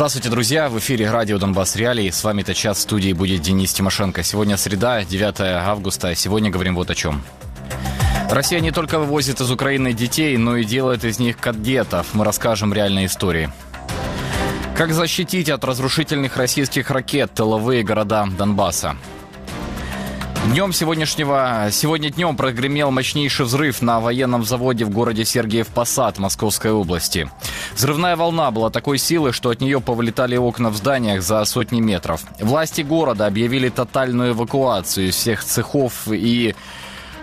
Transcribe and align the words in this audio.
Здравствуйте, 0.00 0.30
друзья! 0.30 0.70
В 0.70 0.78
эфире 0.78 1.10
радио 1.10 1.36
«Донбасс 1.36 1.76
Реалии». 1.76 2.08
С 2.08 2.24
вами 2.24 2.42
час 2.54 2.78
в 2.78 2.80
студии 2.80 3.12
будет 3.12 3.42
Денис 3.42 3.70
Тимошенко. 3.70 4.22
Сегодня 4.22 4.56
среда, 4.56 5.04
9 5.04 5.40
августа. 5.40 6.14
Сегодня 6.14 6.50
говорим 6.50 6.74
вот 6.74 6.88
о 6.88 6.94
чем. 6.94 7.22
Россия 8.30 8.60
не 8.60 8.70
только 8.70 8.98
вывозит 8.98 9.42
из 9.42 9.50
Украины 9.50 9.92
детей, 9.92 10.38
но 10.38 10.56
и 10.56 10.64
делает 10.64 11.04
из 11.04 11.18
них 11.18 11.36
кадетов. 11.36 12.14
Мы 12.14 12.24
расскажем 12.24 12.72
реальные 12.72 13.04
истории. 13.04 13.50
Как 14.74 14.94
защитить 14.94 15.50
от 15.50 15.62
разрушительных 15.64 16.38
российских 16.38 16.90
ракет 16.90 17.34
тыловые 17.34 17.82
города 17.82 18.26
Донбасса? 18.26 18.96
Днем 20.46 20.72
сегодняшнего, 20.72 21.68
сегодня 21.70 22.10
днем 22.10 22.34
прогремел 22.34 22.90
мощнейший 22.90 23.44
взрыв 23.44 23.82
на 23.82 24.00
военном 24.00 24.42
заводе 24.42 24.86
в 24.86 24.90
городе 24.90 25.26
Сергиев 25.26 25.68
Посад 25.68 26.18
Московской 26.18 26.72
области. 26.72 27.30
Взрывная 27.76 28.16
волна 28.16 28.50
была 28.50 28.70
такой 28.70 28.96
силы, 28.96 29.32
что 29.32 29.50
от 29.50 29.60
нее 29.60 29.82
повылетали 29.82 30.36
окна 30.36 30.70
в 30.70 30.76
зданиях 30.76 31.22
за 31.22 31.44
сотни 31.44 31.80
метров. 31.80 32.22
Власти 32.40 32.80
города 32.80 33.26
объявили 33.26 33.68
тотальную 33.68 34.32
эвакуацию 34.32 35.12
всех 35.12 35.44
цехов 35.44 36.08
и 36.08 36.54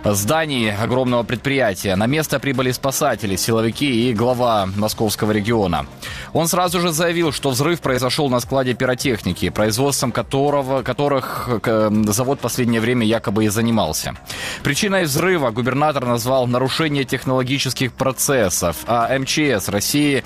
зданий 0.03 0.73
огромного 0.73 1.23
предприятия. 1.23 1.95
На 1.95 2.07
место 2.07 2.39
прибыли 2.39 2.71
спасатели, 2.71 3.35
силовики 3.35 4.09
и 4.09 4.13
глава 4.13 4.67
московского 4.75 5.31
региона. 5.31 5.85
Он 6.33 6.47
сразу 6.47 6.79
же 6.79 6.91
заявил, 6.91 7.31
что 7.31 7.49
взрыв 7.49 7.81
произошел 7.81 8.29
на 8.29 8.39
складе 8.39 8.73
пиротехники, 8.73 9.49
производством 9.49 10.11
которого, 10.11 10.83
которых 10.83 11.49
завод 11.63 12.39
в 12.39 12.41
последнее 12.41 12.81
время 12.81 13.05
якобы 13.05 13.45
и 13.45 13.49
занимался. 13.49 14.15
Причиной 14.63 15.03
взрыва 15.03 15.51
губернатор 15.51 16.05
назвал 16.05 16.47
нарушение 16.47 17.03
технологических 17.03 17.93
процессов, 17.93 18.77
а 18.87 19.17
МЧС 19.17 19.69
России 19.69 20.23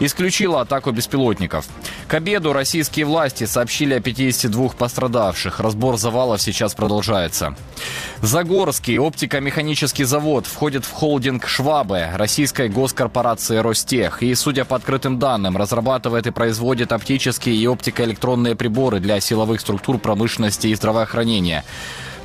исключила 0.00 0.60
атаку 0.62 0.90
беспилотников. 0.92 1.66
К 2.08 2.14
обеду 2.14 2.52
российские 2.52 3.06
власти 3.06 3.44
сообщили 3.44 3.94
о 3.94 4.00
52 4.00 4.70
пострадавших. 4.70 5.60
Разбор 5.60 5.96
завалов 5.96 6.42
сейчас 6.42 6.74
продолжается. 6.74 7.56
Загорский 8.20 8.98
оптико-механический 8.98 10.04
завод 10.04 10.46
входит 10.46 10.84
в 10.84 10.92
холдинг 10.92 11.46
«Швабы» 11.46 12.08
российской 12.14 12.68
госкорпорации 12.68 13.58
«Ростех» 13.58 14.22
и, 14.22 14.34
судя 14.34 14.64
по 14.64 14.76
открытым 14.76 15.18
данным, 15.18 15.56
разрабатывает 15.56 16.26
и 16.26 16.30
производит 16.30 16.92
оптические 16.92 17.56
и 17.56 17.66
оптико-электронные 17.66 18.54
приборы 18.54 19.00
для 19.00 19.20
силовых 19.20 19.60
структур 19.60 19.98
промышленности 19.98 20.68
и 20.68 20.74
здравоохранения. 20.74 21.64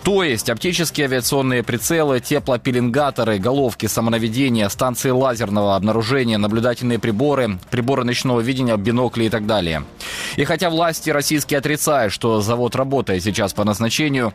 То 0.04 0.24
есть 0.24 0.50
оптические 0.50 1.06
авиационные 1.06 1.64
прицелы, 1.64 2.20
теплопеленгаторы, 2.22 3.40
головки 3.40 3.88
самонаведения, 3.88 4.70
станции 4.70 5.10
лазерного 5.10 5.76
обнаружения, 5.76 6.38
наблюдательные 6.38 6.98
приборы, 6.98 7.60
приборы 7.70 8.04
ночного 8.04 8.40
видения, 8.40 8.78
бинокли 8.78 9.26
и 9.26 9.30
так 9.30 9.46
далее. 9.46 9.84
И 10.38 10.46
хотя 10.46 10.70
власти 10.70 11.10
российские 11.10 11.58
отрицают, 11.58 12.14
что 12.14 12.42
завод 12.42 12.76
работает 12.76 13.24
сейчас 13.24 13.54
по 13.54 13.66
назначению, 13.66 14.34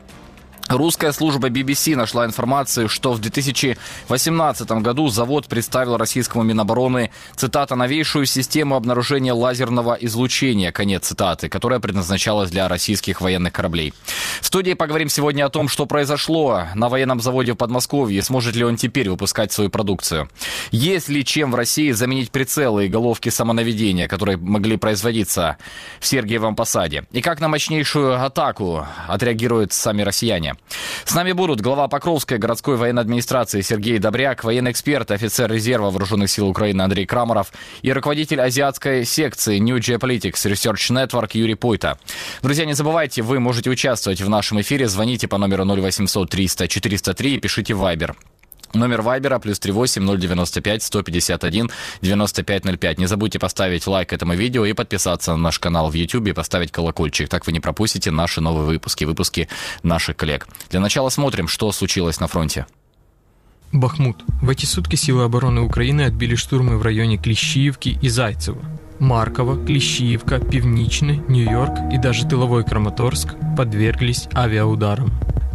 Русская 0.68 1.12
служба 1.12 1.48
BBC 1.48 1.96
нашла 1.96 2.24
информацию, 2.24 2.88
что 2.88 3.12
в 3.12 3.18
2018 3.20 4.70
году 4.82 5.08
завод 5.08 5.46
представил 5.46 5.96
российскому 5.96 6.44
Минобороны, 6.44 7.10
цитата, 7.36 7.74
новейшую 7.74 8.26
систему 8.26 8.76
обнаружения 8.76 9.34
лазерного 9.34 9.94
излучения, 10.00 10.72
конец 10.72 11.08
цитаты, 11.08 11.48
которая 11.48 11.80
предназначалась 11.80 12.50
для 12.50 12.68
российских 12.68 13.20
военных 13.20 13.52
кораблей. 13.52 13.92
В 14.40 14.46
студии 14.46 14.72
поговорим 14.74 15.08
сегодня 15.08 15.44
о 15.44 15.50
том, 15.50 15.68
что 15.68 15.84
произошло 15.86 16.62
на 16.74 16.88
военном 16.88 17.20
заводе 17.20 17.52
в 17.52 17.56
Подмосковье, 17.56 18.22
сможет 18.22 18.54
ли 18.54 18.64
он 18.64 18.76
теперь 18.76 19.10
выпускать 19.10 19.52
свою 19.52 19.68
продукцию. 19.68 20.30
Есть 20.70 21.08
ли 21.08 21.24
чем 21.24 21.50
в 21.52 21.54
России 21.54 21.90
заменить 21.90 22.30
прицелы 22.30 22.86
и 22.86 22.88
головки 22.88 23.28
самонаведения, 23.28 24.08
которые 24.08 24.36
могли 24.36 24.76
производиться 24.76 25.58
в 26.00 26.06
Сергиевом 26.06 26.56
Посаде? 26.56 27.04
И 27.12 27.20
как 27.20 27.40
на 27.40 27.48
мощнейшую 27.48 28.24
атаку 28.24 28.86
отреагируют 29.08 29.72
сами 29.72 30.02
россияне? 30.02 30.51
С 31.04 31.14
нами 31.14 31.32
будут 31.32 31.60
глава 31.60 31.88
Покровской 31.88 32.38
городской 32.38 32.76
военной 32.76 33.02
администрации 33.02 33.60
Сергей 33.60 33.98
Добряк, 33.98 34.44
военный 34.44 34.70
эксперт, 34.70 35.10
офицер 35.10 35.50
резерва 35.50 35.90
Вооруженных 35.90 36.30
сил 36.30 36.48
Украины 36.48 36.82
Андрей 36.82 37.06
Крамаров 37.06 37.52
и 37.82 37.92
руководитель 37.92 38.40
азиатской 38.40 39.04
секции 39.04 39.58
New 39.58 39.78
Geopolitics 39.78 40.50
Research 40.50 40.90
Network 40.90 41.30
Юрий 41.34 41.54
Пойта. 41.54 41.98
Друзья, 42.42 42.64
не 42.64 42.74
забывайте, 42.74 43.22
вы 43.22 43.40
можете 43.40 43.70
участвовать 43.70 44.20
в 44.20 44.28
нашем 44.28 44.60
эфире. 44.60 44.88
Звоните 44.88 45.28
по 45.28 45.38
номеру 45.38 45.64
0800 45.64 46.30
300 46.30 46.68
403 46.68 47.34
и 47.34 47.38
пишите 47.38 47.74
в 47.74 47.82
Viber. 47.82 48.14
Номер 48.74 49.02
Вайбера 49.02 49.38
плюс 49.38 49.58
38 49.58 50.18
095 50.18 50.82
151 50.82 51.70
9505. 52.00 52.98
Не 52.98 53.06
забудьте 53.06 53.38
поставить 53.38 53.86
лайк 53.86 54.12
этому 54.12 54.34
видео 54.34 54.64
и 54.64 54.72
подписаться 54.72 55.32
на 55.32 55.38
наш 55.38 55.58
канал 55.58 55.90
в 55.90 55.94
YouTube 55.94 56.28
и 56.28 56.32
поставить 56.32 56.72
колокольчик. 56.72 57.28
Так 57.28 57.46
вы 57.46 57.52
не 57.52 57.60
пропустите 57.60 58.10
наши 58.10 58.40
новые 58.40 58.66
выпуски, 58.66 59.04
выпуски 59.04 59.48
наших 59.82 60.16
коллег. 60.16 60.46
Для 60.70 60.80
начала 60.80 61.08
смотрим, 61.10 61.48
что 61.48 61.70
случилось 61.72 62.20
на 62.20 62.28
фронте. 62.28 62.66
Бахмут. 63.72 64.22
В 64.42 64.50
эти 64.50 64.66
сутки 64.66 64.96
силы 64.96 65.24
обороны 65.24 65.62
Украины 65.62 66.02
отбили 66.02 66.34
штурмы 66.34 66.76
в 66.76 66.82
районе 66.82 67.16
Клещиевки 67.16 67.98
и 68.02 68.08
Зайцево. 68.08 68.62
Марково, 68.98 69.56
Клещиевка, 69.64 70.38
Пивничный, 70.38 71.22
Нью-Йорк 71.28 71.92
и 71.92 71.98
даже 71.98 72.26
тыловой 72.26 72.64
Краматорск 72.64 73.34
подверглись 73.56 74.28
авиаударам. 74.34 75.10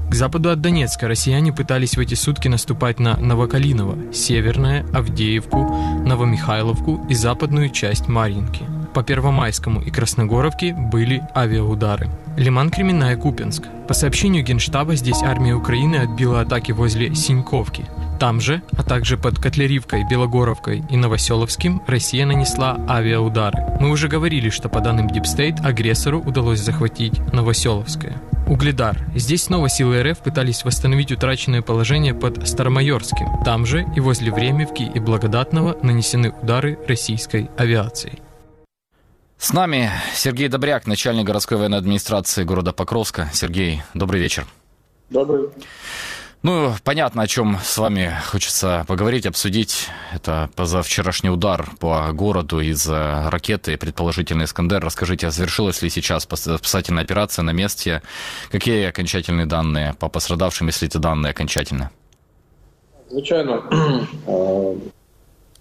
К 0.09 0.15
западу 0.15 0.49
от 0.49 0.61
Донецка 0.61 1.09
россияне 1.09 1.51
пытались 1.51 1.97
в 1.97 1.99
эти 1.99 2.13
сутки 2.13 2.47
наступать 2.47 2.99
на 2.99 3.17
Новокалиново, 3.17 4.13
Северное, 4.13 4.85
Авдеевку, 4.93 5.57
Новомихайловку 6.05 7.05
и 7.09 7.13
западную 7.13 7.69
часть 7.71 8.07
Марьинки. 8.07 8.63
По 8.93 9.03
Первомайскому 9.03 9.81
и 9.81 9.91
Красногоровке 9.91 10.73
были 10.73 11.21
авиаудары. 11.35 12.09
Лиман 12.37 12.69
Кременная 12.69 13.17
Купинск. 13.17 13.63
По 13.87 13.93
сообщению 13.93 14.45
Генштаба, 14.45 14.95
здесь 14.95 15.21
армия 15.23 15.53
Украины 15.53 15.97
отбила 15.97 16.39
атаки 16.39 16.71
возле 16.71 17.13
Синьковки. 17.13 17.85
Там 18.19 18.41
же, 18.41 18.63
а 18.75 18.83
также 18.83 19.15
под 19.17 19.37
Котлеривкой, 19.37 20.03
Белогоровкой 20.09 20.83
и 20.89 20.97
Новоселовским 20.97 21.83
Россия 21.85 22.25
нанесла 22.25 22.79
авиаудары. 22.89 23.77
Мы 23.79 23.91
уже 23.91 24.07
говорили, 24.07 24.49
что 24.49 24.69
по 24.69 24.79
данным 24.79 25.07
Deep 25.07 25.23
State 25.23 25.63
агрессору 25.63 26.19
удалось 26.21 26.59
захватить 26.59 27.19
Новоселовское. 27.31 28.19
Угледар. 28.47 28.97
Здесь 29.13 29.43
снова 29.43 29.69
силы 29.69 30.01
РФ 30.01 30.19
пытались 30.19 30.63
восстановить 30.63 31.11
утраченное 31.11 31.61
положение 31.61 32.13
под 32.15 32.47
Старомайорским. 32.47 33.43
Там 33.43 33.65
же 33.65 33.85
и 33.95 33.99
возле 33.99 34.31
Времевки 34.31 34.83
и 34.83 34.99
Благодатного 34.99 35.77
нанесены 35.83 36.31
удары 36.41 36.79
российской 36.87 37.51
авиацией. 37.57 38.19
С 39.37 39.53
нами 39.53 39.91
Сергей 40.15 40.47
Добряк, 40.47 40.87
начальник 40.87 41.25
городской 41.25 41.57
военной 41.57 41.77
администрации 41.77 42.43
города 42.43 42.73
Покровска. 42.73 43.29
Сергей, 43.33 43.83
добрый 43.93 44.21
вечер. 44.21 44.47
Добрый. 45.09 45.49
Ну, 46.42 46.74
понятно, 46.82 47.22
о 47.22 47.26
чем 47.26 47.58
с 47.62 47.78
вами 47.78 48.12
хочется 48.26 48.84
поговорить, 48.88 49.26
обсудить. 49.26 49.88
Это 50.12 50.50
позавчерашний 50.56 51.30
удар 51.30 51.70
по 51.78 52.12
городу 52.12 52.60
из 52.60 52.88
ракеты, 52.88 53.76
предположительный 53.76 54.46
«Искандер». 54.46 54.84
Расскажите, 54.84 55.28
а 55.28 55.30
завершилась 55.30 55.82
ли 55.82 55.90
сейчас 55.90 56.24
спасательная 56.24 57.04
операция 57.04 57.44
на 57.44 57.52
месте? 57.52 58.02
Какие 58.50 58.88
окончательные 58.88 59.46
данные 59.46 59.94
по 60.00 60.08
пострадавшим, 60.08 60.66
если 60.66 60.88
эти 60.88 60.96
данные 60.96 61.30
окончательны? 61.30 61.90
Звичайно, 63.10 63.62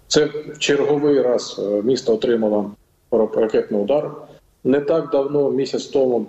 це 0.08 0.24
в 0.26 0.58
черговий 0.58 1.22
раз 1.22 1.60
місто 1.84 2.14
отримало 2.14 2.70
ракетний 3.10 3.80
удар. 3.80 4.10
Не 4.64 4.80
так 4.80 5.10
давно, 5.10 5.50
місяць 5.50 5.86
тому, 5.86 6.20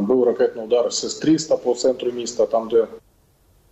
був 0.00 0.24
ракетний 0.24 0.64
удар 0.64 0.92
з 0.92 0.98
Сестріста 0.98 1.56
по 1.56 1.74
центру 1.74 2.12
міста, 2.12 2.46
там, 2.46 2.68
де 2.68 2.86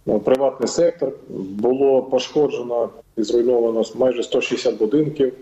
приватний 0.06 0.68
сектор. 0.68 1.12
Було 1.30 2.02
пошкоджено 2.02 2.90
і 3.18 3.24
зруйновано 3.24 3.84
майже 3.96 4.24
160 4.24 4.78
будинків. 4.78 5.34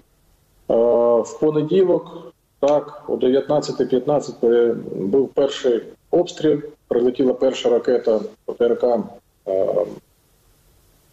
В 0.68 1.40
понеділок, 1.40 2.34
так, 2.60 3.04
о 3.08 3.16
19.15 3.16 4.76
був 4.96 5.30
перший 5.30 5.82
обстріл. 6.12 6.62
Прилетіла 6.88 7.34
перша 7.34 7.70
ракета 7.70 8.20
ПТРК 8.46 8.86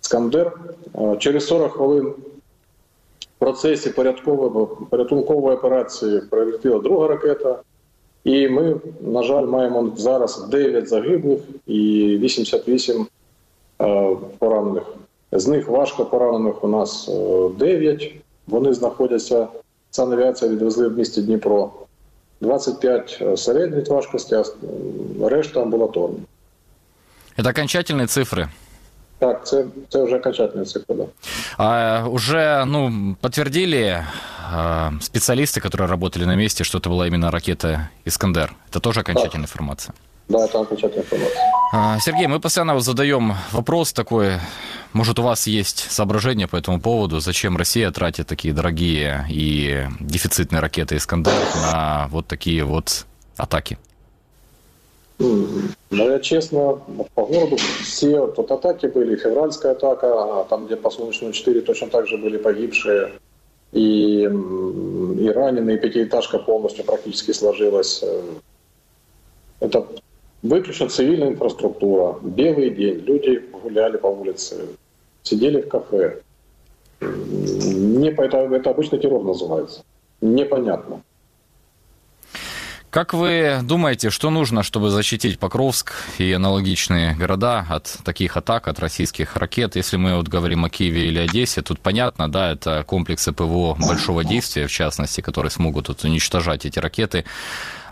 Скандер. 0.00 0.52
Через 1.18 1.46
40 1.46 1.72
хвилин 1.72 2.04
в 3.20 3.38
процесі 3.38 3.90
порятункової 4.90 5.56
операції 5.56 6.20
прилетіла 6.30 6.78
друга 6.78 7.08
ракета. 7.08 7.58
І 8.24 8.48
ми, 8.48 8.76
на 9.00 9.22
жаль, 9.22 9.46
маємо 9.46 9.92
зараз 9.96 10.48
9 10.48 10.88
загиблих 10.88 11.40
і 11.66 12.18
88 12.20 13.06
поранених. 14.39 14.83
З 15.31 15.47
них 15.47 15.67
важко 15.67 16.05
поранених 16.05 16.63
у 16.63 16.67
нас 16.67 17.09
9. 17.57 18.15
Вони 18.47 18.73
знаходяться, 18.73 19.47
санавіація 19.91 20.51
відвезли 20.51 20.87
в 20.87 20.97
місті 20.97 21.21
Дніпро. 21.21 21.71
25 22.41 23.23
середньої 23.35 23.83
важкості, 23.83 24.35
а 24.35 24.43
решта 25.29 25.61
амбулаторні. 25.61 26.19
Это 27.37 27.49
окончательные 27.49 28.07
цифры? 28.07 28.47
Так, 29.19 29.47
це, 29.47 29.65
це 29.89 30.03
вже 30.03 30.15
окончательная 30.15 30.65
цифра, 30.65 30.95
да. 30.95 31.05
А, 31.57 32.07
уже 32.07 32.65
ну, 32.65 33.15
подтвердили 33.21 34.03
а, 34.51 34.91
специалисты, 35.01 35.59
которые 35.61 35.87
работали 35.87 36.25
на 36.25 36.35
месте, 36.35 36.63
что 36.63 36.77
это 36.77 36.89
была 36.89 37.07
именно 37.07 37.31
ракета 37.31 37.89
«Искандер». 38.05 38.53
Это 38.69 38.79
тоже 38.79 39.01
окончательная 39.01 39.47
да. 39.47 39.51
информация? 39.51 39.93
Да, 40.30 40.44
это 40.44 40.60
окончательная 40.60 41.02
информация. 41.02 41.42
А, 41.72 41.98
Сергей, 41.98 42.28
мы 42.28 42.38
постоянно 42.38 42.78
задаем 42.78 43.34
вопрос 43.50 43.92
такой, 43.92 44.34
может, 44.92 45.18
у 45.18 45.22
вас 45.22 45.48
есть 45.48 45.90
соображения 45.90 46.46
по 46.46 46.54
этому 46.54 46.80
поводу, 46.80 47.18
зачем 47.18 47.56
Россия 47.56 47.90
тратит 47.90 48.28
такие 48.28 48.54
дорогие 48.54 49.26
и 49.28 49.86
дефицитные 49.98 50.60
ракеты 50.60 50.96
«Искандер» 50.96 51.34
на 51.56 52.06
вот 52.12 52.28
такие 52.28 52.62
вот 52.62 53.06
атаки? 53.36 53.76
Ну, 55.18 55.68
я 55.90 56.20
честно, 56.20 56.78
по 57.14 57.26
городу 57.26 57.56
все 57.82 58.20
вот 58.20 58.50
атаки 58.52 58.86
были, 58.86 59.16
февральская 59.16 59.72
атака, 59.72 60.06
а 60.12 60.44
там, 60.44 60.66
где 60.66 60.76
по 60.76 60.90
Солнечному 60.90 61.32
4 61.32 61.60
точно 61.62 61.88
так 61.88 62.06
же 62.06 62.16
были 62.16 62.36
погибшие, 62.36 63.14
и, 63.72 64.22
и 64.22 65.28
раненые, 65.34 65.76
и 65.76 65.80
пятиэтажка 65.80 66.38
полностью 66.38 66.84
практически 66.84 67.32
сложилась. 67.32 68.04
Это 69.58 69.86
выключена 70.42 70.88
цивильная 70.88 71.30
инфраструктура, 71.30 72.18
белый 72.22 72.70
день, 72.70 72.96
люди 72.98 73.42
гуляли 73.52 73.96
по 73.96 74.06
улице, 74.06 74.68
сидели 75.22 75.60
в 75.60 75.68
кафе. 75.68 76.22
Не, 77.00 78.10
это, 78.10 78.38
это 78.38 78.70
обычно 78.70 78.98
террор 78.98 79.24
называется. 79.24 79.84
Непонятно. 80.20 81.02
Как 82.90 83.14
вы 83.14 83.60
думаете, 83.62 84.10
что 84.10 84.30
нужно, 84.30 84.64
чтобы 84.64 84.90
защитить 84.90 85.38
Покровск 85.38 85.92
и 86.18 86.32
аналогичные 86.32 87.14
города 87.14 87.64
от 87.70 87.84
таких 88.04 88.36
атак, 88.36 88.66
от 88.66 88.80
российских 88.80 89.36
ракет? 89.36 89.76
Если 89.76 89.96
мы 89.96 90.16
вот 90.16 90.26
говорим 90.26 90.64
о 90.64 90.70
Киеве 90.70 91.06
или 91.06 91.20
Одессе, 91.20 91.62
тут 91.62 91.78
понятно, 91.78 92.28
да, 92.28 92.50
это 92.50 92.82
комплексы 92.84 93.32
ПВО 93.32 93.76
большого 93.78 94.24
действия, 94.24 94.66
в 94.66 94.72
частности, 94.72 95.20
которые 95.20 95.52
смогут 95.52 95.86
вот 95.86 96.02
уничтожать 96.02 96.66
эти 96.66 96.80
ракеты. 96.80 97.24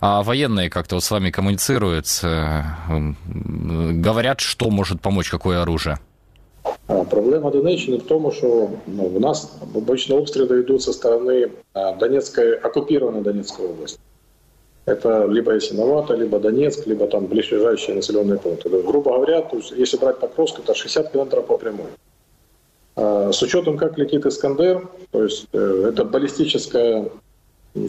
А 0.00 0.24
военные 0.24 0.68
как-то 0.68 0.96
вот 0.96 1.04
с 1.04 1.10
вами 1.12 1.30
коммуницируют, 1.30 2.06
э, 2.24 2.62
говорят, 3.28 4.40
что 4.40 4.68
может 4.68 5.00
помочь, 5.00 5.30
какое 5.30 5.62
оружие? 5.62 6.00
Проблема 6.86 7.50
Донеччини 7.50 7.96
в 7.98 8.02
тому, 8.02 8.32
що 8.32 8.70
ну, 8.86 9.02
у 9.04 9.20
нас 9.20 9.52
обычно 9.74 10.16
обстріли 10.16 10.60
йдуть 10.60 10.82
со 10.82 10.92
сторони 10.92 11.48
Донецької, 12.00 12.54
оккупированной 12.54 13.22
Донецкой 13.22 13.66
области. 13.66 13.98
Это 14.88 15.26
либо 15.26 15.52
Ясиновато, 15.52 16.14
либо 16.14 16.38
Донецк, 16.38 16.87
либо 16.87 17.06
там 17.06 17.26
ближайшие 17.26 17.96
населенные 17.96 18.38
пункты. 18.38 18.70
Грубо 18.70 19.12
говоря, 19.12 19.43
то 19.43 19.56
есть, 19.56 19.73
если 19.73 19.99
брать 19.99 20.19
Покровск, 20.19 20.61
это 20.61 20.75
60 20.75 21.12
километров 21.12 21.44
по 21.46 21.58
прямой. 21.58 21.88
С 22.96 23.43
учетом, 23.43 23.76
как 23.76 23.99
летит 23.99 24.25
Искандер, 24.25 24.88
то 25.12 25.23
есть 25.23 25.46
э, 25.52 25.90
это 25.90 26.05
баллистическая 26.05 27.11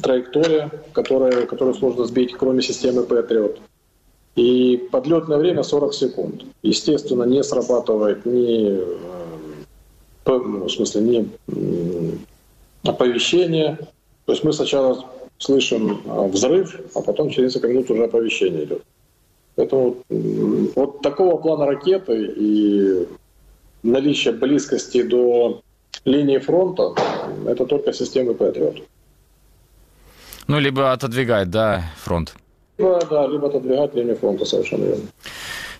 траектория, 0.03 0.69
которая, 0.91 1.45
которую 1.45 1.73
сложно 1.73 2.05
сбить, 2.05 2.33
кроме 2.33 2.61
системы 2.61 3.03
Патриот. 3.03 3.59
И 4.35 4.89
подлетное 4.91 5.37
время 5.37 5.63
40 5.63 5.93
секунд. 5.93 6.43
Естественно, 6.63 7.23
не 7.23 7.43
срабатывает 7.43 8.25
ни, 8.25 8.77
э, 8.77 8.97
ну, 10.25 10.65
в 10.65 10.69
смысле, 10.69 11.01
ни 11.01 12.19
оповещение. 12.83 13.79
То 14.25 14.33
есть 14.33 14.43
мы 14.43 14.53
сначала 14.53 15.05
слышим 15.39 16.01
а, 16.05 16.27
взрыв, 16.27 16.79
а 16.93 17.01
потом 17.01 17.29
через 17.29 17.55
несколько 17.55 17.69
минут 17.69 17.89
уже 17.89 18.03
оповещение 18.03 18.65
идет. 18.65 18.83
Поэтому 19.55 19.97
вот 20.75 21.01
такого 21.01 21.37
плана 21.37 21.65
ракеты 21.65 22.33
и 22.37 23.07
наличие 23.83 24.33
близкости 24.33 25.01
до 25.01 25.61
линии 26.05 26.37
фронта– 26.37 26.93
это 27.47 27.65
только 27.65 27.91
системы 27.93 28.35
Патриот. 28.35 28.81
Ну, 30.47 30.59
либо 30.59 30.91
отодвигать, 30.91 31.49
да, 31.49 31.83
фронт. 31.97 32.35
Либо, 32.77 32.99
да, 33.09 33.27
либо 33.27 33.47
отодвигать 33.47 33.95
линию 33.95 34.15
фронта, 34.15 34.45
совершенно 34.45 34.85
верно. 34.85 35.03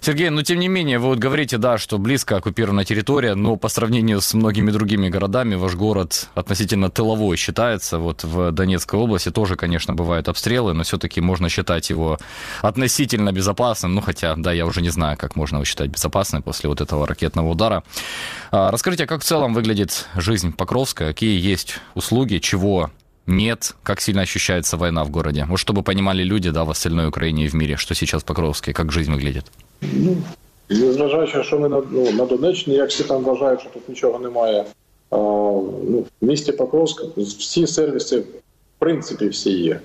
Сергей, 0.02 0.30
но 0.30 0.44
тем 0.44 0.60
не 0.60 0.70
менее, 0.70 0.98
вы 0.98 1.10
вот 1.10 1.20
говорите, 1.20 1.58
да, 1.58 1.78
что 1.78 1.98
близко 1.98 2.38
оккупирована 2.38 2.86
территория, 2.86 3.36
но 3.36 3.58
по 3.58 3.68
сравнению 3.68 4.22
с 4.22 4.34
многими 4.34 4.72
другими 4.72 5.10
городами 5.10 5.56
ваш 5.56 5.76
город 5.76 6.30
относительно 6.36 6.90
тыловой 6.90 7.36
считается. 7.36 8.00
Вот 8.00 8.24
в 8.24 8.52
Донецкой 8.52 9.00
области 9.00 9.30
тоже, 9.30 9.58
конечно, 9.58 9.94
бывают 9.94 10.30
обстрелы, 10.30 10.74
но 10.74 10.84
все-таки 10.84 11.20
можно 11.20 11.50
считать 11.50 11.90
его 11.90 12.18
относительно 12.62 13.34
безопасным. 13.34 13.94
Ну, 13.94 14.02
хотя, 14.02 14.36
да, 14.38 14.54
я 14.54 14.66
уже 14.66 14.82
не 14.82 14.90
знаю, 14.90 15.18
как 15.18 15.36
можно 15.36 15.58
его 15.58 15.66
считать 15.66 15.90
безопасным 15.90 16.44
после 16.44 16.70
вот 16.70 16.80
этого 16.80 17.06
ракетного 17.06 17.50
удара. 17.50 17.84
А, 18.52 18.72
расскажите, 18.72 19.06
как 19.06 19.22
в 19.22 19.26
целом 19.26 19.54
выглядит 19.54 20.08
жизнь 20.16 20.54
Покровска? 20.54 21.08
Какие 21.08 21.40
есть 21.40 21.76
услуги, 21.94 22.38
чего 22.38 22.90
нет, 23.26 23.76
как 23.84 24.02
сильно 24.02 24.22
ощущается 24.22 24.78
война 24.78 25.04
в 25.04 25.10
городе? 25.10 25.46
Вот 25.50 25.58
чтобы 25.58 25.84
понимали 25.84 26.24
люди, 26.24 26.50
да, 26.52 26.64
в 26.64 26.70
остальной 26.70 27.08
Украине 27.08 27.46
и 27.46 27.48
в 27.50 27.54
мире, 27.54 27.76
что 27.76 27.94
сейчас 27.96 28.24
в 28.24 28.26
Покровске, 28.26 28.74
как 28.74 28.92
жизнь 28.92 29.12
выглядит. 29.12 29.46
Ну, 29.82 30.18
незважаючи, 30.70 31.44
що 31.44 31.60
ми 31.60 31.70
на, 31.70 31.84
ну, 31.92 32.12
на 32.12 32.26
Донеччині, 32.26 32.76
як 32.76 32.90
всі 32.90 33.04
там 33.04 33.24
вважають, 33.24 33.62
що 33.62 33.70
тут 33.70 33.90
нічого 33.90 34.20
немає. 34.20 34.66
А, 35.10 35.18
ну, 35.18 36.06
В 36.22 36.26
місті 36.26 36.52
Покровськ 36.52 37.04
всі 37.18 37.68
сервіси, 37.68 38.20
в 38.20 38.26
принципі, 38.80 39.28
всі 39.28 39.52
є. 39.52 39.80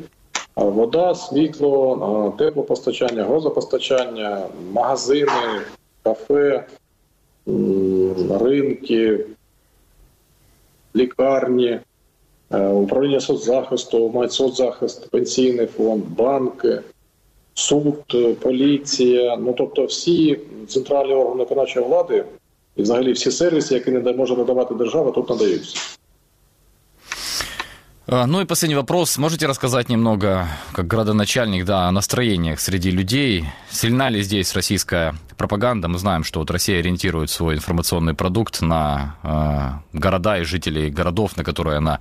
Вода, 0.57 1.15
світло, 1.15 2.35
теплопостачання, 2.39 3.25
газопостачання, 3.25 4.47
магазини, 4.73 5.61
кафе, 6.03 6.67
ринки, 8.41 9.27
лікарні, 10.97 11.81
управління 12.51 13.21
соцзахисту, 13.21 14.27
соцзахист, 14.29 15.11
пенсійний 15.11 15.67
фонд, 15.67 16.05
банки 16.09 16.81
суд, 17.54 17.96
поліція, 18.42 19.38
ну 19.38 19.56
тобто 19.58 19.86
всі 19.86 20.40
центральні 20.68 21.14
органи 21.14 21.44
виконавчої 21.44 21.86
влади 21.86 22.26
і 22.76 22.82
взагалі 22.82 23.12
всі 23.12 23.32
сервіси, 23.32 23.74
які 23.74 23.92
не 23.92 24.14
може 24.14 24.36
надавати 24.36 24.76
держава, 24.76 25.12
тут 25.12 25.30
надаються. 25.30 25.78
Ну 28.12 28.42
и 28.42 28.46
последний 28.46 28.76
вопрос. 28.76 29.20
Можете 29.20 29.46
рассказать 29.46 29.88
немного, 29.88 30.48
как 30.72 30.88
градоначальник, 30.88 31.64
да, 31.64 31.88
о 31.88 31.92
настроениях 31.92 32.60
среди 32.60 32.90
людей? 32.90 33.46
Сильна 33.70 34.10
ли 34.10 34.24
здесь 34.24 34.56
российская 34.56 35.14
пропаганда? 35.38 35.88
Мы 35.88 36.00
знаем, 36.00 36.24
что 36.24 36.40
вот 36.40 36.50
Россия 36.50 36.80
ориентирует 36.80 37.30
свой 37.30 37.54
информационный 37.54 38.16
продукт 38.16 38.62
на 38.62 39.16
э, 39.22 39.98
города 40.00 40.40
и 40.40 40.44
жителей 40.44 40.90
городов, 40.90 41.38
на 41.38 41.44
которые 41.44 41.78
она 41.78 42.00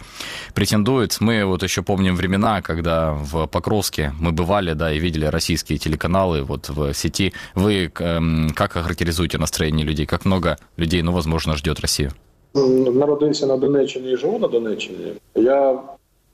претендует. 0.55 1.21
Мы 1.21 1.45
вот 1.45 1.63
еще 1.63 1.83
помним 1.83 2.17
времена, 2.17 2.63
когда 2.63 3.13
в 3.13 3.47
Покровске 3.47 4.15
мы 4.19 4.33
бывали, 4.33 4.73
да, 4.73 4.91
и 4.91 4.99
видели 4.99 5.27
российские 5.27 5.79
телеканалы 5.79 6.43
вот 6.43 6.71
в 6.71 6.95
сети. 6.95 7.35
Вы 7.55 7.93
э, 7.95 8.49
как 8.55 8.77
охарактеризуете 8.79 9.37
настроение 9.37 9.85
людей? 9.85 10.07
Как 10.07 10.25
много 10.25 10.57
людей, 10.79 11.03
ну, 11.03 11.13
возможно, 11.13 11.55
ждет 11.55 11.81
Россию? 11.81 12.13
Народився 12.55 13.47
на 13.47 13.57
Донеччині 13.57 14.13
і 14.13 14.17
живу 14.17 14.39
на 14.39 14.49
Донеччині. 14.49 15.13
Я 15.35 15.79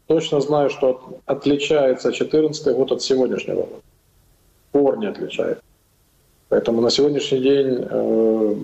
точно 0.09 0.41
знаю, 0.41 0.71
что 0.71 1.19
отличается 1.25 2.09
2014 2.09 2.75
год 2.75 2.91
от 2.91 3.01
сегодняшнего. 3.01 3.67
Корни 4.71 5.05
отличает. 5.05 5.59
Поэтому 6.49 6.81
на 6.81 6.89
сегодняшний 6.89 7.39
день 7.39 7.77
э, 7.79 8.55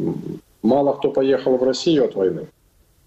мало 0.63 0.93
кто 0.93 1.11
поехал 1.11 1.57
в 1.57 1.63
Россию 1.63 2.05
от 2.05 2.15
войны. 2.15 2.47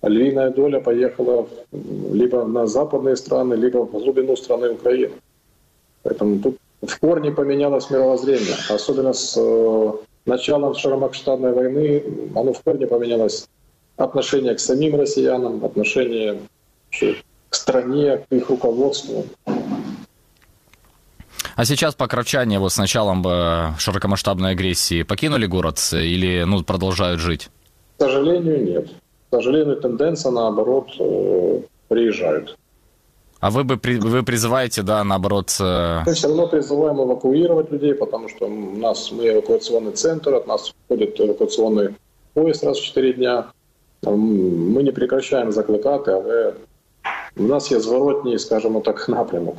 Львиная 0.03 0.51
доля 0.51 0.79
поехала 0.81 1.49
либо 1.73 2.45
на 2.45 2.69
западные 2.69 3.17
страны, 3.17 3.55
либо 3.55 3.79
в 3.79 3.91
глубину 3.91 4.37
страны 4.37 4.71
Украины. 4.71 5.15
Поэтому 6.05 6.39
тут 6.39 6.59
в 6.81 7.01
корне 7.01 7.33
поменялось 7.33 7.91
мировоззрение. 7.91 8.55
Особенно 8.71 9.15
с 9.15 9.37
э, 9.37 9.93
началом 10.27 10.77
широкомасштабной 10.77 11.53
войны 11.53 12.05
оно 12.37 12.53
в 12.53 12.61
корне 12.63 12.87
поменялось 12.87 13.49
отношение 13.97 14.55
к 14.55 14.61
самим 14.61 14.95
россиянам, 14.95 15.65
отношение 15.65 16.39
к 17.49 17.55
стране, 17.55 18.19
к 18.29 18.33
их 18.33 18.49
руководству. 18.51 19.25
А 21.57 21.65
сейчас 21.65 21.95
покровчане 21.95 22.59
вот 22.59 22.73
с 22.73 22.79
началом 22.79 23.27
э, 23.27 23.73
широкомасштабной 23.79 24.53
агрессии 24.53 25.03
покинули 25.03 25.47
город 25.47 25.81
или 25.93 26.45
ну, 26.45 26.63
продолжают 26.63 27.21
жить? 27.21 27.51
К 27.97 28.03
сожалению, 28.03 28.65
нет. 28.65 28.89
К 29.31 29.35
сожалению, 29.35 29.77
тенденция, 29.81 30.31
наоборот, 30.31 30.89
э, 31.01 31.63
приезжают. 31.89 32.57
А 33.41 33.51
вы 33.51 33.65
бы 33.65 33.79
вы 33.83 34.23
призываете, 34.23 34.83
да, 34.83 35.03
наоборот... 35.05 35.57
Э, 35.61 36.03
мы 36.07 36.15
все 36.15 36.29
равно 36.29 36.47
призываем 36.47 37.03
эвакуировать 37.03 37.73
людей, 37.73 37.95
потому 37.95 38.29
что 38.29 38.47
у 38.47 38.77
нас 38.77 39.11
мы 39.11 39.29
эвакуационный 39.29 39.93
центр, 39.93 40.35
от 40.35 40.47
нас 40.47 40.73
входит 40.85 41.21
эвакуационный 41.21 41.97
поезд 42.35 42.65
раз 42.65 42.79
в 42.79 42.85
4 42.85 43.13
дня. 43.15 43.47
Мы 44.05 44.83
не 44.85 44.93
прекращаем 44.93 45.51
закликати, 45.51 46.11
але 46.11 46.55
у 47.38 47.44
нас 47.44 47.72
є 47.72 47.80
зворотній, 47.80 48.40
скажімо 48.40 48.80
так, 48.80 49.10
напрямок. 49.10 49.58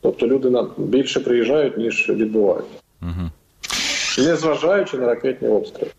Тобто 0.00 0.26
люди 0.26 0.64
більше 0.76 1.20
приїжджають, 1.20 1.78
ніж 1.78 2.08
відбувають. 2.08 2.66
Угу. 3.02 3.30
Незважаючи 4.18 4.96
на 4.96 5.06
ракетні 5.06 5.48
обстріли. 5.48 5.90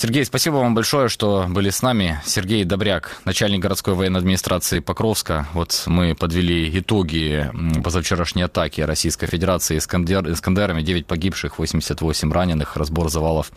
Сергей, 0.00 0.24
спасибо 0.24 0.60
вам 0.60 0.74
большое, 0.74 1.10
что 1.10 1.46
были 1.46 1.68
с 1.68 1.82
нами. 1.82 2.20
Сергей 2.24 2.64
Добряк, 2.64 3.20
начальник 3.26 3.60
городской 3.60 3.92
военной 3.92 4.20
администрации 4.20 4.80
Покровска. 4.80 5.46
Вот 5.52 5.84
мы 5.86 6.14
подвели 6.14 6.70
итоги 6.78 7.50
позавчерашней 7.84 8.44
атаки 8.44 8.80
Российской 8.80 9.26
Федерации 9.26 9.76
Искандер, 9.76 10.26
Искандерами. 10.32 10.80
9 10.80 11.06
погибших, 11.06 11.58
88 11.58 12.32
раненых. 12.32 12.78
Разбор 12.78 13.10
завалов 13.10 13.52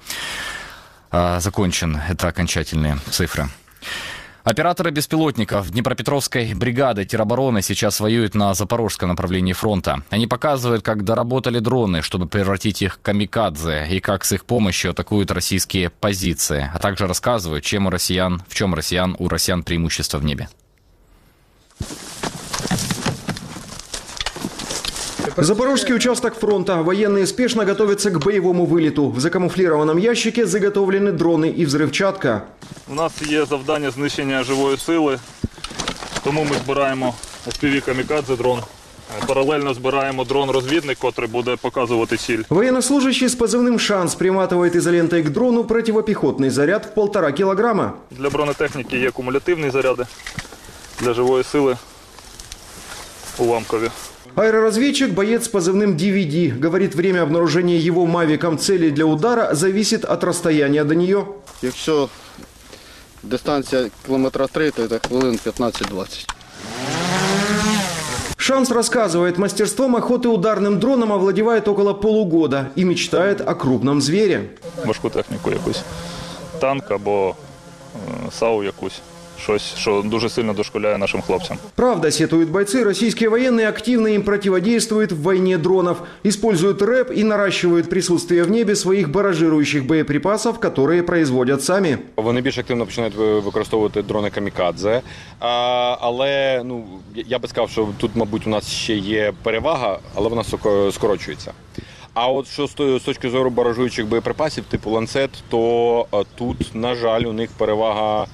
а, 1.11 1.39
закончен. 1.39 1.97
Это 2.09 2.27
окончательные 2.27 2.97
цифры. 3.09 3.45
Операторы 4.48 4.90
беспилотников 4.90 5.70
Днепропетровской 5.70 6.54
бригады 6.54 7.04
теробороны 7.04 7.60
сейчас 7.60 8.00
воюют 8.00 8.34
на 8.34 8.54
запорожском 8.54 9.10
направлении 9.10 9.52
фронта. 9.52 10.02
Они 10.08 10.26
показывают, 10.26 10.82
как 10.82 11.04
доработали 11.04 11.58
дроны, 11.58 12.00
чтобы 12.00 12.26
превратить 12.26 12.80
их 12.80 12.94
в 12.94 13.00
камикадзе, 13.02 13.86
и 13.90 14.00
как 14.00 14.24
с 14.24 14.32
их 14.32 14.46
помощью 14.46 14.92
атакуют 14.92 15.30
российские 15.32 15.90
позиции, 15.90 16.70
а 16.74 16.78
также 16.78 17.06
рассказывают, 17.06 17.62
чем 17.62 17.88
у 17.88 17.90
россиян, 17.90 18.42
в 18.48 18.54
чем 18.54 18.74
россиян, 18.74 19.14
у 19.18 19.28
россиян 19.28 19.62
преимущество 19.62 20.16
в 20.16 20.24
небе. 20.24 20.48
Запорожский 25.37 25.95
участок 25.95 26.35
фронта. 26.35 26.81
Военные 26.83 27.25
спешно 27.25 27.65
готовятся 27.65 28.11
к 28.11 28.19
боевому 28.19 28.65
вылету. 28.65 29.09
В 29.09 29.19
закамуфлированном 29.19 29.97
ящике 29.97 30.45
заготовлены 30.45 31.11
дрони 31.11 31.49
і 31.49 31.65
взривчатка. 31.65 32.41
У 32.91 32.95
нас 32.95 33.11
є 33.21 33.45
завдання 33.45 33.91
знищення 33.91 34.43
живої 34.43 34.77
сили, 34.77 35.19
тому 36.23 36.43
ми 36.43 36.55
збираємо 36.65 37.15
fpv 37.47 37.85
камікадзе 37.85 38.35
дрон. 38.35 38.59
Паралельно 39.27 39.73
збираємо 39.73 40.23
дрон-розвідник, 40.23 40.97
котрий 40.97 41.29
буде 41.29 41.55
показувати 41.55 42.17
ціль. 42.17 42.39
Военнослужащий 42.49 43.29
с 43.29 43.37
позывным 43.37 43.79
«Шанс» 43.79 44.15
приматывает 44.15 44.75
изолентой 44.75 45.23
к 45.23 45.29
дрону 45.29 45.63
противопехотный 45.63 46.49
заряд 46.49 46.85
в 46.85 46.93
полтора 46.93 47.31
килограмма. 47.31 47.93
Для 48.11 48.29
бронетехніки 48.29 48.97
є 48.97 49.11
кумулятивні 49.11 49.69
заряди, 49.69 50.05
для 50.99 51.13
живої 51.13 51.43
сили 51.43 51.77
уламкові. 53.37 53.89
Аэроразведчик, 54.37 55.11
боец 55.11 55.45
с 55.45 55.47
позывным 55.47 55.95
DVD, 55.95 56.51
говорит, 56.57 56.95
время 56.95 57.21
обнаружения 57.21 57.77
его 57.77 58.05
мавиком 58.05 58.57
цели 58.57 58.89
для 58.89 59.05
удара 59.05 59.53
зависит 59.53 60.05
от 60.05 60.23
расстояния 60.23 60.83
до 60.83 60.95
нее. 60.95 61.25
Якщо 61.61 62.09
дистанція 63.23 63.89
кілометра 64.05 64.47
3, 64.47 64.71
то 64.71 64.87
це 64.87 64.99
хвилин 65.07 65.39
15-20. 65.45 66.27
Шанс 68.37 68.71
рассказывает, 68.71 69.37
мастерством 69.37 69.95
охоты 69.95 70.27
ударным 70.27 70.77
дроном 70.77 71.13
овладевает 71.13 71.67
около 71.67 71.93
полугода 71.93 72.71
и 72.75 72.83
мечтает 72.83 73.39
о 73.39 73.55
крупном 73.55 74.01
звере. 74.01 74.49
Важку 74.85 75.09
техніку 75.09 75.51
якусь. 75.51 75.81
Танк 76.59 76.91
або 76.91 77.35
е, 77.95 78.31
САУ 78.31 78.63
якусь. 78.63 79.01
Щось, 79.39 79.75
що 79.75 80.01
дуже 80.05 80.29
сильно 80.29 80.53
дошкуляє 80.53 80.97
нашим 80.97 81.21
хлопцям. 81.21 81.57
Правда, 81.75 82.11
сетуют 82.11 82.49
бойцы, 82.49 82.83
российские 82.83 83.29
военные 83.29 83.67
активно 83.67 84.07
им 84.07 84.21
противодействуют 84.23 85.11
в 85.11 85.21
войне 85.21 85.57
дронов, 85.57 85.97
используют 86.25 86.81
рэп 86.81 87.11
и 87.19 87.23
наращивают 87.23 87.89
присутствие 87.89 88.43
в 88.43 88.51
небе 88.51 88.75
своих 88.75 89.09
баражирующих 89.11 89.85
боеприпасов, 89.85 90.59
которые 90.59 91.01
производят 91.01 91.63
сами. 91.63 91.97
Вони 92.15 92.41
більш 92.41 92.57
активно 92.57 92.85
починають 92.85 93.15
ви- 93.15 93.39
використовувати 93.39 94.01
дрони 94.01 94.29
камікадзе. 94.29 95.01
А, 95.39 95.97
але 96.01 96.61
ну 96.65 96.83
я 97.15 97.39
би 97.39 97.47
сказав, 97.47 97.69
що 97.69 97.87
тут, 97.97 98.11
мабуть, 98.15 98.47
у 98.47 98.49
нас 98.49 98.67
ще 98.69 98.93
є 98.95 99.33
перевага, 99.43 99.99
але 100.15 100.29
вона 100.29 100.41
соко- 100.41 100.91
скорочується. 100.91 101.51
А 102.13 102.27
от 102.27 102.47
що 102.47 102.67
з 102.67 102.73
тої- 102.73 102.99
з 102.99 103.03
точки 103.03 103.29
зору 103.29 103.49
баражуючих 103.49 104.07
боєприпасів, 104.07 104.63
типу 104.63 104.89
ланцет, 104.91 105.29
то 105.49 106.05
а, 106.11 106.23
тут, 106.35 106.57
на 106.75 106.95
жаль, 106.95 107.21
у 107.21 107.33
них 107.33 107.49
перевага 107.57 108.21
а, 108.21 108.27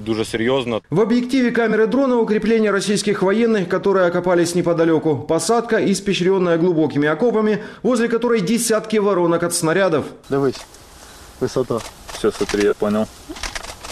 дуже 0.00 0.24
серйозна. 0.24 0.80
В 0.90 1.00
объективе 1.00 1.50
камеры 1.50 1.86
дрона 1.86 2.18
укрепление 2.18 2.70
российских 2.70 3.22
военных, 3.22 3.68
которые 3.68 4.06
окопались 4.06 4.54
неподалеку. 4.54 5.16
Посадка, 5.16 5.78
испещренная 5.92 6.58
глубокими 6.58 7.08
окопами, 7.08 7.62
возле 7.82 8.08
которой 8.08 8.40
десятки 8.40 8.98
воронок 8.98 9.42
от 9.42 9.54
снарядов. 9.54 10.04
Дивись, 10.28 10.60
висота. 11.40 11.80
Все, 12.12 12.30
смотри, 12.30 12.64
я 12.64 12.74
понял. 12.74 13.06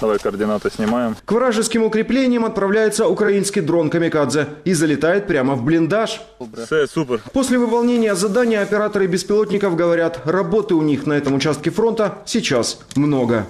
Давай 0.01 0.19
координати 0.19 0.69
знімаємо. 0.69 1.15
К 1.25 1.33
вражеским 1.33 1.83
укреплениям 1.83 2.45
отправляется 2.45 3.07
украинский 3.07 3.63
дрон 3.63 3.91
«Камикадзе» 3.91 4.47
и 4.65 4.75
залетает 4.75 5.27
прямо 5.27 5.55
в 5.55 5.63
блиндаж. 5.63 6.21
Все, 6.67 6.87
супер. 6.87 7.21
После 7.33 7.59
выполнения 7.59 8.15
задания 8.15 8.63
операторы 8.63 9.07
беспилотников 9.07 9.77
говорят, 9.77 10.21
работы 10.25 10.75
у 10.75 10.83
них 10.83 11.07
на 11.07 11.15
этом 11.15 11.35
участке 11.35 11.71
фронта 11.71 12.19
сейчас 12.27 12.79
много. 12.97 13.45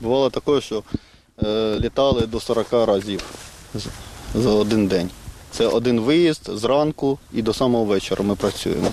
Бувало 0.00 0.30
таке, 0.30 0.60
що 0.60 0.76
е, 0.76 0.98
літали 1.79 2.27
до 2.27 2.39
40 2.39 2.85
разів 2.85 3.23
з- 3.73 3.87
за 4.35 4.49
один 4.49 4.87
день. 4.87 5.09
Це 5.51 5.67
один 5.67 5.99
виїзд 5.99 6.49
зранку 6.53 7.19
і 7.33 7.41
до 7.41 7.53
самого 7.53 7.85
вечора 7.85 8.23
ми 8.23 8.35
працюємо. 8.35 8.91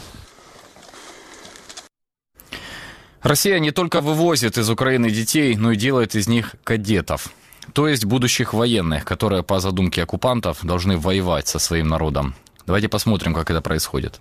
Россия 3.23 3.61
не 3.61 3.73
только 3.73 4.00
вывозит 4.00 4.59
из 4.59 4.69
Украины 4.69 5.11
детей, 5.11 5.57
но 5.57 5.73
и 5.73 5.76
делает 5.76 6.14
из 6.16 6.28
них 6.28 6.54
кадетов. 6.64 7.31
То 7.73 7.87
есть 7.88 8.04
будущих 8.04 8.52
военных, 8.54 9.04
которые 9.04 9.42
по 9.42 9.61
задумке 9.61 10.02
оккупантов 10.02 10.64
должны 10.64 10.97
воевать 10.97 11.47
со 11.47 11.59
своим 11.59 11.88
народом. 11.88 12.35
Давайте 12.66 12.88
посмотрим, 12.88 13.35
как 13.35 13.50
это 13.50 13.61
происходит. 13.61 14.21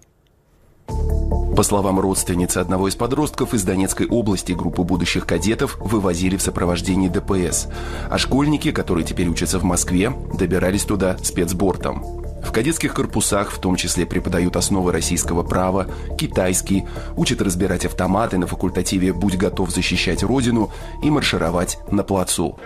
По 1.57 1.63
словам 1.63 1.99
родственницы 1.99 2.59
одного 2.59 2.89
из 2.89 2.97
подростков 2.97 3.55
из 3.55 3.65
Донецкой 3.65 4.07
области, 4.09 4.53
группу 4.53 4.85
будущих 4.85 5.27
кадетов 5.27 5.79
вывозили 5.81 6.37
в 6.37 6.43
сопровождении 6.43 7.09
ДПС, 7.09 7.69
а 8.11 8.19
школьники, 8.19 8.73
которые 8.73 9.07
теперь 9.07 9.29
учатся 9.29 9.59
в 9.59 9.65
Москве, 9.65 10.13
добирались 10.35 10.85
туда 10.85 11.17
спецбортом. 11.17 12.05
В 12.45 12.53
кадетских 12.53 12.93
корпусах 12.93 13.51
в 13.51 13.59
том 13.59 13.77
числе 13.77 14.05
преподают 14.05 14.57
основы 14.57 14.93
российского 14.93 15.43
права, 15.43 15.87
китайский, 16.19 16.85
учат 17.17 17.41
разбирать 17.41 17.87
автоматы 17.87 18.37
на 18.37 18.47
факультативе 18.47 19.15
«Будь 19.15 19.37
готов 19.37 19.71
защищать 19.71 20.23
Родину» 20.23 20.71
и 21.03 21.11
маршировать 21.11 21.79
на 21.91 22.03
плацу. 22.03 22.59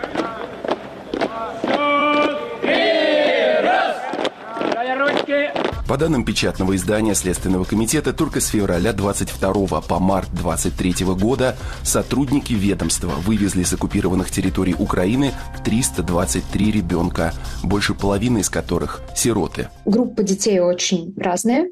По 5.91 5.97
данным 5.97 6.25
печатного 6.25 6.77
издания 6.77 7.17
Следственного 7.17 7.65
комитета, 7.65 8.13
только 8.13 8.41
с 8.41 8.47
февраля 8.47 8.93
22 8.93 9.81
по 9.81 9.99
март 9.99 10.29
23 10.35 11.05
года 11.17 11.57
сотрудники 11.83 12.53
ведомства 12.53 13.09
вывезли 13.09 13.65
с 13.65 13.73
оккупированных 13.73 14.31
территорий 14.31 14.77
Украины 14.79 15.33
323 15.65 16.71
ребенка, 16.71 17.35
больше 17.65 17.95
половины 17.95 18.39
из 18.39 18.49
которых– 18.49 19.01
сироты. 19.17 19.69
Группы 19.85 20.23
детей 20.23 20.61
очень 20.61 21.13
разные. 21.17 21.71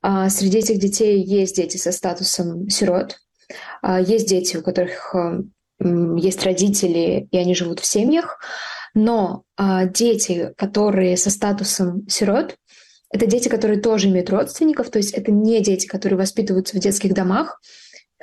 А, 0.00 0.30
Среди 0.30 0.60
этих 0.60 0.78
детей 0.78 1.22
есть 1.22 1.56
дети 1.56 1.76
со 1.76 1.92
статусом 1.92 2.70
сирот, 2.70 3.18
а, 3.82 4.00
есть 4.00 4.28
дети, 4.28 4.56
у 4.56 4.62
которых 4.62 5.14
а, 5.14 5.42
есть 5.78 6.42
родители, 6.42 7.28
и 7.30 7.36
они 7.36 7.54
живут 7.54 7.80
в 7.80 7.84
семьях, 7.84 8.38
но 8.94 9.42
дети, 9.58 10.52
которые 10.56 11.16
со 11.16 11.30
статусом 11.30 12.06
сирот, 12.08 12.56
это 13.12 13.26
дети, 13.26 13.48
которые 13.48 13.80
тоже 13.80 14.08
имеют 14.08 14.30
родственников, 14.30 14.90
то 14.90 14.98
есть 14.98 15.12
это 15.12 15.30
не 15.30 15.60
дети, 15.60 15.86
которые 15.86 16.18
воспитываются 16.18 16.76
в 16.76 16.80
детских 16.80 17.12
домах. 17.12 17.60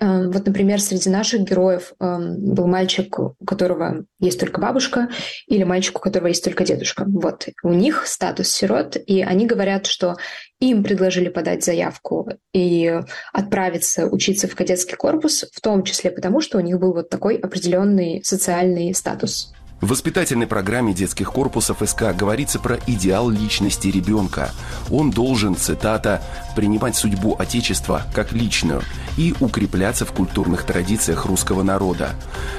Э, 0.02 0.28
Вот, 0.28 0.48
например, 0.48 0.82
среди 0.82 1.10
наших 1.10 1.42
героев 1.42 1.94
эм, 2.00 2.54
был 2.56 2.68
мальчик, 2.68 3.20
у 3.20 3.36
которого 3.46 4.06
есть 4.20 4.40
только 4.40 4.60
бабушка, 4.60 5.10
или 5.48 5.64
мальчик, 5.64 5.98
у 5.98 6.02
которого 6.02 6.28
есть 6.28 6.44
только 6.44 6.64
дедушка. 6.64 7.06
Вот, 7.08 7.48
у 7.64 7.74
них 7.74 8.08
статус 8.08 8.50
сирот, 8.50 8.98
и 8.98 9.22
они 9.22 9.46
говорят, 9.46 9.86
что 9.86 10.16
им 10.60 10.84
предложили 10.84 11.30
подать 11.30 11.64
заявку 11.64 12.30
и 12.54 13.00
отправиться 13.32 14.08
учиться 14.08 14.48
в 14.48 14.56
кадетский 14.56 14.98
корпус, 14.98 15.46
в 15.52 15.62
том 15.62 15.84
числе 15.84 16.12
потому, 16.12 16.42
что 16.42 16.58
у 16.58 16.62
них 16.62 16.80
был 16.80 16.94
вот 16.94 17.10
такой 17.10 17.36
определенный 17.36 18.22
социальный 18.24 18.94
статус. 18.96 19.54
В 19.82 19.88
воспитательной 19.88 20.46
программе 20.46 20.94
детских 20.94 21.32
корпусов 21.32 21.82
СК 21.86 22.14
говорится 22.14 22.60
про 22.60 22.80
идеал 22.86 23.30
личности 23.30 23.88
ребенка. 23.88 24.52
Он 24.92 25.10
должен, 25.10 25.56
цитата, 25.56 26.22
«принимать 26.54 26.98
судьбу 26.98 27.38
Отечества 27.40 28.02
как 28.14 28.34
личную 28.34 28.82
и 29.18 29.34
укрепляться 29.40 30.06
в 30.06 30.12
культурных 30.12 30.64
традициях 30.64 31.26
русского 31.26 31.64
народа». 31.64 32.10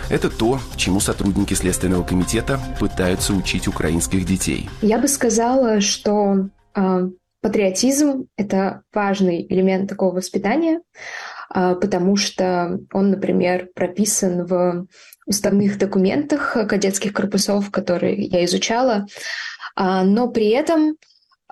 Это 0.08 0.30
то, 0.30 0.60
чему 0.76 0.98
сотрудники 1.00 1.52
Следственного 1.52 2.04
комитета 2.04 2.58
пытаются 2.78 3.34
учить 3.34 3.68
украинских 3.68 4.24
детей. 4.24 4.70
Я 4.80 4.98
бы 4.98 5.06
сказала, 5.06 5.82
что 5.82 6.48
э, 6.74 7.08
патриотизм— 7.42 8.28
это 8.38 8.80
важный 8.94 9.46
элемент 9.46 9.90
такого 9.90 10.14
воспитания, 10.14 10.80
э, 11.54 11.74
потому 11.74 12.16
что 12.16 12.80
он, 12.94 13.10
например, 13.10 13.68
прописан 13.74 14.46
в 14.46 14.86
уставных 15.26 15.78
документах 15.78 16.56
кадетских 16.68 17.12
корпусов, 17.12 17.70
которые 17.70 18.22
я 18.24 18.44
изучала, 18.44 19.06
А, 19.76 20.04
но 20.04 20.28
при 20.28 20.48
этом 20.48 20.96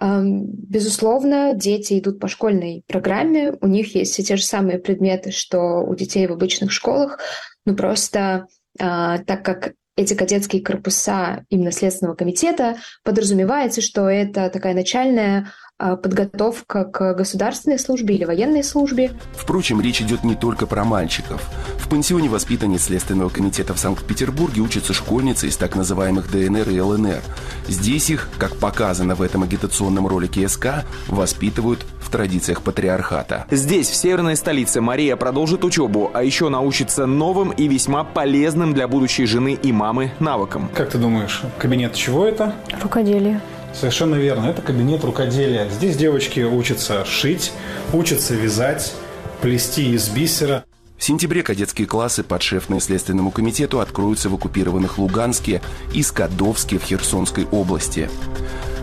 а, 0.00 0.22
Безусловно, 0.22 1.54
дети 1.54 1.98
идут 1.98 2.20
по 2.20 2.28
школьной 2.28 2.82
программе, 2.86 3.54
у 3.60 3.66
них 3.66 3.94
есть 3.94 4.12
все 4.12 4.22
те 4.22 4.36
же 4.36 4.44
самые 4.44 4.78
предметы, 4.78 5.30
что 5.30 5.80
у 5.80 5.94
детей 5.94 6.26
в 6.26 6.32
обычных 6.32 6.72
школах, 6.72 7.18
но 7.64 7.74
просто 7.74 8.46
так 8.78 9.44
как 9.44 9.72
эти 9.98 10.14
кадетские 10.14 10.62
корпуса 10.62 11.44
именно 11.48 11.72
Следственного 11.72 12.14
комитета, 12.14 12.76
подразумевается, 13.02 13.80
что 13.80 14.08
это 14.08 14.48
такая 14.48 14.72
начальная 14.72 15.40
а, 15.40 15.50
подготовка 15.78 16.84
к 16.84 17.14
государственной 17.14 17.78
службе 17.78 18.16
или 18.16 18.24
военной 18.24 18.64
службе. 18.64 19.12
Впрочем, 19.36 19.80
речь 19.80 20.02
идет 20.02 20.24
не 20.24 20.34
только 20.34 20.66
про 20.66 20.84
мальчиков. 20.84 21.48
В 21.78 21.88
пансионе 21.88 22.28
воспитанниц 22.28 22.84
Следственного 22.84 23.28
комитета 23.28 23.74
в 23.74 23.78
Санкт-Петербурге 23.78 24.60
учатся 24.60 24.92
школьницы 24.92 25.46
из 25.46 25.56
так 25.56 25.76
называемых 25.76 26.30
ДНР 26.30 26.68
и 26.68 26.80
ЛНР. 26.80 27.22
Здесь 27.68 28.10
их, 28.10 28.28
как 28.38 28.56
показано 28.56 29.14
в 29.14 29.22
этом 29.22 29.42
агитационном 29.42 30.06
ролике 30.06 30.48
СК, 30.48 30.84
воспитывают 31.06 31.84
в 32.00 32.10
традициях 32.10 32.62
патриархата. 32.62 33.46
Здесь, 33.50 33.88
в 33.88 33.94
северной 33.94 34.36
столице, 34.36 34.80
Мария 34.80 35.16
продолжит 35.16 35.64
учебу, 35.64 36.10
а 36.14 36.22
еще 36.22 36.48
научится 36.48 37.06
новым 37.06 37.50
и 37.50 37.68
весьма 37.68 38.04
полезным 38.04 38.74
для 38.74 38.88
будущей 38.88 39.26
жены 39.26 39.58
и 39.60 39.72
мамы 39.72 40.12
навыкам. 40.18 40.70
Как 40.74 40.90
ты 40.90 40.98
думаешь, 40.98 41.42
кабинет 41.58 41.94
чего 41.94 42.26
это? 42.26 42.54
Рукоделие. 42.82 43.40
Совершенно 43.72 44.16
верно. 44.16 44.46
Это 44.46 44.62
кабинет 44.62 45.04
рукоделия. 45.04 45.68
Здесь 45.68 45.96
девочки 45.96 46.40
учатся 46.40 47.04
шить, 47.04 47.52
учатся 47.92 48.34
вязать, 48.34 48.94
плести 49.40 49.92
из 49.94 50.08
бисера. 50.08 50.64
В 50.96 51.04
сентябре 51.04 51.42
кадетские 51.44 51.86
классы, 51.86 52.24
подшефные 52.24 52.80
Следственному 52.80 53.30
комитету, 53.30 53.78
откроются 53.78 54.28
в 54.28 54.34
оккупированных 54.34 54.98
Луганске 54.98 55.62
и 55.94 56.02
Скадовске 56.02 56.78
в 56.78 56.82
Херсонской 56.82 57.46
области. 57.52 58.10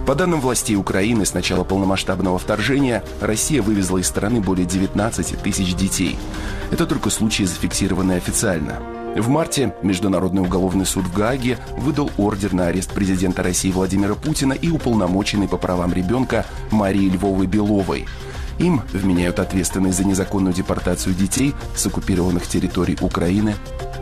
По 0.07 0.15
данным 0.15 0.39
властей 0.39 0.75
Украины, 0.75 1.25
с 1.25 1.33
начала 1.33 1.63
полномасштабного 1.63 2.37
вторжения 2.37 3.03
Россия 3.19 3.61
вывезла 3.61 3.97
из 3.97 4.07
страны 4.07 4.39
более 4.39 4.65
19 4.65 5.41
тысяч 5.41 5.75
детей. 5.75 6.15
Это 6.71 6.85
только 6.85 7.09
случаи, 7.09 7.43
зафиксированные 7.43 8.17
официально– 8.17 8.81
в 9.21 9.29
марте 9.29 9.73
Международный 9.81 10.41
уголовный 10.41 10.85
суд 10.85 11.05
в 11.05 11.13
Гааге 11.13 11.57
выдал 11.77 12.11
ордер 12.17 12.53
на 12.53 12.67
арест 12.67 12.91
президента 12.91 13.43
России 13.43 13.71
Владимира 13.71 14.15
Путина 14.15 14.53
и 14.53 14.69
уполномоченной 14.69 15.47
по 15.47 15.57
правам 15.57 15.93
ребенка 15.93 16.45
Марии 16.71 17.09
Львовой 17.09 17.47
Беловой. 17.47 18.05
Им 18.59 18.81
вменяют 18.93 19.39
ответственность 19.39 19.97
за 19.97 20.05
незаконную 20.05 20.53
депортацию 20.53 21.15
детей 21.15 21.53
с 21.75 21.85
оккупированных 21.85 22.47
территорий 22.47 22.97
Украины 23.01 23.55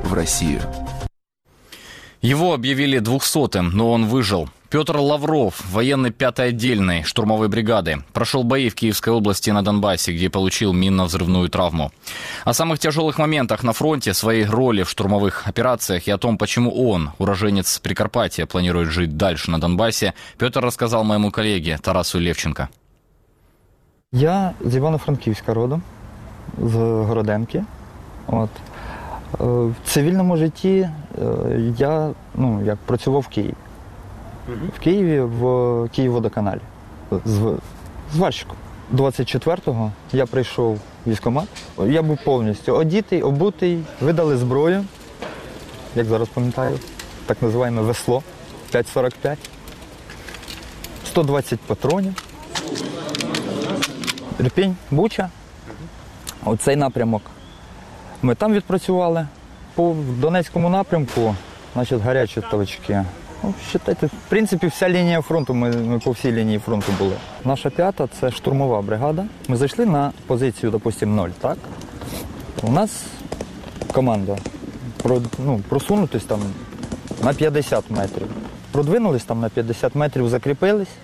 в 0.03 0.13
Россию. 0.13 0.62
Его 2.22 2.53
объявили 2.53 3.00
двухсотым, 3.00 3.72
но 3.72 3.91
он 3.91 4.05
выжил. 4.05 4.50
Петр 4.72 4.96
Лавров, 4.96 5.64
военный 5.72 6.10
пятой 6.10 6.48
отдельной 6.48 7.02
штурмовой 7.02 7.48
бригады, 7.48 8.02
прошел 8.12 8.44
бои 8.44 8.68
в 8.68 8.75
Киевской 8.75 9.08
области 9.08 9.48
на 9.50 9.62
Донбассе, 9.62 10.12
где 10.12 10.28
получил 10.28 10.75
минно-взрывную 10.75 11.48
травму. 11.48 11.90
О 12.44 12.52
самых 12.52 12.78
тяжелых 12.78 13.18
моментах 13.18 13.62
на 13.62 13.72
фронте, 13.72 14.12
своей 14.12 14.44
роли 14.44 14.82
в 14.82 14.90
штурмовых 14.90 15.48
операциях 15.48 16.06
и 16.06 16.10
о 16.10 16.18
том, 16.18 16.37
почему 16.37 16.90
он, 16.90 17.10
уроженец 17.18 17.78
Прикарпатия, 17.78 18.44
планирует 18.46 18.90
жить 18.90 19.16
дальше 19.16 19.50
на 19.50 19.58
Донбассе, 19.58 20.12
Петр 20.37 20.60
рассказал 20.60 21.02
моему 21.02 21.30
коллеге 21.30 21.78
Тарасу 21.78 22.20
Левченко. 22.20 22.68
Я 24.12 24.52
з 24.64 24.76
Івано-Франківська 24.76 25.54
родом, 25.54 25.82
з 26.62 26.75
Городенки. 26.76 27.64
От. 28.26 28.50
В 29.38 29.75
цивільному 29.84 30.37
житті 30.37 30.88
я 31.78 32.10
ну, 32.34 32.64
як 32.64 32.76
працював 32.76 33.22
в 33.22 33.28
Києві. 33.28 33.54
В 34.47 34.79
Києві 34.79 35.19
в 35.21 35.89
Київводоканалі 35.89 36.59
з 37.25 37.53
зварщиком. 38.13 38.57
24-го 38.93 39.91
я 40.12 40.25
прийшов 40.25 40.75
в 40.75 41.09
військкомат. 41.09 41.47
Я 41.77 42.01
був 42.01 42.17
повністю 42.23 42.73
одітий, 42.73 43.21
обутий, 43.21 43.83
видали 44.01 44.38
зброю, 44.38 44.85
як 45.95 46.05
зараз 46.05 46.27
пам'ятаю, 46.27 46.79
так 47.25 47.41
називаємо 47.41 47.81
весло 47.81 48.23
5,45, 48.73 49.38
120 51.06 51.60
патронів. 51.60 52.13
Ріпінь, 54.39 54.75
Буча. 54.91 55.29
Оцей 56.45 56.75
напрямок. 56.75 57.21
Ми 58.21 58.36
там 58.36 58.53
відпрацювали. 58.53 59.27
По 59.75 59.95
Донецькому 60.19 60.69
напрямку, 60.69 61.36
значить, 61.73 62.01
гарячі 62.01 62.41
точки. 62.51 63.06
Ну, 63.43 63.53
считайте, 63.69 64.06
в 64.06 64.29
принципі, 64.29 64.67
вся 64.67 64.89
лінія 64.89 65.21
фронту, 65.21 65.53
ми, 65.53 65.71
ми 65.71 65.99
по 65.99 66.12
всій 66.12 66.32
лінії 66.32 66.60
фронту 66.60 66.91
були. 66.99 67.15
Наша 67.45 67.69
п'ята 67.69 68.08
це 68.19 68.32
штурмова 68.32 68.82
бригада. 68.82 69.25
Ми 69.47 69.58
зайшли 69.58 69.86
на 69.86 70.12
позицію, 70.27 70.71
допустимо, 70.71 71.15
0, 71.15 71.29
так? 71.29 71.58
У 72.62 72.71
нас 72.71 73.03
команда 73.93 74.38
про, 75.01 75.21
ну, 75.45 75.62
просунутись 75.69 76.23
там 76.23 76.39
на 77.23 77.34
50 77.34 77.91
метрів. 77.91 78.27
Продвинулись 78.71 79.23
там 79.23 79.39
на 79.39 79.49
50 79.49 79.95
метрів, 79.95 80.29
закріпились, 80.29 80.95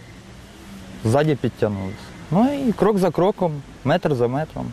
ззаді 1.05 1.35
підтягнулись. 1.35 1.95
Ну 2.31 2.53
і 2.67 2.71
крок 2.71 2.97
за 2.97 3.11
кроком, 3.11 3.61
метр 3.83 4.15
за 4.15 4.27
метром. 4.27 4.71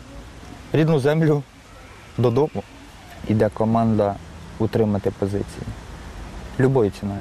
Рідну 0.73 0.99
землю 0.99 1.43
додому. 2.17 2.63
Іде 3.27 3.49
команда 3.53 4.15
утримати 4.59 5.11
позиції. 5.11 5.63
Любою 6.59 6.91
ціною. 6.99 7.19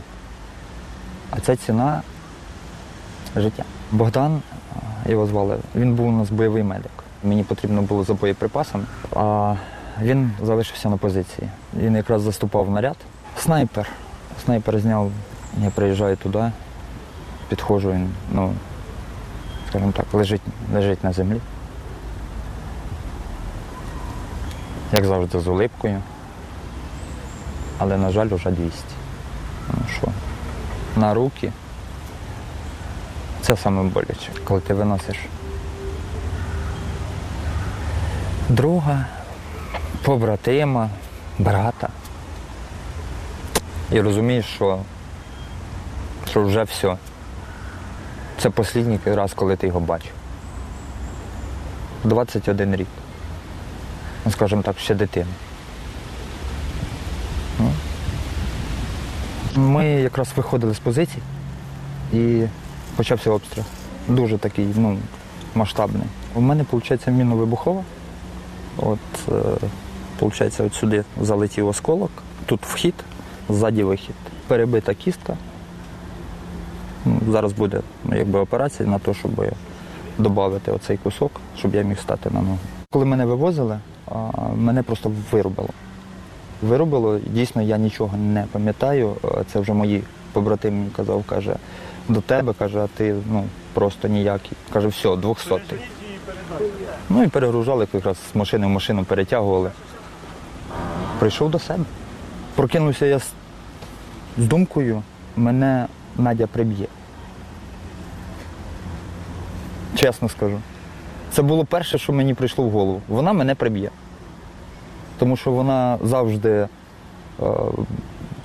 А 1.30 1.40
ця 1.40 1.56
ціна 1.56 2.02
життя. 3.36 3.64
Богдан, 3.92 4.42
його 5.06 5.26
звали, 5.26 5.56
він 5.74 5.94
був 5.94 6.06
у 6.06 6.12
нас 6.12 6.30
бойовий 6.30 6.62
медик. 6.62 6.90
Мені 7.24 7.44
потрібно 7.44 7.82
було 7.82 8.04
за 8.04 8.14
боєприпасами, 8.14 8.84
а 9.16 9.54
він 10.02 10.30
залишився 10.42 10.88
на 10.88 10.96
позиції. 10.96 11.48
Він 11.76 11.96
якраз 11.96 12.22
заступав 12.22 12.64
в 12.64 12.70
наряд. 12.70 12.96
Снайпер. 13.38 13.88
Снайпер 14.44 14.78
зняв, 14.78 15.10
я 15.62 15.70
приїжджаю 15.70 16.16
туди, 16.16 16.52
підходжу, 17.48 17.92
він, 17.92 18.10
ну, 18.32 18.52
скажімо 19.68 19.92
так, 19.96 20.06
лежить, 20.12 20.42
лежить 20.74 21.04
на 21.04 21.12
землі. 21.12 21.40
Як 24.92 25.04
завжди, 25.04 25.40
з 25.40 25.46
улипкою. 25.46 26.02
Але, 27.78 27.96
на 27.96 28.10
жаль, 28.10 28.28
вже 28.28 28.50
200. 28.50 28.78
Ну 29.68 29.74
що? 29.98 30.08
На 30.96 31.14
руки. 31.14 31.52
Це 33.42 33.56
саме 33.56 33.82
боляче, 33.82 34.30
коли 34.44 34.60
ти 34.60 34.74
виносиш 34.74 35.16
друга, 38.48 39.06
побратима, 40.02 40.90
брата. 41.38 41.88
І 43.92 44.00
розумієш, 44.00 44.46
що 44.46 44.78
що 46.30 46.42
вже 46.42 46.62
все. 46.62 46.96
Це 48.38 48.50
останній 48.56 48.98
раз, 49.04 49.34
коли 49.34 49.56
ти 49.56 49.66
його 49.66 49.80
бачив. 49.80 50.12
21 52.04 52.76
рік. 52.76 52.88
Ну, 54.24 54.32
скажімо 54.32 54.62
так, 54.62 54.78
ще 54.78 54.94
дитина. 54.94 55.30
Ми 59.56 59.86
якраз 59.86 60.32
виходили 60.36 60.74
з 60.74 60.78
позиції 60.78 61.22
і 62.12 62.42
почався 62.96 63.30
обстріл. 63.30 63.64
Дуже 64.08 64.38
такий 64.38 64.68
ну, 64.76 64.98
масштабний. 65.54 66.06
У 66.34 66.40
мене, 66.40 66.64
виходить, 66.72 67.06
мінно-вибухова. 67.06 67.82
От, 68.76 68.98
виходить, 70.20 70.60
от 70.60 70.74
сюди 70.74 71.04
залетів 71.20 71.68
осколок, 71.68 72.10
тут 72.46 72.66
вхід, 72.66 72.94
ззаді 73.48 73.82
вихід. 73.82 74.14
Перебита 74.46 74.94
кістка. 74.94 75.36
Ну, 77.04 77.20
зараз 77.30 77.52
буде 77.52 77.80
ну, 78.04 78.16
якби, 78.16 78.38
операція 78.38 78.88
на 78.88 78.98
те, 78.98 79.14
щоб 79.14 79.44
додати 80.18 80.72
оцей 80.72 80.96
кусок, 80.96 81.40
щоб 81.58 81.74
я 81.74 81.82
міг 81.82 81.98
стати 81.98 82.30
на 82.30 82.42
ногу. 82.42 82.58
Коли 82.90 83.04
мене 83.04 83.26
вивозили, 83.26 83.78
мене 84.56 84.82
просто 84.82 85.12
вирубило 85.32 85.68
виробило. 86.62 87.18
Дійсно, 87.18 87.62
я 87.62 87.78
нічого 87.78 88.16
не 88.16 88.44
пам'ятаю. 88.52 89.16
Е, 89.24 89.28
це 89.52 89.60
вже 89.60 89.72
мої 89.72 90.02
побратими 90.32 90.76
мені 90.76 90.90
казав, 90.90 91.24
каже, 91.24 91.56
до 92.08 92.20
тебе, 92.20 92.52
каже, 92.52 92.78
а 92.78 92.86
ти 92.86 93.14
ну, 93.30 93.44
просто 93.72 94.08
ніякий. 94.08 94.52
Каже, 94.72 94.88
все, 94.88 95.16
200. 95.16 95.54
Ну 97.10 97.22
і 97.22 97.28
перегружали, 97.28 97.88
якраз 97.92 98.16
з 98.32 98.36
машини 98.36 98.66
в 98.66 98.70
машину 98.70 99.04
перетягували. 99.04 99.70
Прийшов 101.18 101.50
до 101.50 101.58
себе. 101.58 101.84
Прокинувся 102.54 103.06
я 103.06 103.18
з 103.18 103.32
думкою, 104.36 105.02
мене 105.36 105.86
Надя 106.16 106.46
приб'є. 106.46 106.86
Чесно 109.94 110.28
скажу. 110.28 110.60
Це 111.32 111.42
було 111.42 111.64
перше, 111.64 111.98
що 111.98 112.12
мені 112.12 112.34
прийшло 112.34 112.64
в 112.64 112.70
голову. 112.70 113.02
Вона 113.08 113.32
мене 113.32 113.54
приб'є 113.54 113.90
тому 115.18 115.36
що 115.36 115.50
вона 115.50 115.98
завжди 116.02 116.50
е, 116.50 116.68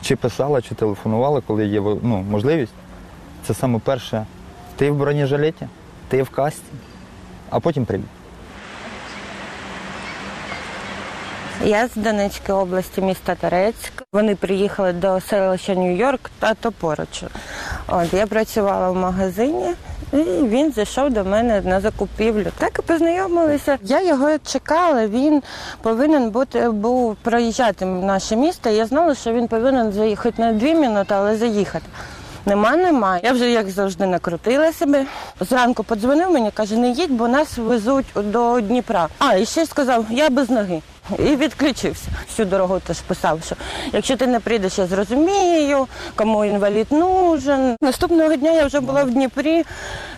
чи 0.02 0.16
писала, 0.16 0.62
чи 0.62 0.76
телефонувала, 0.76 1.42
коли 1.48 1.66
є 1.66 1.82
ну, 1.82 2.26
можливість. 2.32 2.74
Це 3.48 3.54
саме 3.54 3.80
перше, 3.80 4.26
ти 4.76 4.92
в 4.92 4.96
бронежилеті, 4.96 5.68
ти 6.08 6.24
в 6.24 6.30
касті, 6.30 6.72
а 7.50 7.60
потім 7.60 7.86
приліт. 7.86 8.06
Я 11.66 11.88
з 11.88 11.96
Донецької 11.96 12.58
області, 12.58 13.02
міста 13.02 13.36
Торецьк. 13.36 14.04
Вони 14.14 14.36
приїхали 14.36 14.94
до 14.94 15.20
селища 15.20 15.74
Нью-Йорк 15.74 16.30
та 16.40 16.54
то 16.54 16.72
поруч. 16.72 17.24
От 17.88 18.14
я 18.14 18.28
працювала 18.28 18.92
в 18.92 18.96
магазині. 18.96 19.74
І 20.13 20.17
він 20.24 20.71
зайшов 20.71 21.10
до 21.10 21.24
мене 21.24 21.62
на 21.62 21.82
закупівлю. 21.82 22.47
Так 22.58 22.80
і 22.80 22.82
познайомилися. 22.82 23.78
Я 23.84 24.02
його 24.02 24.30
чекала. 24.45 25.08
Він 25.08 25.43
повинен 25.82 26.30
бути 26.30 26.69
був 26.69 27.15
проїжджати 27.15 27.86
в 27.86 28.04
наше 28.04 28.36
місто. 28.36 28.69
Я 28.69 28.86
знала, 28.86 29.15
що 29.15 29.34
він 29.34 29.47
повинен 29.47 29.91
заїхати 29.91 30.41
не 30.41 30.54
дві 30.54 30.76
минути, 30.76 31.13
але 31.13 31.38
заїхати. 31.38 31.86
Нема, 32.45 32.76
нема. 32.76 33.19
Я 33.24 33.32
вже 33.32 33.52
як 33.52 33.69
завжди 33.69 34.06
накрутила 34.06 34.74
себе. 34.74 35.06
Зранку 35.39 35.84
подзвонив 35.84 36.32
мені, 36.32 36.52
каже, 36.52 36.78
не 36.78 36.89
їдь, 36.89 37.12
бо 37.12 37.28
нас 37.28 37.58
везуть 37.58 38.06
до 38.15 38.62
Дніпра. 38.62 39.08
А 39.19 39.36
і 39.36 39.45
ще 39.45 39.65
сказав, 39.65 40.06
я 40.10 40.30
без 40.30 40.50
ноги. 40.50 40.82
І 41.20 41.36
відключився. 41.36 42.08
Всю 42.28 42.46
дорогу 42.46 42.80
теж 42.80 43.02
писав, 43.02 43.40
що 43.46 43.56
якщо 43.94 44.18
ти 44.18 44.28
не 44.28 44.40
прийдеш, 44.40 44.78
я 44.78 44.86
зрозумію, 44.86 45.88
кому 46.16 46.46
інвалід 46.46 46.88
нужен. 46.92 47.76
Наступного 47.82 48.36
дня 48.36 48.52
я 48.52 48.66
вже 48.66 48.80
була 48.80 49.04
в 49.04 49.12
Дніпрі, 49.12 49.64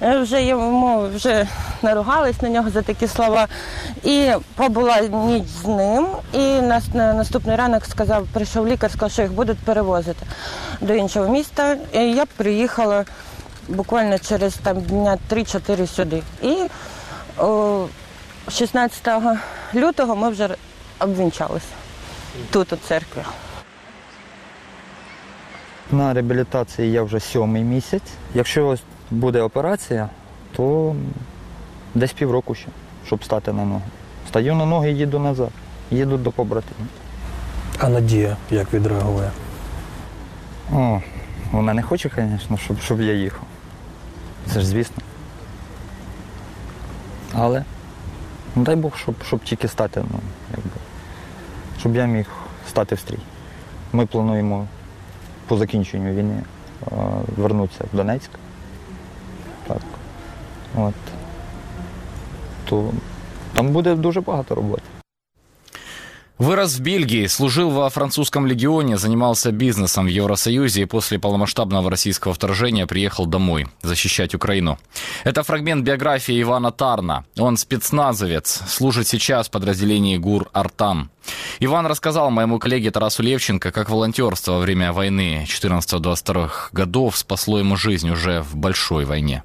вже 0.02 0.44
йому 0.44 1.08
вже 1.16 1.48
наругалась 1.82 2.42
на 2.42 2.50
нього 2.50 2.70
за 2.70 2.82
такі 2.82 3.08
слова. 3.08 3.48
І 4.04 4.32
побула 4.56 5.00
ніч 5.02 5.44
з 5.64 5.66
ним. 5.66 6.08
І 6.34 6.62
нас 6.62 6.84
на 6.94 7.14
наступний 7.14 7.56
ранок 7.56 7.86
сказав, 7.86 8.28
прийшов 8.34 8.68
лікар, 8.68 8.92
сказав, 8.92 9.12
що 9.12 9.22
їх 9.22 9.32
будуть 9.32 9.58
перевозити 9.58 10.26
до 10.82 10.94
іншого 10.94 11.30
міста. 11.30 11.78
І 11.94 12.00
я 12.00 12.26
приїхала 12.26 13.06
буквально 13.68 14.20
через 14.20 14.54
там 14.54 14.82
дня 14.82 15.18
3-4 15.32 15.88
сюди. 15.88 16.24
І 16.42 16.56
о, 17.38 17.86
16 18.50 19.08
лютого 19.76 20.16
ми 20.16 20.30
вже 20.30 20.50
обвінчалися 21.04 21.74
тут, 22.52 22.74
у 22.74 22.78
церкві. 22.78 23.22
На 25.92 26.14
реабілітації 26.14 26.92
я 26.92 27.04
вже 27.04 27.20
сьомий 27.20 27.64
місяць. 27.64 28.12
Якщо 28.34 28.78
буде 29.12 29.42
операція, 29.42 30.10
то 30.56 30.96
десь 31.96 32.14
півроку 32.14 32.56
ще, 32.56 32.68
щоб 33.06 33.24
стати 33.24 33.54
на 33.54 33.66
ноги. 33.66 33.86
Стаю 34.28 34.56
на 34.56 34.66
ноги 34.66 34.92
і 34.92 34.96
їду 34.96 35.20
назад. 35.20 35.50
Їду 35.92 36.18
до 36.18 36.32
побратимів. 36.32 36.88
А 37.80 37.90
Надія 37.90 38.38
як 38.52 38.74
відреагує? 38.74 39.32
О, 40.74 41.02
вона 41.52 41.74
не 41.74 41.82
хоче, 41.82 42.10
звісно, 42.16 42.58
щоб, 42.58 42.80
щоб 42.80 43.02
я 43.02 43.14
їхав. 43.14 43.44
Це 44.54 44.60
ж 44.60 44.66
звісно. 44.66 45.04
Але 47.34 47.64
ну, 48.56 48.64
дай 48.64 48.76
Бог, 48.76 48.98
щоб, 48.98 49.16
щоб 49.28 49.40
тільки 49.44 49.68
стати, 49.68 50.04
ну, 50.12 50.20
якби, 50.52 50.72
щоб 51.84 51.96
я 51.96 52.06
міг 52.06 52.26
стати 52.68 52.96
в 52.96 53.00
стрій. 53.00 53.20
Ми 53.94 54.06
плануємо 54.06 54.68
по 55.48 55.58
закінченню 55.58 56.14
війни 56.14 56.44
е, 56.82 56.96
вернутися 57.38 57.84
в 57.94 57.98
Донецьк. 57.98 58.30
Так. 59.68 59.82
От. 60.78 60.94
То 62.66 62.92
там 63.54 63.68
буде 63.68 63.96
дуже 63.96 64.22
багато 64.22 64.56
роботи. 64.56 64.84
Вырос 66.39 66.77
в 66.79 66.81
Бельгии, 66.81 67.27
служил 67.27 67.71
во 67.71 67.91
французском 67.91 68.47
легионе, 68.47 68.97
занимался 68.97 69.51
бизнесом 69.51 70.07
в 70.07 70.09
Евросоюзе 70.09 70.83
и 70.83 70.85
после 70.85 71.19
полномасштабного 71.19 71.91
российского 71.91 72.33
вторжения 72.33 72.87
приехал 72.87 73.27
домой 73.27 73.67
защищать 73.83 74.37
Украину. 74.37 74.79
Это 75.25 75.43
фрагмент 75.43 75.85
биографии 75.85 76.41
Ивана 76.41 76.71
Тарна. 76.71 77.25
Он 77.37 77.57
спецназовец, 77.57 78.63
служит 78.69 79.09
сейчас 79.09 79.49
в 79.49 79.51
подразделении 79.51 80.17
ГУР 80.17 80.49
«Артан». 80.53 81.11
Иван 81.59 81.87
рассказал 81.87 82.31
моему 82.31 82.61
коллеге 82.61 82.93
Тарасу 82.93 83.25
Левченко, 83.25 83.73
как 83.73 83.91
волонтерство 83.91 84.53
во 84.53 84.59
время 84.61 84.93
войны 84.93 85.45
14-22 85.45 86.51
годов 86.71 87.17
спасло 87.17 87.59
ему 87.59 87.77
жизнь 87.77 88.11
уже 88.11 88.43
в 88.43 88.55
большой 88.55 89.05
войне. 89.05 89.43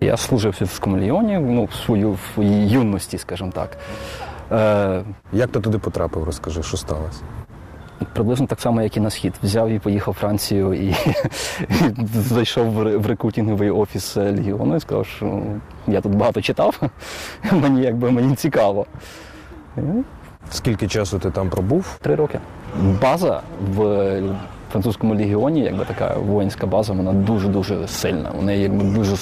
Я 0.00 0.16
служив 0.16 0.52
в 0.52 0.56
Світському 0.56 0.96
легіоні, 0.96 1.38
ну, 1.38 1.64
в 1.64 1.84
свою 1.84 2.12
в 2.12 2.20
своїй 2.34 2.68
юності, 2.68 3.18
скажімо 3.18 3.52
так. 3.54 3.76
Е, 4.51 5.03
Як 5.33 5.49
ти 5.51 5.59
туди 5.59 5.77
потрапив, 5.77 6.23
розкажи, 6.23 6.63
що 6.63 6.77
сталося? 6.77 7.21
Приблизно 8.13 8.47
так 8.47 8.61
само, 8.61 8.81
як 8.81 8.97
і 8.97 8.99
на 8.99 9.09
схід. 9.09 9.33
Взяв 9.43 9.69
і 9.69 9.79
поїхав 9.79 10.13
в 10.13 10.17
Францію 10.17 10.73
і, 10.73 10.95
зайшов 12.13 12.65
в, 12.71 12.81
ре- 12.83 13.07
рекрутинговий 13.07 13.69
офіс 13.69 14.17
е, 14.17 14.31
Легіону 14.31 14.75
і 14.75 14.79
сказав, 14.79 15.05
що 15.05 15.41
я 15.87 16.01
тут 16.01 16.15
багато 16.15 16.41
читав, 16.41 16.81
мені 17.51 17.81
якби 17.81 18.11
мені 18.11 18.35
цікаво. 18.35 18.85
Скільки 20.51 20.87
часу 20.87 21.19
ти 21.19 21.31
там 21.31 21.49
пробув? 21.49 21.97
Три 22.01 22.15
роки. 22.15 22.39
База 23.01 23.41
в 23.75 24.21
французькому 24.71 25.15
легіоні, 25.15 25.59
якби 25.61 25.85
така 25.85 26.13
воїнська 26.15 26.67
база, 26.67 26.93
вона 26.93 27.13
дуже-дуже 27.13 27.87
сильна. 27.87 28.31
Вони 28.35 28.57
якби 28.57 28.83
дуже 28.83 29.15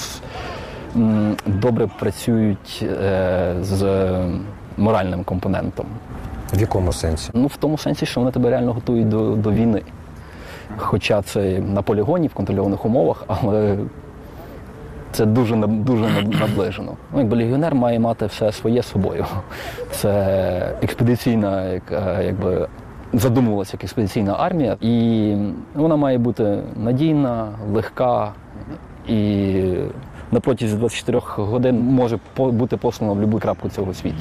добре 1.45 1.87
працюють 1.99 2.79
е, 3.03 3.55
з 3.61 3.81
моральним 4.77 5.23
компонентом. 5.23 5.85
В 6.53 6.61
якому 6.61 6.93
сенсі? 6.93 7.29
Ну, 7.33 7.47
в 7.47 7.57
тому 7.57 7.77
сенсі, 7.77 8.05
що 8.05 8.19
вони 8.19 8.31
тебе 8.31 8.49
реально 8.49 8.73
готують 8.73 9.09
до, 9.09 9.35
до 9.35 9.51
війни. 9.51 9.81
Хоча 10.77 11.21
це 11.21 11.59
на 11.59 11.81
полігоні, 11.81 12.27
в 12.27 12.33
контрольованих 12.33 12.85
умовах, 12.85 13.23
але 13.27 13.77
це 15.11 15.25
дуже, 15.25 15.55
дуже 15.55 16.05
наближено. 16.41 16.91
Ну, 17.13 17.19
якби 17.19 17.37
легіонер 17.37 17.75
має 17.75 17.99
мати 17.99 18.25
все 18.25 18.51
своє 18.51 18.81
з 18.81 18.87
собою. 18.87 19.25
Це 19.91 20.75
експедиційна, 20.81 21.65
як, 21.65 21.83
е, 21.91 22.23
якби 22.25 22.67
задумувалася 23.13 23.71
як 23.73 23.83
експедиційна 23.83 24.35
армія, 24.39 24.77
і 24.81 25.35
вона 25.75 25.95
має 25.95 26.17
бути 26.17 26.59
надійна, 26.75 27.47
легка 27.73 28.31
і 29.07 29.61
на 30.31 30.39
протязі 30.39 30.75
24 30.75 31.19
годин 31.25 31.79
може 31.79 32.19
бути 32.37 32.77
послана 32.77 33.13
в 33.13 33.15
будь-яку 33.15 33.39
крапку 33.39 33.69
цього 33.69 33.93
світу. 33.93 34.15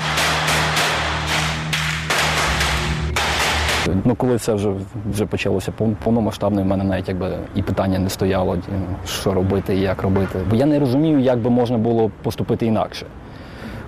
Ну, 4.04 4.14
коли 4.14 4.38
це 4.38 4.54
вже, 4.54 4.72
вже 5.10 5.26
почалося 5.26 5.72
пов- 5.78 5.94
повномасштабно, 6.04 6.62
в 6.62 6.66
мене 6.66 6.84
навіть 6.84 7.08
якби 7.08 7.38
і 7.54 7.62
питання 7.62 7.98
не 7.98 8.08
стояло, 8.08 8.58
що 9.06 9.34
робити 9.34 9.76
і 9.76 9.80
як 9.80 10.02
робити. 10.02 10.38
Бо 10.50 10.56
я 10.56 10.66
не 10.66 10.78
розумію, 10.78 11.18
як 11.18 11.38
би 11.38 11.50
можна 11.50 11.78
було 11.78 12.10
поступити 12.22 12.66
інакше. 12.66 13.06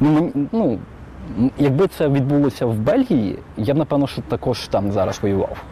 Ну, 0.00 0.32
ну, 0.52 0.78
якби 1.58 1.86
це 1.86 2.08
відбулося 2.08 2.66
в 2.66 2.74
Бельгії, 2.78 3.38
я 3.56 3.74
б, 3.74 3.76
напевно, 3.76 4.06
що 4.06 4.22
також 4.22 4.68
там 4.68 4.92
зараз 4.92 5.18
воював. 5.22 5.64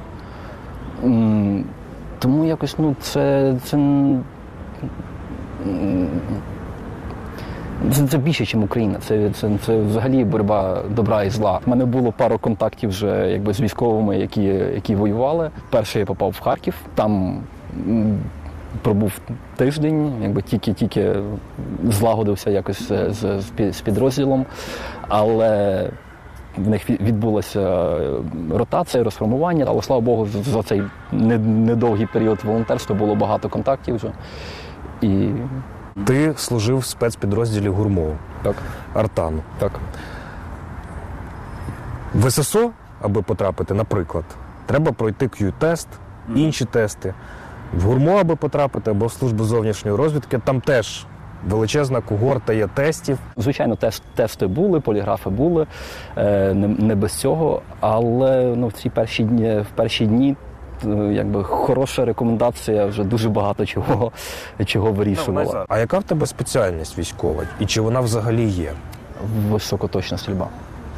Тому 2.18 2.44
якось 2.44 2.74
ну, 2.78 2.96
це, 3.00 3.54
це, 3.64 3.76
це, 7.92 8.06
це 8.06 8.18
більше, 8.18 8.56
ніж 8.56 8.64
Україна. 8.64 8.98
Це, 9.00 9.30
це, 9.30 9.50
це 9.66 9.78
взагалі 9.78 10.24
боротьба 10.24 10.82
добра 10.90 11.22
і 11.22 11.30
зла. 11.30 11.60
У 11.66 11.70
мене 11.70 11.84
було 11.84 12.12
пару 12.12 12.38
контактів 12.38 12.90
вже 12.90 13.30
якби, 13.30 13.54
з 13.54 13.60
військовими, 13.60 14.18
які, 14.18 14.42
які 14.74 14.94
воювали. 14.94 15.50
Перший 15.70 16.00
я 16.00 16.06
попав 16.06 16.30
в 16.30 16.40
Харків, 16.40 16.74
там 16.94 17.42
пробув 18.82 19.12
тиждень, 19.56 20.12
якби 20.22 20.42
тільки-тільки 20.42 21.14
злагодився 21.84 22.50
якось 22.50 22.88
з, 22.88 23.10
з, 23.10 23.72
з 23.72 23.80
підрозділом. 23.80 24.46
Але 25.08 25.90
в 26.56 26.68
них 26.68 26.90
відбулася 26.90 27.60
е, 27.60 28.10
ротація, 28.50 29.04
розформування, 29.04 29.64
але 29.68 29.82
слава 29.82 30.00
Богу, 30.02 30.26
за 30.26 30.62
цей 30.62 30.82
недовгий 31.12 32.06
період 32.12 32.44
волонтерства 32.44 32.96
було 32.96 33.14
багато 33.14 33.48
контактів 33.48 33.96
вже. 33.96 34.12
І 35.00 35.28
Ти 36.04 36.34
служив 36.36 36.78
в 36.78 36.84
спецпідрозділі 36.84 37.68
гурмов 37.68 38.16
так. 38.42 38.56
Артану. 38.94 39.42
Так. 39.58 39.72
В 42.14 42.30
ССО, 42.30 42.70
аби 43.00 43.22
потрапити, 43.22 43.74
наприклад, 43.74 44.24
треба 44.66 44.92
пройти 44.92 45.26
Q-тест, 45.26 45.86
інші 46.34 46.64
тести. 46.64 47.14
В 47.74 47.82
гурмо, 47.82 48.16
аби 48.16 48.36
потрапити, 48.36 48.90
або 48.90 49.06
в 49.06 49.12
службу 49.12 49.44
зовнішньої 49.44 49.96
розвідки, 49.96 50.38
там 50.38 50.60
теж 50.60 51.06
величезна 51.48 52.00
когорта 52.00 52.52
є 52.52 52.66
тестів. 52.66 53.18
Звичайно, 53.36 53.76
тест, 53.76 54.02
тести 54.14 54.46
були, 54.46 54.80
поліграфи 54.80 55.30
були, 55.30 55.66
е, 56.16 56.54
не, 56.54 56.68
не 56.68 56.94
без 56.94 57.12
цього. 57.12 57.62
Але 57.80 58.54
ну, 58.56 58.66
в 58.68 58.72
ці 58.72 58.90
перші 58.90 59.24
дні, 59.24 59.60
в 59.60 59.76
перші 59.76 60.06
дні 60.06 60.36
якби 61.12 61.44
хороша 61.44 62.04
рекомендація 62.04 62.86
вже 62.86 63.04
дуже 63.04 63.28
багато 63.28 63.66
чого, 63.66 64.12
чого 64.66 64.92
вирішувала. 64.92 65.66
А 65.68 65.78
яка 65.78 65.98
в 65.98 66.02
тебе 66.02 66.26
спеціальність 66.26 66.98
військова? 66.98 67.44
І 67.60 67.66
чи 67.66 67.80
вона 67.80 68.00
взагалі 68.00 68.44
є? 68.48 68.72
Високоточна 69.48 70.18
стрільба. 70.18 70.48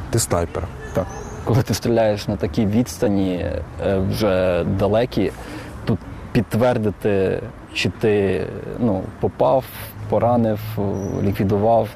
Ти 0.09 0.19
снайпер. 0.19 0.63
Так. 0.93 1.05
Коли 1.45 1.61
ти 1.61 1.73
стріляєш 1.73 2.27
на 2.27 2.35
такій 2.35 2.65
відстані, 2.65 3.45
е, 3.85 3.97
вже 3.97 4.63
далекі, 4.63 5.31
тут 5.85 5.99
підтвердити, 6.31 7.41
чи 7.73 7.89
ти 7.89 8.45
ну, 8.79 9.01
попав, 9.19 9.63
поранив, 10.09 10.59
ліквідував, 11.23 11.89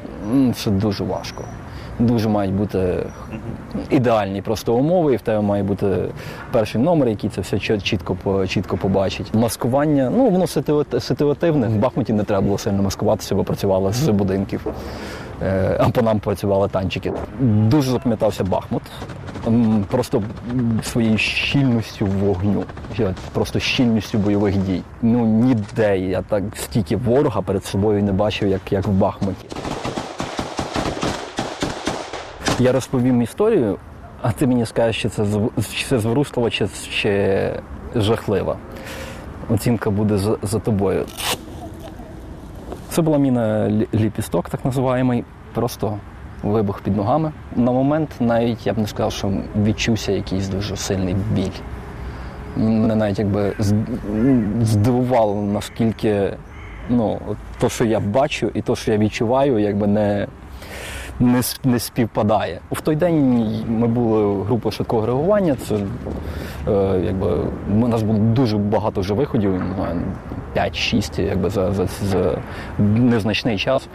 це 0.55 0.71
дуже 0.71 1.03
важко. 1.03 1.43
Дуже 1.99 2.29
мають 2.29 2.53
бути 2.53 3.05
ідеальні 3.89 4.41
просто 4.41 4.75
умови, 4.75 5.13
і 5.13 5.17
в 5.17 5.21
тебе 5.21 5.41
має 5.41 5.63
бути 5.63 5.97
перший 6.51 6.81
номер, 6.81 7.07
який 7.07 7.29
це 7.29 7.41
все 7.41 7.59
чітко 7.59 8.47
чітко 8.47 8.77
побачить. 8.77 9.33
Маскування, 9.33 10.11
ну 10.15 10.29
воно 10.29 10.47
ситуативне. 10.99 11.67
В 11.67 11.75
Бахмуті 11.75 12.13
не 12.13 12.23
треба 12.23 12.41
було 12.41 12.57
сильно 12.57 12.83
маскуватися, 12.83 13.35
бо 13.35 13.43
працювали 13.43 13.93
з 13.93 14.09
будинків. 14.09 14.67
Е, 15.43 15.77
а 15.79 15.89
по 15.89 16.01
нам 16.01 16.19
працювали 16.19 16.67
танчики. 16.67 17.13
Дуже 17.39 17.91
запам'ятався 17.91 18.43
Бахмут. 18.43 18.81
Просто 19.87 20.23
своєю 20.83 21.17
щільністю 21.17 22.05
вогню, 22.05 22.63
просто 23.33 23.59
щільністю 23.59 24.17
бойових 24.17 24.57
дій. 24.57 24.81
Ну 25.01 25.25
ніде 25.25 25.99
я 25.99 26.21
так 26.21 26.43
стільки 26.55 26.95
ворога 26.95 27.41
перед 27.41 27.65
собою 27.65 28.03
не 28.03 28.11
бачив, 28.11 28.47
як, 28.47 28.61
як 28.71 28.87
в 28.87 28.91
Бахмуті. 28.91 29.45
Я 32.59 32.71
розповім 32.71 33.21
історію, 33.21 33.77
а 34.21 34.31
ти 34.31 34.47
мені 34.47 34.65
скажеш, 34.65 35.01
чи 35.01 35.09
це 35.09 35.25
чи 35.73 35.85
це 35.85 35.99
зворушливо, 35.99 36.49
чи, 36.49 36.67
чи 36.91 37.49
жахливо. 37.95 38.57
Оцінка 39.49 39.89
буде 39.89 40.17
за, 40.17 40.37
за 40.41 40.59
тобою. 40.59 41.05
Це 42.89 43.01
була 43.01 43.17
міна 43.17 43.69
ліпісток, 43.93 44.49
так 44.49 44.65
називаємий, 44.65 45.23
просто 45.53 45.97
вибух 46.43 46.81
під 46.81 46.97
ногами. 46.97 47.31
На 47.55 47.71
момент 47.71 48.09
навіть 48.19 48.67
я 48.67 48.73
б 48.73 48.77
не 48.77 48.87
сказав, 48.87 49.11
що 49.11 49.31
відчувся 49.63 50.11
якийсь 50.11 50.47
дуже 50.47 50.77
сильний 50.77 51.15
біль. 51.33 51.59
Мене 52.57 52.95
навіть 52.95 53.19
якби 53.19 53.53
здивувало, 54.61 55.41
наскільки 55.41 56.33
ну, 56.89 57.19
то, 57.59 57.69
що 57.69 57.85
я 57.85 57.99
бачу, 57.99 58.51
і 58.53 58.61
то, 58.61 58.75
що 58.75 58.91
я 58.91 58.97
відчуваю, 58.97 59.59
якби 59.59 59.87
не 59.87 60.27
не 61.19 61.41
не 61.63 61.79
співпадає. 61.79 62.59
В 62.71 62.81
той 62.81 62.95
день 62.95 63.45
ми 63.67 63.87
були 63.87 64.43
групою 64.43 64.71
швидкого 64.71 65.05
реагування. 65.05 65.55
Це 65.55 65.75
е, 65.75 67.01
якби 67.05 67.37
у 67.81 67.87
нас 67.87 68.03
було 68.03 68.19
дуже 68.19 68.57
багато 68.57 69.01
вже 69.01 69.13
виходів, 69.13 69.61
5-6, 70.55 71.21
якби 71.21 71.49
за, 71.49 71.73
за, 71.73 71.85
за 71.85 72.37
незначний 72.79 73.57
час. 73.57 73.87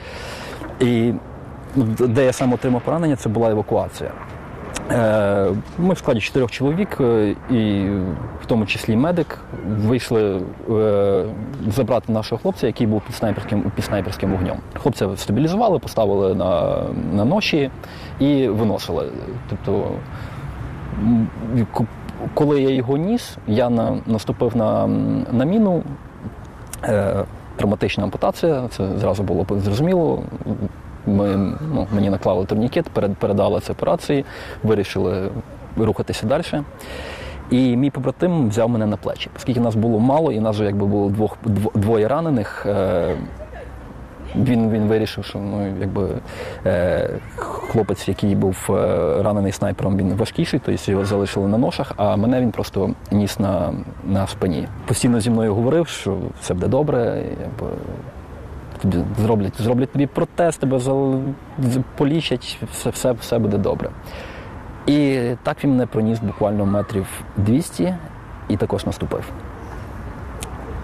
І 0.81 1.13
де 2.01 2.25
я 2.25 2.33
сам 2.33 2.53
отримав 2.53 2.83
поранення, 2.83 3.17
це 3.17 3.29
була 3.29 3.51
евакуація. 3.51 4.11
Е, 4.90 5.53
ми 5.79 5.94
в 5.94 5.99
складі 5.99 6.20
чотирьох 6.20 6.51
чоловік, 6.51 6.99
е, 7.01 7.35
і 7.51 7.88
в 8.42 8.47
тому 8.47 8.66
числі 8.66 8.97
медик, 8.97 9.38
вийшли 9.66 10.40
е, 10.70 11.25
забрати 11.68 12.12
нашого 12.12 12.42
хлопця, 12.42 12.66
який 12.66 12.87
був 12.87 13.03
під 13.07 13.14
снайперським 13.14 13.73
під 13.75 13.85
снайперським 13.85 14.31
вогнем. 14.31 14.57
Хлопця 14.75 15.09
стабілізували, 15.16 15.79
поставили 15.79 16.35
на 16.35 16.83
на 17.12 17.25
ноші 17.25 17.70
і 18.20 18.49
виносили. 18.49 19.09
Тобто, 19.51 19.90
коли 22.35 22.62
я 22.62 22.70
його 22.70 22.97
ніс, 22.97 23.37
я 23.47 23.70
на, 23.70 23.99
наступив 24.07 24.57
на 24.57 24.87
на 25.33 25.44
міну. 25.44 25.83
Травматична 27.57 28.05
ампутація, 28.05 28.68
це 28.70 28.99
зразу 28.99 29.23
було 29.23 29.47
зрозуміло. 29.51 30.23
Ми, 31.07 31.37
ну, 31.75 31.87
Мені 31.95 32.11
наклали 32.11 32.45
турнікет, 32.45 32.88
передали 33.19 33.61
це 33.61 33.73
операції, 33.73 34.25
вирішили 34.62 35.31
рухатися 35.77 36.27
далі. 36.27 36.45
І 37.51 37.77
мій 37.77 37.90
побратим 37.90 38.49
взяв 38.49 38.69
мене 38.69 38.87
на 38.87 38.97
плечі. 38.97 39.31
Оскільки 39.37 39.61
нас 39.61 39.75
було 39.75 39.99
мало, 39.99 40.33
і 40.33 40.40
нас 40.40 40.57
вже 40.57 40.64
якби 40.64 40.87
було 40.87 41.11
двох, 41.11 41.37
двоє 41.75 42.09
ранених. 42.09 42.67
Е, 42.67 43.17
він 44.37 44.71
він 44.71 44.83
вирішив, 44.83 45.25
що 45.25 45.38
ну, 45.38 45.75
якби, 45.81 46.09
е, 46.67 47.11
хлопець, 47.37 48.09
який 48.09 48.35
був 48.35 48.69
е, 48.71 48.73
ранений 49.23 49.53
снайпером, 49.53 49.97
він 49.97 50.14
важкіший, 50.14 50.61
тобто 50.64 50.90
його 50.90 51.05
залишили 51.05 51.49
на 51.49 51.59
ношах, 51.59 51.93
а 51.97 52.17
мене 52.17 52.40
він 52.40 52.51
просто 52.51 52.90
ніс 53.11 53.38
на 53.38 53.73
на 54.05 54.27
спині. 54.27 54.69
Постійно 54.87 55.21
зі 55.21 55.31
мною 55.31 55.55
говорив, 55.55 55.88
що 55.88 56.17
все 56.40 56.55
буде 56.55 56.69
добре, 56.69 57.23
якби, 57.40 57.77
тобі 58.79 58.97
зроблять 59.19 59.61
зроблять 59.61 59.93
тобі 59.93 60.07
протест, 60.07 60.61
тебе 60.61 60.81
полічать, 61.97 62.59
все, 62.73 62.91
все, 62.91 63.13
все 63.13 63.39
буде 63.39 63.59
добре. 63.59 63.91
І 64.87 65.21
так 65.43 65.65
він 65.65 65.71
мене 65.71 65.87
проніс 65.87 66.19
буквально 66.21 66.67
метрів 66.67 67.07
200 67.37 67.95
і 68.49 68.57
також 68.57 68.87
наступив. 68.87 69.33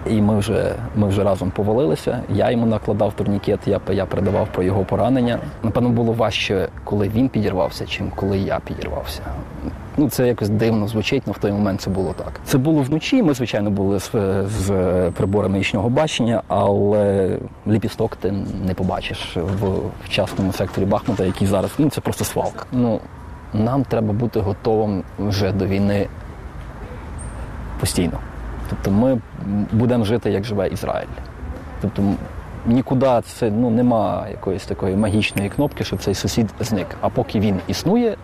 І 0.09 0.21
ми 0.21 0.39
вже 0.39 0.75
ми 0.95 1.07
вже 1.07 1.23
разом 1.23 1.51
повалилися. 1.51 2.23
Я 2.29 2.51
йому 2.51 2.65
накладав 2.65 3.13
турнікет, 3.13 3.59
я 3.65 3.79
я 3.89 4.05
передавав 4.05 4.47
про 4.51 4.63
його 4.63 4.85
поранення. 4.85 5.39
Напевно, 5.63 5.89
було 5.89 6.13
важче, 6.13 6.69
коли 6.83 7.09
він 7.09 7.29
підірвався, 7.29 7.85
чим 7.85 8.11
коли 8.15 8.37
я 8.37 8.59
підірвався. 8.59 9.21
Ну, 9.97 10.09
Це 10.09 10.27
якось 10.27 10.49
дивно 10.49 10.87
звучить, 10.87 11.23
але 11.25 11.33
в 11.33 11.37
той 11.37 11.51
момент 11.51 11.81
це 11.81 11.89
було 11.89 12.13
так. 12.13 12.39
Це 12.43 12.57
було 12.57 12.81
вночі. 12.81 13.23
Ми, 13.23 13.33
звичайно, 13.33 13.69
були 13.69 13.99
з, 13.99 14.11
з 14.47 14.71
приборами 15.11 15.57
нічного 15.57 15.89
бачення, 15.89 16.41
але 16.47 17.37
ліпісток 17.67 18.15
ти 18.15 18.33
не 18.65 18.73
побачиш 18.73 19.37
в 19.37 20.09
частному 20.09 20.53
секторі 20.53 20.85
Бахмута, 20.85 21.25
який 21.25 21.47
зараз 21.47 21.71
ну 21.77 21.89
це 21.89 22.01
просто 22.01 22.25
свалка. 22.25 22.65
Ну 22.71 22.99
нам 23.53 23.83
треба 23.83 24.13
бути 24.13 24.39
готовим 24.39 25.03
вже 25.19 25.51
до 25.51 25.65
війни 25.65 26.07
постійно. 27.79 28.19
Тобто 28.69 28.91
ми 28.91 29.21
будемо 29.71 30.05
жити, 30.05 30.31
як 30.31 30.43
живе 30.43 30.67
Ізраїль. 30.67 31.07
Тобто 31.81 32.03
нікуди 32.65 33.21
це 33.25 33.51
ну, 33.51 33.69
нема 33.69 34.27
якоїсь 34.31 34.65
такої 34.65 34.95
магічної 34.95 35.49
кнопки, 35.49 35.83
що 35.83 35.97
цей 35.97 36.15
сусід 36.15 36.49
зник. 36.59 36.87
А 37.01 37.09
поки 37.09 37.39
він 37.39 37.59
існує, 37.67 38.17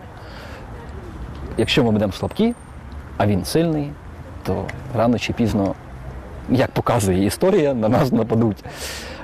якщо 1.57 1.83
ми 1.83 1.91
будемо 1.91 2.11
слабкі, 2.13 2.53
а 3.17 3.27
він 3.27 3.45
сильний, 3.45 3.91
то 4.43 4.65
рано 4.95 5.19
чи 5.19 5.33
пізно, 5.33 5.75
як 6.49 6.71
показує 6.71 7.25
історія, 7.25 7.73
на 7.73 7.89
нас 7.89 8.11
нападуть. 8.11 8.63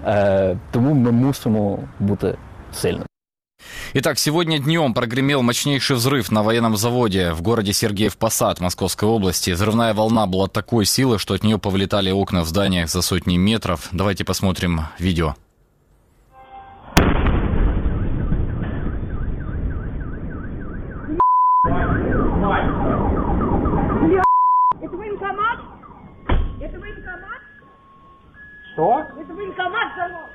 Е, 0.05 0.57
Тому 0.71 0.93
ми 0.93 1.11
мусимо 1.11 1.79
бути 1.99 2.35
сильними. 2.73 3.05
Итак, 3.93 4.19
сегодня 4.19 4.59
днем 4.59 4.93
прогремел 4.93 5.41
мощнейший 5.41 5.95
взрыв 5.95 6.31
на 6.31 6.41
военном 6.43 6.77
заводе 6.77 7.33
в 7.33 7.41
городе 7.41 7.73
Сергеев 7.73 8.15
Посад 8.15 8.61
Московской 8.61 9.09
области. 9.09 9.51
Взрывная 9.51 9.93
волна 9.93 10.27
была 10.27 10.47
такой 10.47 10.85
силы, 10.85 11.17
что 11.17 11.33
от 11.33 11.43
нее 11.43 11.57
повлетали 11.57 12.11
окна 12.11 12.43
в 12.43 12.47
зданиях 12.47 12.89
за 12.89 13.01
сотни 13.01 13.37
метров. 13.37 13.89
Давайте 13.91 14.23
посмотрим 14.23 14.81
видео. 14.99 15.35
Что? 28.74 29.00
Это 29.00 29.32
военкомат 29.34 29.94
занос. 29.96 30.30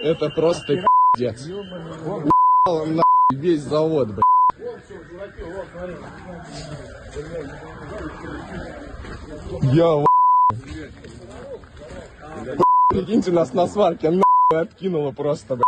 Это 0.00 0.30
просто 0.30 0.76
пиздец. 1.14 1.46
Уебал 1.46 2.86
на 2.86 3.02
весь 3.30 3.60
завод, 3.60 4.08
блядь. 4.08 4.24
Я 9.74 10.04
Прикиньте, 12.88 13.30
нас 13.30 13.52
на 13.52 13.66
сварке 13.66 14.10
нахуй 14.10 14.62
откинуло 14.62 15.12
просто, 15.12 15.56
блядь. 15.56 15.66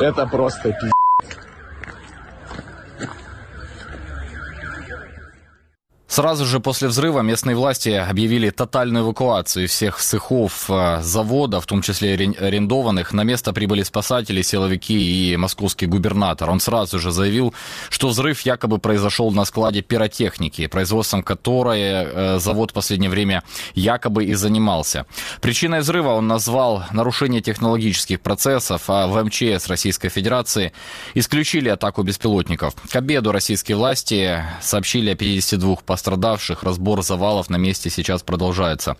Это 0.00 0.26
просто 0.26 0.72
пиздец. 0.72 1.03
Сразу 6.14 6.46
же 6.46 6.60
после 6.60 6.86
взрыва 6.86 7.22
местные 7.22 7.56
власти 7.56 7.88
объявили 7.88 8.50
тотальную 8.50 9.04
эвакуацию 9.04 9.66
всех 9.66 9.98
цехов 9.98 10.70
э, 10.70 11.00
завода, 11.02 11.60
в 11.60 11.66
том 11.66 11.82
числе 11.82 12.14
арендованных. 12.14 13.12
На 13.12 13.24
место 13.24 13.52
прибыли 13.52 13.82
спасатели, 13.82 14.40
силовики 14.42 15.32
и 15.32 15.36
московский 15.36 15.86
губернатор. 15.86 16.50
Он 16.50 16.60
сразу 16.60 17.00
же 17.00 17.10
заявил, 17.10 17.52
что 17.90 18.06
взрыв 18.06 18.42
якобы 18.42 18.78
произошел 18.78 19.32
на 19.32 19.44
складе 19.44 19.82
пиротехники, 19.82 20.68
производством 20.68 21.24
которой 21.24 21.80
э, 21.82 22.38
завод 22.38 22.70
в 22.70 22.74
последнее 22.74 23.10
время 23.10 23.42
якобы 23.74 24.24
и 24.24 24.34
занимался. 24.34 25.06
Причиной 25.40 25.80
взрыва 25.80 26.10
он 26.10 26.28
назвал 26.28 26.84
нарушение 26.92 27.40
технологических 27.40 28.20
процессов, 28.20 28.84
а 28.86 29.08
в 29.08 29.20
МЧС 29.20 29.66
Российской 29.66 30.10
Федерации 30.10 30.72
исключили 31.14 31.70
атаку 31.70 32.04
беспилотников. 32.04 32.74
К 32.88 32.94
обеду 32.94 33.32
российские 33.32 33.76
власти 33.76 34.44
сообщили 34.62 35.10
о 35.10 35.16
52 35.16 35.74
пострадавших 35.84 36.03
пострадавших. 36.04 36.62
Разбор 36.62 37.02
завалов 37.02 37.50
на 37.50 37.56
месте 37.56 37.90
сейчас 37.90 38.22
продолжается. 38.22 38.96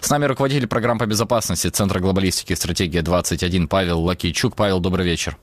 С 0.00 0.10
нами 0.10 0.26
руководитель 0.26 0.66
программ 0.66 0.98
по 0.98 1.06
безопасности 1.06 1.68
Центра 1.68 2.00
глобалистики 2.00 2.52
и 2.52 2.56
стратегия 2.56 3.02
21 3.02 3.68
Павел 3.68 4.00
Лакичук. 4.00 4.56
Павел, 4.56 4.80
добрый 4.80 5.06
вечер. 5.06 5.36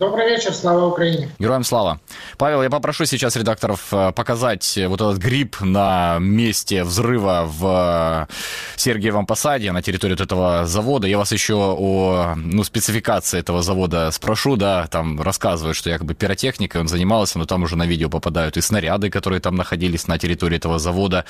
Добрый 0.00 0.28
вечер, 0.28 0.52
слава 0.52 0.86
Украине. 0.86 1.28
Героям 1.38 1.62
слава. 1.62 2.00
Павел, 2.36 2.64
я 2.64 2.68
попрошу 2.68 3.04
сейчас 3.04 3.36
редакторов 3.36 3.92
э, 3.92 4.10
показать 4.10 4.76
вот 4.88 5.00
этот 5.00 5.18
гриб 5.18 5.60
на 5.60 6.18
месте 6.18 6.82
взрыва 6.82 7.44
в 7.46 8.26
э, 8.28 8.34
Сергиевом 8.76 9.24
Посаде, 9.24 9.70
на 9.70 9.82
территории 9.82 10.14
вот 10.14 10.20
этого 10.20 10.66
завода. 10.66 11.06
Я 11.06 11.16
вас 11.16 11.30
еще 11.30 11.54
о 11.54 12.34
ну, 12.34 12.64
спецификации 12.64 13.38
этого 13.38 13.62
завода 13.62 14.10
спрошу, 14.10 14.56
да, 14.56 14.88
там 14.88 15.20
рассказывают, 15.20 15.76
что 15.76 15.90
якобы 15.90 16.14
пиротехникой 16.14 16.80
он 16.80 16.88
занимался, 16.88 17.38
но 17.38 17.46
там 17.46 17.62
уже 17.62 17.76
на 17.76 17.86
видео 17.86 18.10
попадают 18.10 18.56
и 18.56 18.62
снаряды, 18.62 19.10
которые 19.10 19.38
там 19.38 19.54
находились 19.54 20.08
на 20.08 20.18
территории 20.18 20.56
этого 20.56 20.80
завода. 20.80 21.24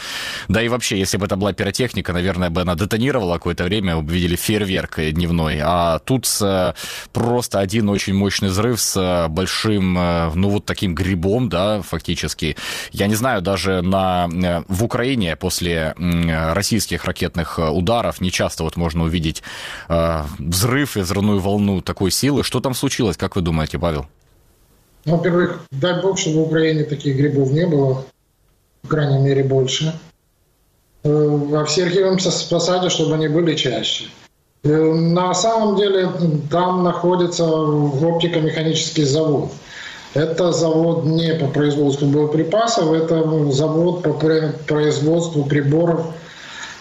Да 0.48 0.62
и 0.62 0.68
вообще, 0.68 0.98
если 0.98 1.18
бы 1.18 1.26
это 1.26 1.36
была 1.36 1.52
пиротехника, 1.52 2.14
наверное, 2.14 2.48
бы 2.48 2.62
она 2.62 2.76
детонировала 2.76 3.34
какое-то 3.34 3.64
время, 3.64 4.00
видели 4.00 4.36
фейерверк 4.36 5.00
дневной. 5.00 5.60
А 5.62 5.98
тут 5.98 6.26
э, 6.40 6.72
просто 7.12 7.58
один 7.58 7.90
очень 7.90 8.14
мощный 8.14 8.54
взрыв 8.54 8.63
с 8.76 8.96
э, 8.96 9.28
большим, 9.28 9.96
э, 9.98 10.30
ну 10.34 10.48
вот 10.48 10.64
таким 10.64 10.94
грибом, 10.94 11.48
да, 11.48 11.82
фактически. 11.82 12.56
Я 12.92 13.06
не 13.06 13.14
знаю, 13.14 13.42
даже 13.42 13.82
на, 13.82 14.28
э, 14.32 14.62
в 14.68 14.84
Украине 14.84 15.36
после 15.36 15.94
российских 15.96 17.04
ракетных 17.04 17.58
ударов 17.58 18.20
не 18.20 18.30
часто 18.30 18.64
вот 18.64 18.76
можно 18.76 19.04
увидеть 19.04 19.42
взрыв 19.88 20.96
и 20.96 21.00
взрывную 21.00 21.40
волну 21.40 21.80
такой 21.80 22.10
силы. 22.10 22.42
Что 22.42 22.60
там 22.60 22.74
случилось, 22.74 23.16
как 23.16 23.36
вы 23.36 23.42
думаете, 23.42 23.78
Павел? 23.78 24.06
Ну, 25.04 25.16
во-первых, 25.16 25.66
дай 25.70 26.00
бог, 26.00 26.18
чтобы 26.18 26.44
в 26.44 26.48
Украине 26.48 26.84
таких 26.84 27.16
грибов 27.16 27.50
не 27.50 27.66
было, 27.66 28.04
по 28.82 28.88
крайней 28.88 29.18
мере, 29.18 29.44
больше. 29.44 29.94
А 31.04 31.08
в 31.08 31.68
Сергиевом 31.68 32.16
посаде, 32.16 32.88
чтобы 32.88 33.14
они 33.14 33.28
были 33.28 33.54
чаще. 33.54 34.04
Э, 34.64 34.68
на 34.94 35.34
самом 35.34 35.76
деле 35.76 36.10
там 36.50 36.82
находится 36.84 37.44
оптико-механический 37.44 39.04
завод. 39.04 39.50
Это 40.14 40.52
завод 40.52 41.04
не 41.04 41.34
по 41.34 41.48
производству 41.48 42.06
боеприпасов, 42.06 42.92
это 42.92 43.50
завод 43.50 44.02
по 44.02 44.12
производству 44.12 45.44
приборов 45.44 46.06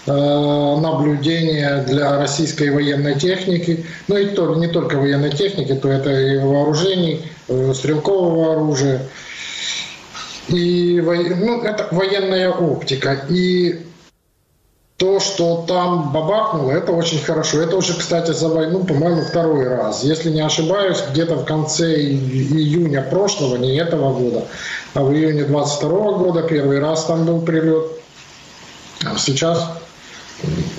э, 0.06 0.12
наблюдения 0.12 1.84
для 1.88 2.17
российской 2.17 2.69
военной 2.69 3.19
техники, 3.19 3.86
ну 4.08 4.17
и 4.17 4.28
то, 4.28 4.56
не 4.56 4.67
только 4.67 4.98
военной 4.98 5.32
техники, 5.32 5.74
то 5.74 5.89
это 5.89 6.12
и 6.12 6.38
вооружений, 6.38 7.26
э, 7.50 7.74
стрелкового 7.74 8.54
оружия, 8.54 9.02
и 10.48 11.02
ну, 11.02 11.63
это 11.63 11.88
военная 11.91 12.52
оптика. 12.52 13.26
И 13.30 13.80
то, 15.04 15.20
что 15.20 15.66
там 15.68 16.13
бабахнуло, 16.13 16.72
это 16.72 16.94
очень 16.94 17.20
хорошо. 17.20 17.60
Это 17.60 17.76
уже, 17.76 17.94
кстати, 17.94 18.32
за 18.32 18.48
войну, 18.48 18.86
по-моему, 18.86 19.22
второй 19.22 19.68
раз. 19.68 20.02
Если 20.02 20.30
не 20.30 20.39
ошибаюсь, 20.39 21.00
где-то 21.12 21.36
в 21.36 21.44
конце 21.44 21.94
июня 21.94 23.02
прошлого, 23.02 23.58
не 23.58 23.76
этого 23.76 24.18
года, 24.18 24.46
а 24.94 25.04
в 25.04 25.12
июне 25.12 25.44
22 25.44 25.89
года 26.13 26.44
первый 26.44 26.80
раз 26.80 27.04
там 27.04 27.26
был 27.26 27.42
прилет. 27.42 27.84
А 29.04 29.18
сейчас 29.18 29.72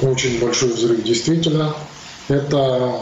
очень 0.01 0.41
большой 0.41 0.73
взрыв, 0.73 1.03
действительно. 1.03 1.75
Это 2.29 2.93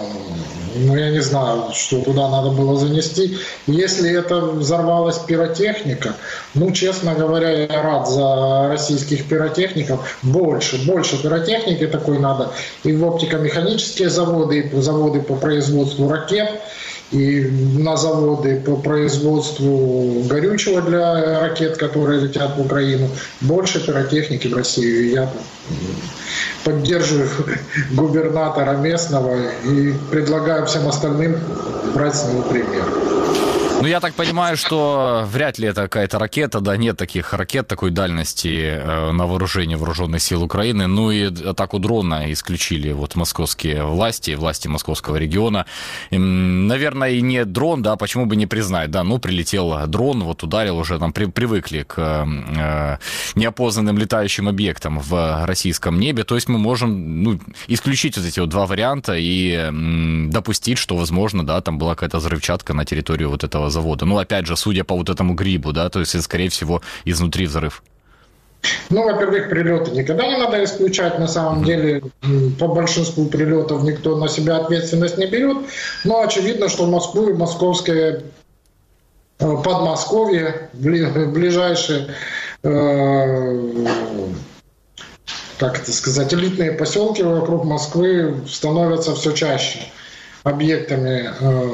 ну, 0.74 0.96
я 0.96 1.10
не 1.10 1.20
знаю, 1.20 1.64
что 1.74 2.00
туда 2.00 2.28
надо 2.28 2.50
было 2.50 2.78
занести. 2.78 3.36
Если 3.66 4.10
это 4.10 4.40
взорвалась 4.40 5.18
пиротехника, 5.18 6.14
ну, 6.54 6.70
честно 6.72 7.14
говоря, 7.14 7.50
я 7.50 7.82
рад 7.82 8.08
за 8.08 8.68
российских 8.68 9.28
пиротехников. 9.28 10.18
Больше, 10.22 10.84
больше 10.86 11.22
пиротехники 11.22 11.86
такой 11.86 12.18
надо. 12.18 12.52
И 12.84 12.92
в 12.92 13.04
оптико-механические 13.04 14.08
заводы, 14.08 14.60
и 14.60 14.80
заводы 14.80 15.20
по 15.20 15.34
производству 15.34 16.08
ракет, 16.08 16.50
и 17.12 17.40
на 17.78 17.96
заводы 17.96 18.60
по 18.64 18.76
производству 18.76 20.22
горючего 20.28 20.80
для 20.80 21.40
ракет, 21.40 21.76
которые 21.76 22.22
летят 22.22 22.56
в 22.56 22.60
Украину. 22.62 23.08
Больше 23.40 23.84
пиротехники 23.84 24.48
в 24.48 24.56
России. 24.56 25.12
Я 25.12 25.30
поддерживаю 26.64 27.28
губернатора 27.92 28.72
местного 28.76 29.36
и 29.64 29.92
предлагаю 30.10 30.66
всем 30.66 30.88
остальным 30.88 31.36
брать 31.94 32.16
с 32.16 32.28
него 32.28 32.42
пример. 32.42 33.11
Ну, 33.82 33.88
я 33.88 33.98
так 33.98 34.14
понимаю, 34.14 34.56
что 34.56 35.24
вряд 35.26 35.58
ли 35.58 35.66
это 35.66 35.82
какая-то 35.82 36.20
ракета, 36.20 36.60
да, 36.60 36.76
нет 36.76 36.96
таких 36.96 37.32
ракет 37.32 37.66
такой 37.66 37.90
дальности 37.90 38.76
э, 38.76 39.10
на 39.10 39.26
вооружении 39.26 39.74
вооруженных 39.74 40.22
сил 40.22 40.44
Украины. 40.44 40.86
Ну 40.86 41.10
и 41.10 41.24
атаку 41.24 41.80
дрона 41.80 42.32
исключили 42.32 42.92
вот 42.92 43.16
московские 43.16 43.82
власти, 43.82 44.36
власти 44.36 44.68
московского 44.68 45.16
региона. 45.16 45.66
Наверное, 46.12 47.10
и 47.10 47.20
не 47.22 47.44
дрон, 47.44 47.82
да, 47.82 47.96
почему 47.96 48.26
бы 48.26 48.36
не 48.36 48.46
признать, 48.46 48.92
да, 48.92 49.02
ну, 49.02 49.18
прилетел 49.18 49.88
дрон, 49.88 50.22
вот 50.22 50.44
ударил 50.44 50.78
уже, 50.78 51.00
там 51.00 51.12
при, 51.12 51.24
привыкли 51.24 51.82
к 51.82 51.98
э, 51.98 52.98
неопознанным 53.34 53.98
летающим 53.98 54.48
объектам 54.48 55.00
в 55.00 55.44
российском 55.44 55.98
небе. 55.98 56.22
То 56.22 56.36
есть 56.36 56.48
мы 56.48 56.58
можем, 56.60 57.24
ну, 57.24 57.40
исключить 57.66 58.16
вот 58.16 58.26
эти 58.26 58.38
вот 58.38 58.48
два 58.48 58.66
варианта 58.66 59.14
и 59.16 59.70
допустить, 60.30 60.78
что, 60.78 60.96
возможно, 60.96 61.44
да, 61.44 61.60
там 61.60 61.78
была 61.78 61.96
какая-то 61.96 62.18
взрывчатка 62.18 62.74
на 62.74 62.84
территории 62.84 63.24
вот 63.24 63.42
этого 63.42 63.71
завода. 63.72 64.04
Ну, 64.04 64.18
опять 64.18 64.46
же, 64.46 64.56
судя 64.56 64.84
по 64.84 64.94
вот 64.94 65.08
этому 65.08 65.34
грибу, 65.34 65.72
да, 65.72 65.88
то 65.88 65.98
есть, 66.00 66.20
скорее 66.22 66.48
всего, 66.48 66.80
изнутри 67.04 67.46
взрыв. 67.46 67.82
Ну, 68.90 69.04
во-первых, 69.04 69.48
прилеты 69.48 69.90
никогда 69.90 70.26
не 70.26 70.36
надо 70.36 70.62
исключать. 70.62 71.18
На 71.18 71.26
самом 71.26 71.64
деле, 71.64 72.02
по 72.58 72.68
большинству 72.68 73.26
прилетов 73.26 73.82
никто 73.82 74.16
на 74.16 74.28
себя 74.28 74.58
ответственность 74.58 75.18
не 75.18 75.26
берет. 75.26 75.58
Но 76.04 76.20
очевидно, 76.20 76.68
что 76.68 76.86
Москву 76.86 77.28
и 77.28 77.32
московское 77.32 78.22
э, 79.38 79.56
Подмосковье, 79.64 80.70
ближайшие, 80.74 82.14
э, 82.62 83.86
как 85.58 85.80
это 85.80 85.92
сказать, 85.92 86.32
элитные 86.32 86.72
поселки 86.72 87.22
вокруг 87.22 87.64
Москвы 87.64 88.42
становятся 88.46 89.14
все 89.14 89.32
чаще 89.32 89.80
объектами 90.44 91.30
э, 91.40 91.70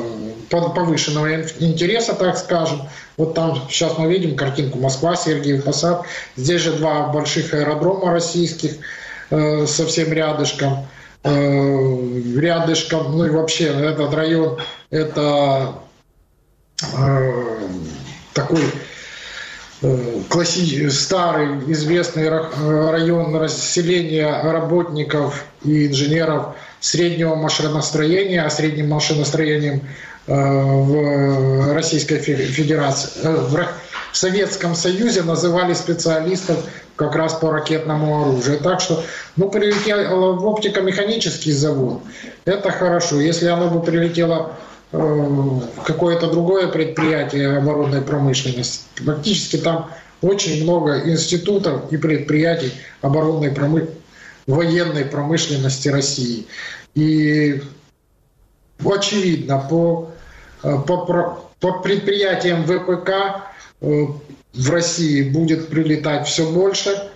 повышенного 0.51 1.43
интереса, 1.59 2.15
так 2.15 2.37
скажем. 2.37 2.83
Вот 3.17 3.35
там 3.35 3.57
сейчас 3.69 3.99
мы 3.99 4.11
видим 4.11 4.37
картинку 4.37 4.79
Москва, 4.79 5.17
Сергиев 5.17 5.65
Посад. 5.65 6.03
Здесь 6.37 6.63
же 6.63 6.73
два 6.73 7.09
больших 7.09 7.55
аэродрома 7.55 8.13
российских 8.13 8.77
э, 9.31 9.67
совсем 9.67 10.13
рядышком. 10.13 10.87
Э, 11.25 12.21
рядышком, 12.37 13.17
ну 13.17 13.25
и 13.27 13.31
вообще 13.31 13.67
этот 13.67 14.15
район, 14.15 14.59
это 14.91 15.75
такой 18.35 18.63
классический, 20.29 20.91
старый, 20.91 21.73
известный 21.73 22.29
район 22.29 23.35
расселения 23.35 24.43
работников 24.43 25.45
и 25.65 25.89
инженеров 25.89 26.55
среднего 26.81 27.35
машиностроения, 27.35 28.45
а 28.45 28.51
средним 28.51 28.89
машиностроением 28.91 29.83
э, 30.27 30.35
в 30.35 31.75
Российской 31.75 32.19
Федерации, 32.19 33.11
э, 33.23 33.35
в 34.13 34.17
Советском 34.17 34.75
Союзе 34.75 35.23
называли 35.23 35.75
специалистов 35.75 36.59
как 36.97 37.15
раз 37.15 37.35
по 37.35 37.51
ракетному 37.51 38.23
оружию. 38.23 38.59
Так 38.59 38.81
что, 38.81 39.05
ну, 39.37 39.51
прилетело 39.51 40.33
в 40.33 40.47
оптико-механический 40.47 41.53
завод, 41.53 42.03
это 42.45 42.71
хорошо. 42.71 43.21
Если 43.21 43.47
оно 43.47 43.69
бы 43.69 43.83
прилетело 43.83 44.53
э, 44.93 44.97
в 44.99 45.83
какое-то 45.85 46.29
другое 46.29 46.69
предприятие 46.69 47.59
оборонной 47.59 48.03
промышленности, 48.03 48.83
фактически 48.97 49.57
там 49.57 49.91
очень 50.21 50.63
много 50.65 51.09
институтов 51.09 51.93
и 51.93 51.97
предприятий 51.97 52.73
оборонной 53.03 53.51
промышленности 53.51 53.99
военной 54.49 55.05
промышленности 55.05 55.89
России. 55.89 56.47
И 56.95 57.63
очевидно, 58.85 59.65
по, 59.71 60.11
э, 60.65 60.77
по, 60.87 61.39
по 61.61 61.73
предприятиям 61.81 62.65
ВПК 62.65 63.11
э, 63.81 64.07
в 64.55 64.71
России 64.71 65.23
будет 65.31 65.69
прилетать 65.69 66.27
все 66.27 66.51
больше 66.51 67.11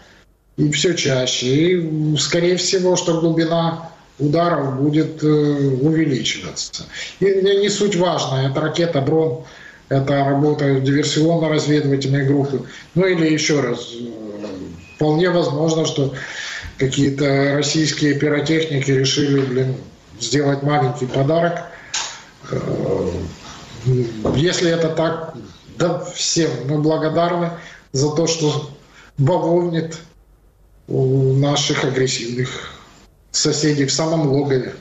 и 0.56 0.70
все 0.70 0.94
чаще. 0.94 1.46
И, 1.46 2.16
скорее 2.18 2.56
всего, 2.58 2.96
что 2.96 3.20
глубина 3.20 3.90
ударов 4.18 4.78
будет 4.80 5.24
э, 5.24 5.26
увеличиваться. 5.26 6.84
И 7.18 7.24
не 7.24 7.70
суть 7.70 7.96
важно, 7.96 8.46
это 8.46 8.60
ракета, 8.60 9.00
дрон, 9.00 9.44
это 9.88 10.24
работа 10.24 10.80
диверсионно-разведывательной 10.80 12.26
группы. 12.26 12.66
Ну 12.94 13.06
или 13.06 13.32
еще 13.32 13.60
раз, 13.60 13.88
вполне 14.96 15.30
возможно, 15.30 15.86
что 15.86 16.14
какие-то 16.78 17.54
российские 17.56 18.14
пиротехники 18.14 18.90
решили, 18.90 19.40
блин, 19.40 19.76
сделать 20.20 20.62
маленький 20.62 21.06
подарок. 21.06 21.64
Э, 22.50 23.10
если 24.34 24.70
это 24.70 24.88
так, 24.90 25.34
да 25.78 25.98
всем 26.14 26.50
мы 26.68 26.78
благодарны 26.78 27.50
за 27.92 28.10
то, 28.10 28.26
что 28.26 28.70
бавовнит 29.18 29.98
у 30.88 31.34
наших 31.34 31.84
агрессивных 31.84 32.72
соседей 33.30 33.86
в 33.86 33.92
самом 33.92 34.28
логове. 34.28 34.74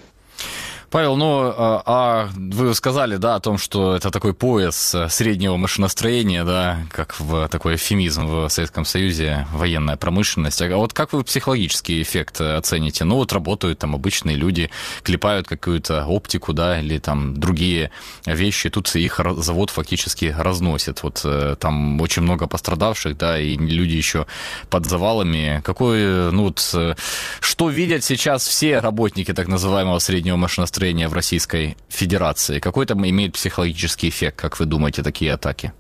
Павел, 0.92 1.16
ну, 1.16 1.54
а, 1.56 1.82
а 1.86 2.30
вы 2.36 2.76
сказали, 2.76 3.16
да, 3.16 3.36
о 3.36 3.40
том, 3.40 3.58
что 3.58 3.96
это 3.96 4.12
такой 4.12 4.34
пояс 4.34 4.94
э, 4.94 5.08
среднего 5.08 5.56
машиностроения, 5.56 6.44
да, 6.44 6.80
как 6.92 7.18
в 7.18 7.48
такой 7.48 7.76
эфемизм 7.76 8.28
в 8.28 8.50
Советском 8.50 8.84
Союзе, 8.84 9.48
военная 9.54 9.96
промышленность. 9.96 10.62
А 10.62 10.76
вот 10.76 10.92
как 10.92 11.14
вы 11.14 11.24
психологический 11.24 12.02
эффект 12.02 12.42
оцените? 12.42 13.06
Ну, 13.06 13.16
вот 13.16 13.32
работают 13.32 13.80
там 13.80 13.96
обычные 13.96 14.36
люди, 14.36 14.70
клепают 15.04 15.48
какую-то 15.48 16.06
оптику, 16.08 16.52
да, 16.52 16.82
или 16.82 16.98
там 16.98 17.40
другие 17.40 17.92
вещи, 18.26 18.70
тут 18.70 18.94
их 18.94 19.22
завод 19.38 19.70
фактически 19.70 20.36
разносит. 20.38 21.04
Вот 21.04 21.22
э, 21.24 21.56
там 21.58 22.02
очень 22.02 22.24
много 22.24 22.48
пострадавших, 22.48 23.16
да, 23.16 23.40
и 23.40 23.56
люди 23.56 23.96
еще 23.96 24.26
под 24.70 24.88
завалами. 24.88 25.62
Какой, 25.64 26.34
ну, 26.34 26.44
вот, 26.44 26.70
э, 26.74 26.96
что 27.40 27.70
видят 27.70 28.04
сейчас 28.04 28.46
все 28.46 28.80
работники 28.80 29.34
так 29.34 29.48
называемого 29.48 30.00
среднего 30.00 30.36
машиностроения? 30.36 30.81
Настроение 30.82 31.08
в 31.08 31.14
Российской 31.14 31.78
Федерации? 31.90 32.60
Какой 32.60 32.88
там 32.88 33.06
имеет 33.08 33.34
психологический 33.34 34.10
эффект, 34.10 34.36
как 34.36 34.60
вы 34.60 34.66
думаете, 34.66 35.04
такие 35.04 35.32
атаки? 35.32 35.74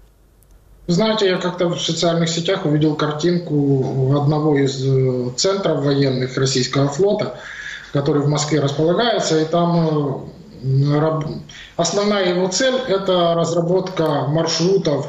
Знаете, 0.86 1.28
я 1.28 1.38
как-то 1.38 1.70
в 1.70 1.82
социальных 1.82 2.30
сетях 2.30 2.66
увидел 2.66 2.96
картинку 2.96 4.16
одного 4.16 4.60
из 4.60 4.80
э, 4.86 5.32
центров 5.38 5.84
военных 5.84 6.38
российского 6.38 6.88
флота, 6.88 7.40
который 7.94 8.22
в 8.22 8.28
Москве 8.28 8.60
располагается, 8.60 9.42
и 9.42 9.46
там 9.46 10.28
э, 10.64 11.22
основная 11.78 12.36
его 12.36 12.48
цель– 12.50 12.76
это 12.88 13.34
разработка 13.34 14.28
маршрутов 14.28 15.08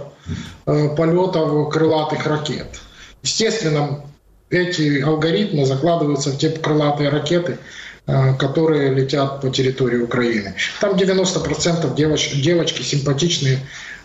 э, 0.66 0.88
полетов 0.96 1.70
крылатых 1.70 2.26
ракет. 2.26 2.80
Естественно, 3.22 4.00
эти 4.48 5.02
алгоритмы 5.02 5.66
закладываются 5.66 6.30
в 6.30 6.38
те 6.38 6.48
крылатые 6.48 7.10
ракеты, 7.10 7.58
которые 8.06 8.92
летят 8.92 9.40
по 9.40 9.50
территории 9.50 9.98
Украины. 9.98 10.54
Там 10.80 10.94
90% 10.96 11.94
девоч, 11.94 12.32
девочки 12.34 12.82
симпатичные 12.82 13.58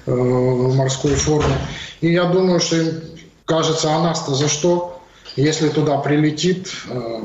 э, 0.06 0.12
в 0.12 0.76
морской 0.76 1.16
форме. 1.16 1.56
И 2.02 2.12
я 2.12 2.26
думаю, 2.26 2.60
что 2.60 2.76
им 2.76 3.02
кажется, 3.45 3.89
а 3.89 4.04
нас-то 4.04 4.36
за 4.36 4.48
что? 4.48 5.02
Если 5.36 5.70
туда 5.70 5.98
прилетит, 5.98 6.72
э, 6.89 7.22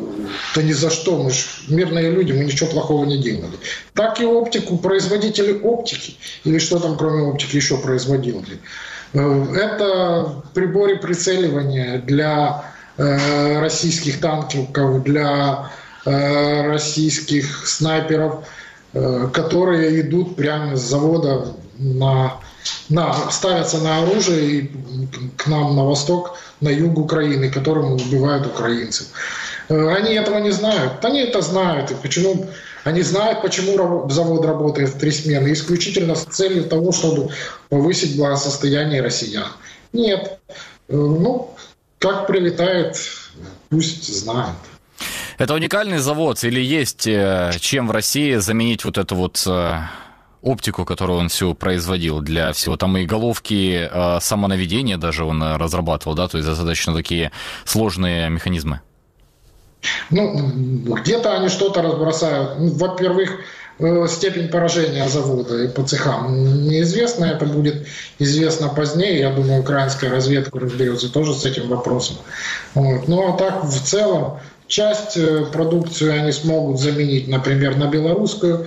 то 0.55 0.62
ни 0.62 0.73
за 0.73 0.91
что. 0.91 1.23
Мы 1.23 1.31
же 1.31 1.45
мирные 1.68 2.11
люди, 2.11 2.33
мы 2.33 2.45
ничего 2.45 2.70
плохого 2.70 3.05
не 3.05 3.18
делали. 3.18 3.53
Так 3.93 4.20
и 4.20 4.25
оптику, 4.25 4.79
производители 4.79 5.53
оптики, 5.53 6.16
или 6.45 6.59
что 6.59 6.79
там 6.79 6.97
кроме 6.97 7.23
оптики 7.23 7.57
еще 7.57 7.77
производили. 7.77 8.59
Это 9.12 10.43
приборы 10.55 10.97
прицеливания 10.97 11.99
для 11.99 12.64
российских 12.97 14.20
танков, 14.20 15.03
для 15.03 15.70
Э, 15.73 15.82
российских 16.05 17.66
снайперов, 17.66 18.44
э, 18.92 19.28
которые 19.32 20.00
идут 20.00 20.36
прямо 20.36 20.76
с 20.76 20.80
завода 20.80 21.55
на, 21.78 22.40
на, 22.88 23.30
ставятся 23.30 23.78
на 23.78 24.03
оружие 24.03 24.44
и 24.44 24.70
к 25.36 25.46
нам 25.46 25.76
на 25.76 25.84
восток, 25.84 26.38
на 26.61 26.68
юг 26.68 26.98
Украины, 26.98 27.50
которым 27.50 27.92
убивают 27.92 28.46
украинцев. 28.46 29.09
Э, 29.68 29.94
они 29.94 30.14
этого 30.14 30.38
не 30.38 30.50
знают. 30.50 31.05
Они 31.05 31.20
это 31.20 31.40
знают. 31.40 31.90
И 31.90 31.94
почему 31.94 32.46
они 32.84 33.03
знают, 33.03 33.42
почему 33.42 34.09
завод 34.11 34.44
работает 34.44 34.90
в 34.90 34.98
три 34.98 35.12
смены, 35.12 35.53
исключительно 35.53 36.16
с 36.16 36.24
целью 36.24 36.64
того, 36.64 36.92
чтобы 36.92 37.30
повысить 37.68 38.16
благосостояние 38.16 39.03
россиян. 39.03 39.46
Нет. 39.92 40.40
Ну, 40.88 41.55
как 41.98 42.26
прилетает, 42.26 42.96
пусть 43.68 44.12
знают. 44.12 44.57
Это 45.43 45.55
уникальный 45.55 45.99
завод 45.99 46.45
или 46.45 46.61
есть 46.61 47.05
э, 47.05 47.51
чем 47.59 47.88
в 47.88 47.90
России 47.90 48.36
заменить 48.36 48.84
вот 48.84 48.97
эту 48.97 49.16
вот 49.16 49.43
э, 49.45 49.76
оптику, 50.40 50.84
которую 50.84 51.18
он 51.18 51.30
всю 51.30 51.53
производил 51.55 52.20
для 52.20 52.53
всего. 52.53 52.76
Там 52.76 52.97
и 52.97 53.05
головки 53.07 53.88
э, 53.90 54.20
самонаведения 54.20 54.99
даже 54.99 55.24
он 55.24 55.43
разрабатывал, 55.43 56.14
да, 56.14 56.28
то 56.28 56.36
есть 56.38 56.49
достаточно 56.49 56.95
такие 56.95 57.32
сложные 57.64 58.30
механизмы. 58.30 58.82
Ну, 60.11 60.95
где-то 60.95 61.34
они 61.34 61.49
что-то 61.49 61.82
разбросают. 61.82 62.61
Ну, 62.61 62.68
во-первых, 62.74 63.40
степень 64.09 64.49
поражения 64.49 65.09
завода 65.09 65.61
и 65.61 65.66
по 65.66 65.82
цехам 65.82 66.68
неизвестна. 66.68 67.24
Это 67.24 67.47
будет 67.47 67.88
известно 68.20 68.68
позднее. 68.68 69.18
Я 69.18 69.32
думаю, 69.32 69.62
украинская 69.62 70.09
разведка 70.09 70.61
разберется 70.61 71.12
тоже 71.12 71.34
с 71.34 71.45
этим 71.45 71.66
вопросом. 71.68 72.18
Вот. 72.74 73.09
Ну, 73.09 73.34
а 73.34 73.36
так 73.36 73.64
в 73.64 73.84
целом 73.84 74.38
Часть 74.73 75.18
э, 75.18 75.45
продукции 75.53 76.09
они 76.09 76.33
смогут 76.33 76.81
заменить, 76.81 77.29
например, 77.29 77.77
на 77.77 77.89
белорусскую. 77.89 78.66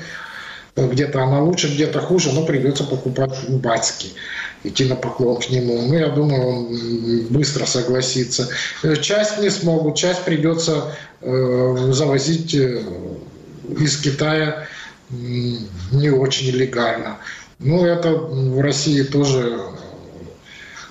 Где-то 0.76 1.24
она 1.24 1.41
лучше, 1.41 1.68
где-то 1.68 1.99
хуже, 1.99 2.32
но 2.32 2.45
придется 2.45 2.84
покупать 2.84 3.36
батьки, 3.49 4.10
идти 4.64 4.86
на 4.86 4.95
поклон 4.95 5.41
к 5.41 5.49
нему. 5.49 5.82
Ну, 5.82 5.95
я 5.95 6.10
думаю, 6.10 6.47
он 6.47 7.28
быстро 7.32 7.66
согласится. 7.66 8.47
Э, 8.84 8.97
часть 8.97 9.39
не 9.39 9.49
смогут, 9.49 9.95
часть 9.95 10.22
придется 10.26 10.95
э, 11.22 11.89
завозить 11.91 12.53
из 12.53 13.97
Китая 13.97 14.68
не 15.10 16.12
очень 16.12 16.51
легально. 16.51 17.18
Ну, 17.58 17.84
это 17.84 18.12
в 18.12 18.62
России 18.62 19.01
тоже 19.01 19.60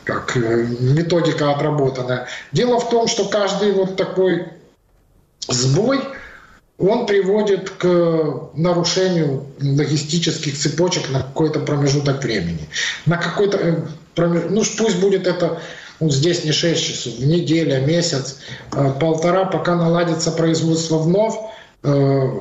как 0.03 0.35
методика 0.35 1.53
отработанная. 1.53 2.27
Дело 2.51 2.81
в 2.81 2.91
том, 2.91 3.07
что 3.07 3.27
каждый 3.27 3.71
вот 3.71 3.95
такой 3.95 4.47
сбой, 5.49 6.01
он 6.78 7.07
приводит 7.07 7.70
к 7.70 8.51
нарушению 8.55 9.47
логистических 9.61 10.59
цепочек 10.59 11.11
на 11.11 11.20
какой-то 11.20 11.61
промежуток 11.61 12.22
времени. 12.22 12.68
На 13.07 13.16
какой-то 13.16 13.59
э, 13.59 13.76
ну 14.16 14.62
пусть 14.76 14.99
будет 15.01 15.26
это 15.26 15.61
вот 16.01 16.12
здесь 16.12 16.45
не 16.45 16.53
6 16.53 16.84
часов, 16.84 17.18
неделя, 17.20 17.80
месяц, 17.80 18.38
э, 18.72 18.92
полтора, 18.99 19.45
пока 19.45 19.76
наладится 19.76 20.32
производство 20.32 20.99
вновь, 20.99 21.34
э, 21.84 22.40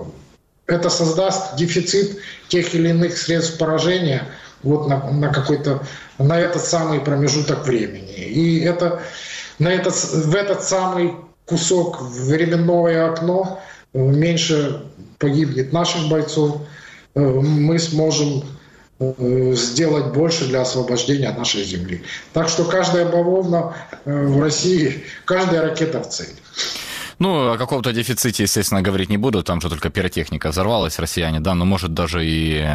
это 0.65 0.89
создаст 0.89 1.55
дефицит 1.55 2.17
тех 2.47 2.73
или 2.73 2.89
иных 2.89 3.17
средств 3.17 3.57
поражения 3.57 4.27
вот 4.63 4.87
на, 4.87 5.11
на 5.11 5.31
какой-то 5.31 5.85
на 6.17 6.39
этот 6.39 6.63
самый 6.63 6.99
промежуток 6.99 7.65
времени. 7.65 8.15
И 8.15 8.61
это 8.61 9.01
на 9.59 9.67
этот, 9.67 9.93
в 9.93 10.33
этот 10.33 10.63
самый 10.63 11.15
кусок 11.45 12.01
временное 12.01 13.11
окно, 13.11 13.59
меньше 13.93 14.81
погибнет 15.19 15.71
наших 15.71 16.09
бойцов, 16.09 16.61
э, 17.15 17.19
мы 17.19 17.79
сможем 17.79 18.43
э, 18.99 19.53
сделать 19.55 20.13
больше 20.13 20.45
для 20.45 20.61
освобождения 20.61 21.31
нашей 21.31 21.63
земли. 21.63 22.03
Так 22.33 22.49
что 22.49 22.65
каждая 22.65 23.05
бавовна 23.05 23.73
э, 24.05 24.25
в 24.27 24.41
России, 24.41 25.03
каждая 25.25 25.61
ракета 25.61 26.01
в 26.01 26.09
цель. 26.09 26.35
Ну, 27.19 27.51
о 27.53 27.57
каком-то 27.57 27.93
дефиците, 27.93 28.43
естественно, 28.43 28.81
говорить 28.81 29.09
не 29.09 29.17
буду, 29.17 29.43
там 29.43 29.61
же 29.61 29.69
только 29.69 29.89
пиротехника 29.89 30.49
взорвалась, 30.49 30.99
россияне, 30.99 31.39
да, 31.39 31.53
но 31.53 31.65
может 31.65 31.93
даже 31.93 32.25
и 32.25 32.65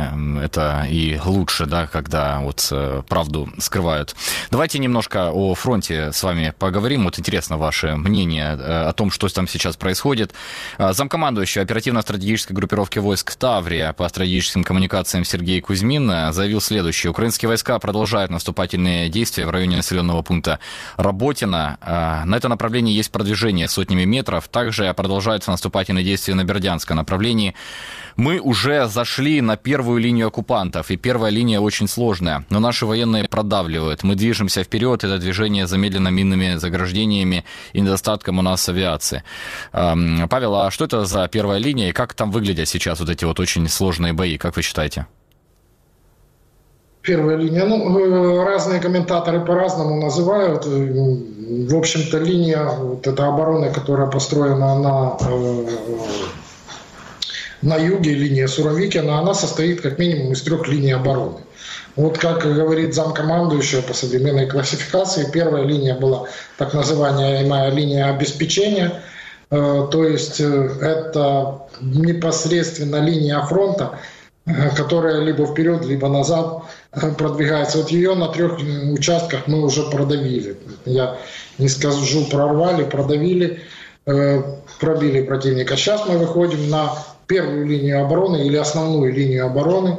это 0.43 0.87
и 0.89 1.19
лучше, 1.25 1.67
да, 1.67 1.87
когда 1.87 2.41
вот 2.41 2.69
э, 2.71 3.03
правду 3.09 3.49
скрывают. 3.59 4.15
Давайте 4.51 4.79
немножко 4.79 5.31
о 5.31 5.55
фронте 5.55 6.13
с 6.13 6.23
вами 6.23 6.55
поговорим. 6.59 7.05
Вот 7.05 7.19
интересно 7.19 7.57
ваше 7.57 7.97
мнение 7.97 8.57
э, 8.59 8.89
о 8.89 8.93
том, 8.93 9.11
что 9.11 9.29
там 9.29 9.49
сейчас 9.49 9.77
происходит. 9.77 10.33
Э, 10.79 10.93
замкомандующий 10.93 11.61
оперативно-стратегической 11.61 12.55
группировки 12.55 12.99
войск 12.99 13.35
Таврия 13.35 13.93
по 13.93 14.09
стратегическим 14.09 14.65
коммуникациям 14.65 15.25
Сергей 15.25 15.61
Кузьмин 15.61 16.33
заявил 16.33 16.61
следующее. 16.61 17.11
Украинские 17.11 17.49
войска 17.49 17.79
продолжают 17.79 18.31
наступательные 18.31 19.09
действия 19.09 19.47
в 19.47 19.51
районе 19.51 19.77
населенного 19.77 20.23
пункта 20.23 20.59
Работина. 20.97 21.79
На 22.27 22.37
это 22.37 22.49
направление 22.49 22.95
есть 22.95 23.11
продвижение 23.11 23.69
сотнями 23.69 24.05
метров 24.05 24.28
километров. 24.29 24.49
Также 24.49 24.93
продолжаются 24.95 25.51
наступательные 25.51 26.05
действия 26.05 26.35
на 26.35 26.45
Бердянском 26.45 26.97
направлении. 26.97 27.55
Мы 28.17 28.41
уже 28.41 28.89
зашли 28.89 29.41
на 29.41 29.57
первую 29.57 30.01
линию 30.01 30.29
оккупантов, 30.29 30.91
и 30.91 30.97
первая 30.97 31.33
линия 31.33 31.61
очень 31.61 31.89
сложная, 31.89 32.45
но 32.51 32.61
наши 32.61 32.87
военные 32.87 33.25
продавливают. 33.29 34.05
Мы 34.05 34.15
движемся 34.15 34.65
вперед, 34.65 35.05
это 35.05 35.19
движение 35.19 35.67
замедлено 35.67 36.11
минными 36.11 36.59
заграждениями 36.59 37.45
и 37.75 37.81
недостатком 37.81 38.39
у 38.39 38.43
нас 38.43 38.69
авиации. 38.69 39.23
Павел, 39.73 40.55
а 40.55 40.71
что 40.71 40.85
это 40.85 41.05
за 41.05 41.29
первая 41.29 41.61
линия, 41.61 41.89
и 41.89 41.93
как 41.93 42.15
там 42.15 42.31
выглядят 42.31 42.69
сейчас 42.69 43.01
вот 43.01 43.11
эти 43.11 43.25
вот 43.25 43.41
очень 43.41 43.69
сложные 43.69 44.13
бои, 44.13 44.37
как 44.37 44.57
вы 44.57 44.63
считаете? 44.63 45.07
Первая 47.03 47.37
линия. 47.37 47.65
Ну, 47.65 47.99
э, 47.99 48.45
разные 48.45 48.81
комментаторы 48.81 49.41
по-разному 49.41 50.01
называют. 50.01 50.67
Э, 50.67 50.69
в 50.69 51.77
общем-то, 51.77 52.19
линия, 52.19 52.65
вот 52.65 53.07
эта 53.07 53.27
оборона, 53.27 53.71
которая 53.71 54.09
построена 54.09 54.79
на, 54.79 55.17
э, 55.21 55.67
на 57.63 57.77
юге, 57.77 58.15
линия 58.15 58.47
Суровикина, 58.47 59.19
она 59.19 59.35
состоит 59.35 59.81
как 59.81 59.99
минимум 59.99 60.33
из 60.33 60.43
трех 60.43 60.69
линий 60.69 60.93
обороны. 60.93 61.39
Вот 61.97 62.19
как 62.19 62.43
говорит 62.43 62.95
замкомандующего 62.95 63.83
по 63.83 63.95
современной 63.95 64.47
классификации, 64.47 65.31
первая 65.33 65.65
линия 65.65 65.95
была 65.95 66.27
так 66.57 66.75
называемая 66.75 67.71
линия 67.71 68.09
обеспечения. 68.09 69.03
то 69.51 70.05
есть 70.05 70.39
это 70.41 71.63
непосредственно 71.81 73.01
линия 73.01 73.41
фронта, 73.41 73.99
которая 74.77 75.21
либо 75.21 75.47
вперед, 75.47 75.85
либо 75.85 76.09
назад 76.09 76.63
продвигается. 77.17 77.79
Вот 77.79 77.91
ее 77.91 78.15
на 78.15 78.29
трех 78.29 78.59
участках 78.93 79.47
мы 79.47 79.65
уже 79.65 79.83
продавили. 79.91 80.57
Я 80.85 81.19
не 81.59 81.69
скажу 81.69 82.27
прорвали, 82.27 82.85
продавили, 82.85 83.63
пробили 84.81 85.23
противника. 85.23 85.77
Сейчас 85.77 86.07
мы 86.07 86.19
выходим 86.19 86.71
на 86.71 86.93
первую 87.27 87.67
линию 87.67 88.03
обороны 88.03 88.47
или 88.47 88.57
основную 88.57 89.13
линию 89.13 89.47
обороны 89.47 89.99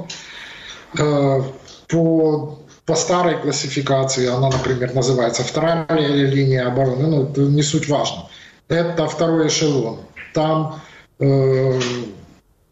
по 1.87 2.59
по 2.89 2.95
старой 2.95 3.37
классификации, 3.37 4.27
она, 4.27 4.49
например, 4.49 4.95
называется 4.95 5.43
вторая 5.43 5.85
линия 5.89 6.65
обороны, 6.65 7.05
ну, 7.05 7.23
это 7.25 7.41
не 7.41 7.61
суть 7.61 7.87
важно. 7.87 8.27
Это 8.67 9.07
второй 9.07 9.47
эшелон. 9.47 9.99
Там 10.33 10.81
э, 11.19 11.79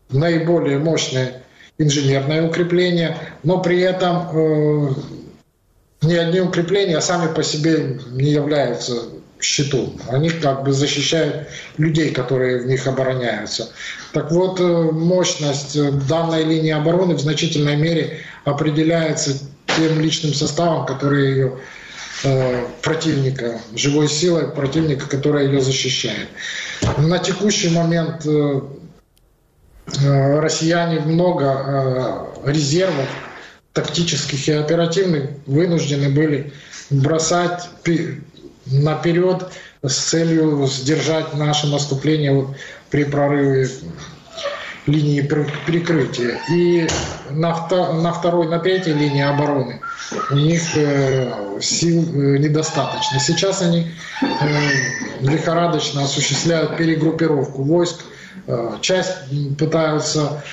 наиболее 0.10 0.80
мощное 0.80 1.44
инженерное 1.78 2.48
укрепление, 2.48 3.18
но 3.44 3.62
при 3.62 3.80
этом 3.82 4.30
э, 4.34 4.94
ни 6.02 6.14
одни 6.16 6.42
укрепления 6.42 7.02
сами 7.02 7.34
по 7.34 7.44
себе 7.44 8.00
не 8.12 8.32
являются 8.32 8.94
щитом. 9.40 10.00
Они 10.10 10.30
как 10.30 10.64
бы 10.64 10.74
защищают 10.74 11.48
людей, 11.78 12.12
которые 12.12 12.64
в 12.64 12.68
них 12.68 12.88
обороняются. 12.88 13.70
Так 14.14 14.32
вот, 14.32 14.60
э, 14.60 14.64
мощность 14.64 15.78
данной 16.08 16.44
линии 16.44 16.72
обороны 16.72 17.16
в 17.16 17.20
значительной 17.20 17.76
мере 17.76 18.20
определяется 18.46 19.40
тем 19.78 20.00
личным 20.00 20.34
составом, 20.34 20.86
который 20.86 21.30
ее 21.30 21.60
э, 22.24 22.66
противника, 22.82 23.60
живой 23.76 24.08
силой 24.08 24.50
противника, 24.50 25.08
которая 25.08 25.46
ее 25.46 25.62
защищает. 25.62 26.30
На 26.98 27.20
текущий 27.20 27.70
момент 27.70 28.26
э, 28.26 28.30
э, 28.30 28.62
россияне 30.04 31.00
много 31.00 32.28
резервов 32.46 33.08
тактических 33.74 34.48
и 34.48 34.52
оперативных 34.54 35.30
вынуждены 35.46 36.10
были 36.10 36.52
бросать 36.90 37.70
наперед 38.66 39.52
с 39.84 39.96
целью 39.96 40.68
сдержать 40.68 41.34
наше 41.36 41.68
наступление 41.68 42.48
при 42.90 43.04
прорыве 43.04 43.70
линии 44.88 45.22
прикрытия. 45.22 46.40
И 46.50 46.88
на, 47.30 47.68
на 47.94 48.14
второй, 48.14 48.48
на 48.48 48.60
третьей 48.60 48.94
линии 48.94 49.22
обороны 49.22 49.82
у 50.32 50.36
них 50.36 50.62
э, 50.76 51.60
сил 51.62 52.02
э, 52.02 52.38
недостаточно. 52.38 53.20
Сейчас 53.20 53.62
они 53.62 53.92
э, 54.22 54.26
лихорадочно 55.22 56.04
осуществляют 56.04 56.78
перегруппировку 56.78 57.64
войск. 57.64 58.00
Часть 58.82 59.12
пытаются 59.58 60.44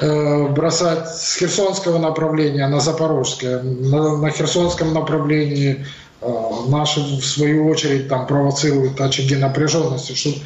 бросать 0.00 1.08
с 1.08 1.36
Херсонского 1.36 1.98
направления 1.98 2.66
на 2.68 2.80
Запорожское. 2.80 3.62
На, 3.62 4.16
на 4.16 4.30
Херсонском 4.30 4.94
направлении 4.94 5.84
наши, 6.68 7.00
в 7.00 7.24
свою 7.24 7.68
очередь, 7.68 8.08
там 8.08 8.26
провоцируют 8.26 9.00
очаги 9.00 9.36
напряженности, 9.36 10.14
чтобы 10.14 10.36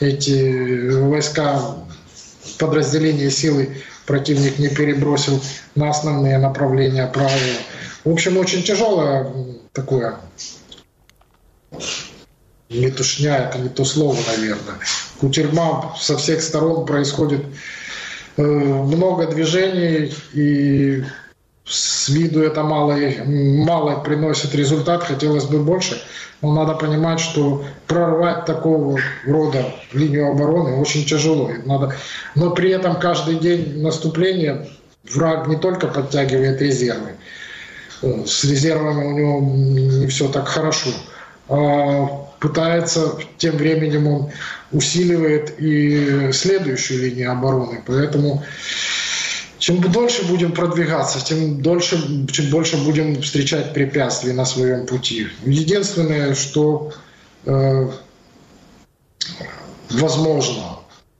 эти 0.00 0.90
войска 0.90 1.60
подразделения 2.58 3.30
силы 3.30 3.82
противник 4.06 4.58
не 4.58 4.68
перебросил 4.68 5.40
на 5.74 5.90
основные 5.90 6.38
направления 6.38 7.06
прорыва. 7.06 7.58
В 8.04 8.10
общем, 8.10 8.38
очень 8.38 8.62
тяжелое 8.62 9.30
такое 9.72 10.16
метушня, 12.70 13.36
это 13.36 13.58
не 13.58 13.68
то 13.68 13.84
слово, 13.84 14.16
наверное. 14.28 14.76
Кутерьма 15.20 15.94
со 15.98 16.16
всех 16.16 16.42
сторон 16.42 16.86
происходит 16.86 17.44
э, 18.36 18.42
много 18.42 19.26
движений, 19.26 20.14
и 20.32 21.04
с 21.64 22.08
виду 22.08 22.42
это 22.42 22.62
мало, 22.62 22.96
мало 23.26 24.00
приносит 24.00 24.54
результат, 24.54 25.02
хотелось 25.02 25.44
бы 25.44 25.58
больше. 25.58 26.00
Но 26.40 26.54
надо 26.54 26.74
понимать, 26.74 27.18
что 27.18 27.64
прорвать 27.88 28.44
такого 28.44 28.98
рода 29.26 29.74
линию 29.92 30.30
обороны 30.30 30.76
очень 30.76 31.04
тяжело. 31.04 31.50
Надо... 31.64 31.94
Но 32.36 32.50
при 32.52 32.70
этом 32.70 32.98
каждый 33.00 33.40
день 33.40 33.82
наступления 33.82 34.68
враг 35.12 35.48
не 35.48 35.56
только 35.56 35.88
подтягивает 35.88 36.62
резервы, 36.62 37.16
с 38.02 38.44
резервами 38.44 39.04
у 39.04 39.10
него 39.18 39.40
не 39.40 40.06
все 40.06 40.28
так 40.28 40.46
хорошо, 40.46 40.90
а 41.48 42.27
пытается, 42.38 43.18
тем 43.36 43.56
временем 43.56 44.06
он 44.06 44.30
усиливает 44.72 45.54
и 45.58 46.30
следующую 46.32 47.02
линию 47.02 47.32
обороны. 47.32 47.82
Поэтому 47.86 48.44
чем 49.58 49.80
дольше 49.80 50.24
будем 50.26 50.52
продвигаться, 50.52 51.24
тем 51.24 51.60
дольше, 51.60 52.26
чем 52.30 52.50
больше 52.50 52.76
будем 52.76 53.20
встречать 53.20 53.74
препятствий 53.74 54.32
на 54.32 54.44
своем 54.44 54.86
пути. 54.86 55.28
Единственное, 55.44 56.34
что 56.34 56.92
э, 57.44 57.90
возможно 59.90 60.78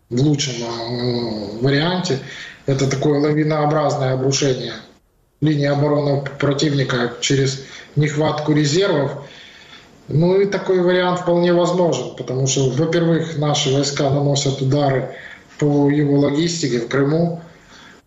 в 0.08 0.20
лучшем 0.20 0.54
э, 0.62 1.58
варианте, 1.60 2.20
это 2.66 2.88
такое 2.88 3.18
лавинообразное 3.18 4.12
обрушение 4.12 4.74
линии 5.40 5.66
обороны 5.66 6.22
противника 6.38 7.14
через 7.20 7.64
нехватку 7.96 8.52
резервов. 8.52 9.12
Ну 10.08 10.40
и 10.40 10.46
такой 10.46 10.80
вариант 10.80 11.20
вполне 11.20 11.52
возможен, 11.52 12.16
потому 12.16 12.46
что, 12.46 12.70
во-первых, 12.70 13.36
наши 13.36 13.72
войска 13.72 14.10
наносят 14.10 14.60
удары 14.62 15.10
по 15.58 15.90
его 15.90 16.18
логистике 16.18 16.80
в 16.80 16.88
Крыму, 16.88 17.42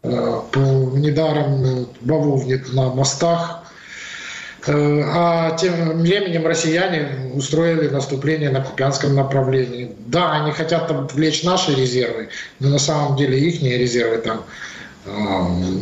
Э, 0.03 0.41
по 0.51 0.59
недаром 0.59 1.63
э, 1.63 1.85
бавовнит 2.01 2.73
на 2.73 2.89
мостах. 2.89 3.63
Э, 4.65 5.01
а 5.05 5.55
тем 5.57 5.99
временем 5.99 6.47
россияне 6.47 7.31
устроили 7.35 7.87
наступление 7.87 8.49
на 8.49 8.61
Купянском 8.61 9.15
направлении. 9.15 9.95
Да, 10.07 10.31
они 10.31 10.53
хотят 10.53 10.87
там 10.87 11.05
отвлечь 11.05 11.43
наши 11.43 11.75
резервы, 11.75 12.29
но 12.59 12.69
на 12.69 12.79
самом 12.79 13.15
деле 13.15 13.39
их 13.39 13.61
резервы 13.61 14.17
там 14.17 14.43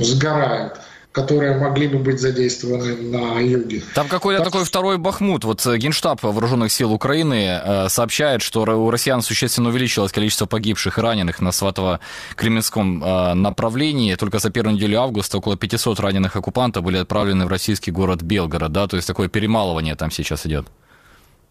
сгорают 0.01 0.79
которые 1.11 1.57
могли 1.57 1.87
бы 1.87 1.97
быть 1.97 2.19
задействованы 2.19 2.95
на 2.95 3.39
юге. 3.39 3.81
Там 3.95 4.07
какой-то 4.07 4.43
так... 4.43 4.51
такой 4.51 4.65
второй 4.65 4.97
Бахмут. 4.97 5.43
Вот 5.43 5.65
э, 5.65 5.77
Генштаб 5.77 6.21
Вооруженных 6.21 6.71
сил 6.71 6.93
Украины 6.93 7.59
э, 7.63 7.89
сообщает, 7.89 8.43
что 8.43 8.61
у 8.61 8.91
россиян 8.91 9.21
существенно 9.21 9.69
увеличилось 9.69 10.11
количество 10.11 10.45
погибших 10.45 10.99
и 10.99 11.01
раненых 11.01 11.41
на 11.41 11.49
Сватово-Кременском 11.49 13.03
э, 13.03 13.33
направлении. 13.33 14.13
Только 14.15 14.37
за 14.37 14.51
первую 14.51 14.75
неделю 14.75 15.01
августа 15.01 15.39
около 15.39 15.57
500 15.57 15.99
раненых 15.99 16.35
оккупантов 16.35 16.83
были 16.83 16.97
отправлены 16.97 17.45
в 17.45 17.49
российский 17.49 17.89
город 17.89 18.21
Белгород. 18.21 18.71
Да? 18.71 18.87
То 18.87 18.95
есть 18.95 19.07
такое 19.07 19.29
перемалывание 19.29 19.95
там 19.95 20.11
сейчас 20.11 20.45
идет. 20.45 20.67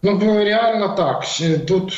Ну, 0.01 0.17
реально 0.41 0.95
так. 0.95 1.25
Тут 1.67 1.93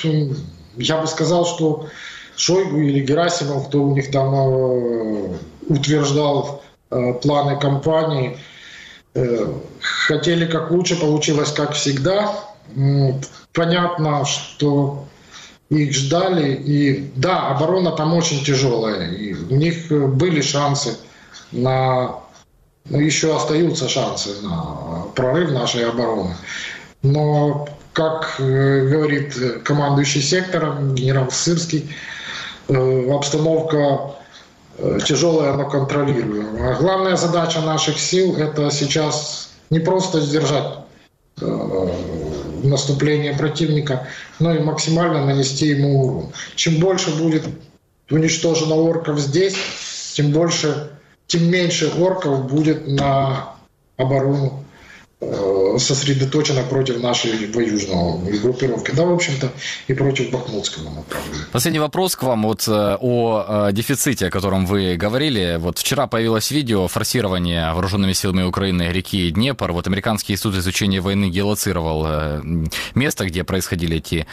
я 0.78 0.98
бы 0.98 1.06
сказал, 1.06 1.46
что 1.46 1.90
Шойгу 2.36 2.80
или 2.80 3.02
Герасимов, 3.02 3.68
кто 3.68 3.84
у 3.84 3.96
них 3.96 4.10
там 4.10 4.34
утверждал 5.70 6.64
планы 7.22 7.60
компании. 7.60 8.38
Э, 9.14 9.54
хотели 9.80 10.46
как 10.46 10.72
лучше, 10.72 11.00
получилось 11.00 11.52
как 11.52 11.74
всегда. 11.74 12.34
Понятно, 13.54 14.26
что 14.26 15.06
их 15.70 15.94
ждали. 15.94 16.54
И 16.54 17.12
да, 17.16 17.50
оборона 17.50 17.92
там 17.92 18.14
очень 18.14 18.44
тяжелая. 18.44 19.12
И 19.12 19.34
у 19.34 19.56
них 19.56 19.90
были 19.90 20.42
шансы 20.42 20.98
на... 21.52 22.20
Ну, 22.86 23.00
еще 23.00 23.36
остаются 23.36 23.88
шансы 23.88 24.42
на 24.42 25.06
прорыв 25.16 25.52
нашей 25.52 25.88
обороны. 25.88 26.36
Но, 27.04 27.68
как 27.94 28.36
э, 28.40 28.88
говорит 28.88 29.36
командующий 29.64 30.22
сектором 30.22 30.96
генерал 30.96 31.30
Сырский, 31.30 31.90
обстановка 32.68 33.76
Э, 33.78 34.21
тяжелое, 35.06 35.54
но 35.54 35.70
контролируемое. 35.70 36.76
Главная 36.78 37.16
задача 37.16 37.62
наших 37.62 38.00
сил– 38.00 38.36
это 38.38 38.72
сейчас 38.72 39.52
не 39.70 39.80
просто 39.80 40.22
сдержать 40.22 40.80
э, 41.42 41.90
наступление 42.64 43.34
противника, 43.34 44.08
но 44.40 44.54
и 44.54 44.60
максимально 44.60 45.26
нанести 45.26 45.68
ему 45.68 46.06
урон. 46.06 46.34
Чем 46.56 46.80
больше 46.80 47.16
будет 47.16 47.44
уничтожено 48.10 48.76
орков 48.76 49.20
здесь, 49.20 49.56
тем 50.14 50.32
больше, 50.32 50.92
тем 51.28 51.50
меньше 51.50 51.92
орков 52.00 52.48
будет 52.48 52.88
на 52.88 53.56
оборону 53.98 54.64
э, 54.64 54.71
сосредоточена 55.78 56.64
против 56.64 57.02
нашей 57.02 57.48
воюжного 57.52 58.20
группировки. 58.42 58.92
Да, 58.92 59.06
в 59.06 59.14
общем-то, 59.14 59.52
и 59.88 59.94
против 59.94 60.32
Бахмутского 60.32 60.90
направления. 60.90 61.46
Последний 61.52 61.80
вопрос 61.80 62.16
к 62.16 62.24
вам 62.24 62.44
вот 62.44 62.68
э, 62.68 62.98
о 63.00 63.68
э, 63.70 63.72
дефиците, 63.72 64.28
о 64.28 64.30
котором 64.32 64.66
вы 64.66 64.96
говорили. 64.96 65.58
Вот 65.60 65.78
вчера 65.78 66.08
появилось 66.08 66.50
видео 66.50 66.88
форсирования 66.88 67.72
вооруженными 67.74 68.14
силами 68.14 68.44
Украины 68.44 68.84
реки 68.92 69.30
Днепр. 69.30 69.72
Вот 69.72 69.86
американский 69.88 70.34
институт 70.34 70.56
изучения 70.56 71.02
войны 71.02 71.30
геолоцировал 71.30 72.42
место, 72.96 73.26
где 73.26 73.44
происходили 73.44 73.98
эти 73.98 74.26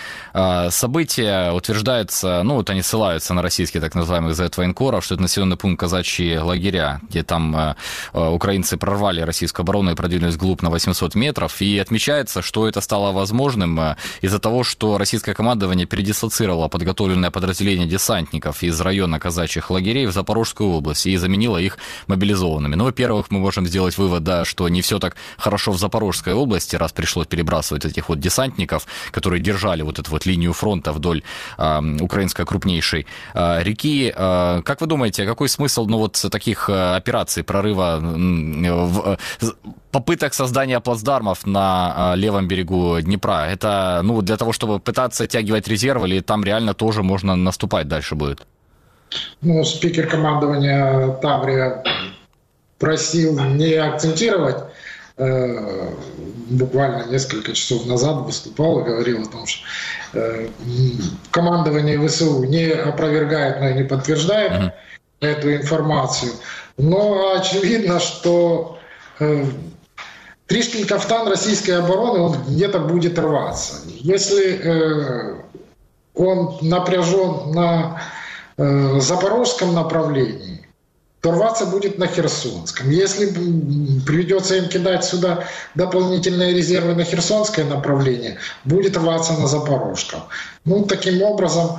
события. 0.71 1.53
Утверждается, 1.53 2.43
ну 2.45 2.55
вот 2.55 2.71
они 2.71 2.83
ссылаются 2.83 3.35
на 3.35 3.43
российские 3.43 3.81
так 3.81 3.95
называемых 3.95 4.35
Z-военкоров, 4.35 5.05
что 5.05 5.15
это 5.15 5.23
населенный 5.23 5.57
пункт 5.57 5.81
казачьи 5.81 6.39
лагеря, 6.39 7.01
где 7.11 7.23
там 7.23 7.77
украинцы 8.13 8.77
прорвали 8.77 9.21
российскую 9.21 9.65
оборону 9.65 9.93
и 9.93 9.95
продвинулись 9.95 10.35
вглубь 10.35 10.63
на 10.63 10.71
800 10.79 11.15
метров. 11.17 11.61
И 11.61 11.79
отмечается, 11.79 12.43
что 12.43 12.69
это 12.69 12.81
стало 12.81 13.13
возможным 13.13 13.81
э, 13.81 13.97
из-за 14.23 14.39
того, 14.39 14.63
что 14.63 14.97
российское 14.99 15.35
командование 15.35 15.87
передислоцировало 15.87 16.69
подготовленное 16.69 17.31
подразделение 17.31 17.89
десантников 17.89 18.63
из 18.63 18.81
района 18.81 19.19
казачьих 19.19 19.71
лагерей 19.71 20.07
в 20.07 20.13
Запорожскую 20.13 20.71
область 20.71 21.07
и 21.07 21.17
заменило 21.17 21.59
их 21.59 21.79
мобилизованными. 22.07 22.77
Ну, 22.77 22.85
во-первых, 22.85 23.27
мы 23.31 23.41
можем 23.41 23.67
сделать 23.67 23.99
вывод, 23.99 24.23
да, 24.23 24.45
что 24.45 24.69
не 24.69 24.81
все 24.83 24.99
так 24.99 25.17
хорошо 25.37 25.73
в 25.73 25.79
Запорожской 25.79 26.33
области, 26.33 26.77
раз 26.77 26.93
пришлось 26.93 27.27
перебрасывать 27.27 27.85
этих 27.85 28.09
вот 28.09 28.21
десантников, 28.21 28.87
которые 29.11 29.41
держали 29.41 29.83
вот 29.83 29.99
эту 29.99 30.11
вот 30.11 30.27
линию 30.27 30.53
фронта 30.53 30.93
вдоль 30.93 31.23
э, 31.59 31.81
украинской 32.01 32.47
крупнейшей 32.47 33.07
э, 33.35 33.63
реки. 33.63 34.13
Э, 34.15 34.63
как 34.65 34.81
вы 34.81 34.87
думаете, 34.87 35.27
какой 35.27 35.49
смысл 35.49 35.87
ну, 35.87 35.99
вот 35.99 36.25
таких 36.31 36.71
э, 36.71 36.97
операций 36.97 37.43
прорыва 37.43 37.99
в, 38.01 39.19
э, 39.41 39.47
попыток 39.91 40.35
создания 40.35 40.68
плацдармов 40.81 41.47
на 41.47 42.13
а, 42.13 42.15
левом 42.15 42.49
берегу 42.49 43.01
Днепра. 43.01 43.47
Это 43.47 44.01
ну, 44.03 44.23
для 44.23 44.37
того, 44.37 44.53
чтобы 44.53 44.79
пытаться 44.79 45.25
оттягивать 45.25 45.69
резерв, 45.69 46.05
или 46.05 46.21
там 46.21 46.45
реально 46.45 46.75
тоже 46.75 47.03
можно 47.03 47.37
наступать 47.37 47.89
дальше 47.89 48.15
будет? 48.15 48.47
Ну, 49.41 49.65
спикер 49.65 50.07
командования 50.07 51.09
Таврия 51.23 51.83
просил 52.79 53.39
не 53.41 53.75
акцентировать 53.75 54.65
э, 55.17 55.91
буквально 56.51 57.11
несколько 57.11 57.53
часов 57.53 57.87
назад 57.87 58.25
выступал 58.25 58.81
и 58.81 58.85
говорил 58.85 59.23
о 59.23 59.27
том, 59.27 59.47
что 59.47 59.65
э, 60.15 60.49
командование 61.31 61.99
ВСУ 62.07 62.45
не 62.45 62.71
опровергает, 62.71 63.61
но 63.61 63.69
и 63.69 63.75
не 63.75 63.85
подтверждает 63.85 64.53
mm-hmm. 64.53 64.73
эту 65.21 65.55
информацию. 65.55 66.33
Но 66.77 67.35
очевидно, 67.37 67.99
что 67.99 68.79
э, 69.19 69.45
Тришкин 70.49 70.87
кафтан 70.87 71.29
российской 71.29 71.73
обороны, 71.73 72.21
он 72.21 72.37
где-то 72.49 72.79
будет 72.79 73.19
рваться. 73.19 73.83
Если 73.87 74.59
э, 74.59 75.43
он 76.15 76.57
напряжен 76.63 77.53
на 77.53 78.01
э, 78.57 78.99
запорожском 78.99 79.75
направлении, 79.75 80.67
то 81.21 81.33
рваться 81.33 81.67
будет 81.67 81.99
на 81.99 82.07
Херсонском. 82.07 82.89
Если 82.89 83.27
придется 84.07 84.57
им 84.57 84.69
кидать 84.69 85.05
сюда 85.05 85.45
дополнительные 85.75 86.55
резервы 86.55 86.95
на 86.95 87.05
Херсонское 87.05 87.67
направление, 87.67 88.39
будет 88.65 88.97
рваться 88.97 89.35
на 89.35 89.49
Запорожском. 89.49 90.23
Ну, 90.65 90.85
таким 90.85 91.21
образом, 91.23 91.79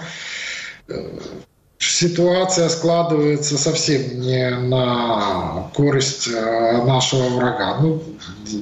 э, 0.89 1.20
ситуация 1.80 2.69
складывается 2.69 3.57
совсем 3.57 4.19
не 4.19 4.49
на 4.49 5.71
користь 5.73 6.27
э, 6.27 6.84
нашего 6.86 7.30
врага. 7.30 7.80
Ну, 7.80 8.03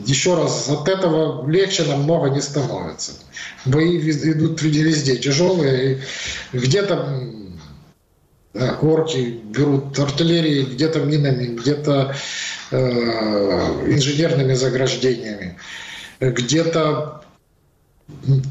еще 0.06 0.36
раз, 0.36 0.70
от 0.70 0.88
этого 0.88 1.50
легче 1.50 1.84
намного 1.84 2.30
не 2.30 2.42
становится. 2.42 3.14
Бои 3.66 3.98
идут 3.98 4.62
везде 4.62 5.18
тяжелые. 5.18 6.02
Где-то 6.54 7.24
орки 8.82 9.40
берут 9.44 9.98
артиллерией, 10.00 10.66
где-то 10.66 11.00
минами, 11.00 11.56
где-то 11.56 12.16
э, 12.72 12.78
инженерными 13.88 14.54
заграждениями, 14.54 15.58
где-то 16.20 17.24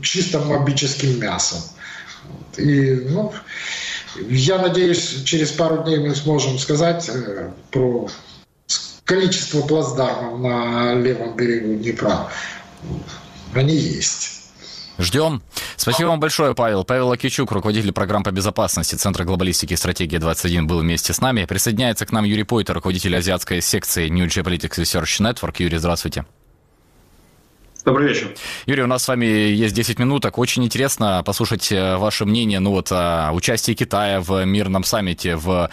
чисто 0.02 0.40
мобическим 0.40 1.20
мясом. 1.20 1.60
И, 2.56 3.06
ну, 3.08 3.32
я 4.28 4.58
надеюсь, 4.58 5.22
через 5.24 5.50
пару 5.52 5.82
дней 5.84 5.98
мы 5.98 6.14
сможем 6.14 6.58
сказать 6.58 7.08
э, 7.08 7.50
про 7.70 8.08
количество 9.04 9.62
плацдармов 9.62 10.40
на 10.40 10.94
левом 10.94 11.36
берегу 11.36 11.74
Днепра. 11.74 12.28
Они 13.54 13.74
есть. 13.74 14.36
Ждем. 14.98 15.42
Спасибо 15.76 16.08
вам 16.08 16.20
большое, 16.20 16.54
Павел. 16.54 16.84
Павел 16.84 17.12
Акичук, 17.12 17.52
руководитель 17.52 17.92
программ 17.92 18.22
по 18.22 18.30
безопасности 18.30 18.94
Центра 18.94 19.24
глобалистики 19.24 19.74
и 19.74 19.76
стратегии 19.76 20.16
21, 20.16 20.66
был 20.66 20.80
вместе 20.80 21.12
с 21.12 21.20
нами. 21.20 21.44
Присоединяется 21.44 22.06
к 22.06 22.12
нам 22.12 22.24
Юрий 22.24 22.44
Пойтер, 22.44 22.74
руководитель 22.74 23.14
азиатской 23.16 23.60
секции 23.60 24.08
New 24.08 24.26
Geopolitics 24.26 24.78
Research 24.78 25.20
Network. 25.20 25.56
Юрий, 25.58 25.78
здравствуйте. 25.78 26.24
Добрый 27.87 28.09
вечер. 28.09 28.34
Юрий, 28.66 28.82
у 28.82 28.89
нас 28.89 29.05
с 29.05 29.09
вами 29.09 29.26
есть 29.26 29.72
10 29.72 30.01
минуток. 30.01 30.39
Очень 30.39 30.64
интересно 30.64 31.22
послушать 31.24 31.70
э, 31.70 31.97
ваше 31.99 32.24
мнение 32.24 32.59
ну, 32.59 32.72
вот, 32.72 32.89
о 32.91 33.30
участии 33.32 33.74
Китая 33.74 34.20
в 34.20 34.45
мирном 34.45 34.82
саммите 34.82 35.37
в 35.37 35.70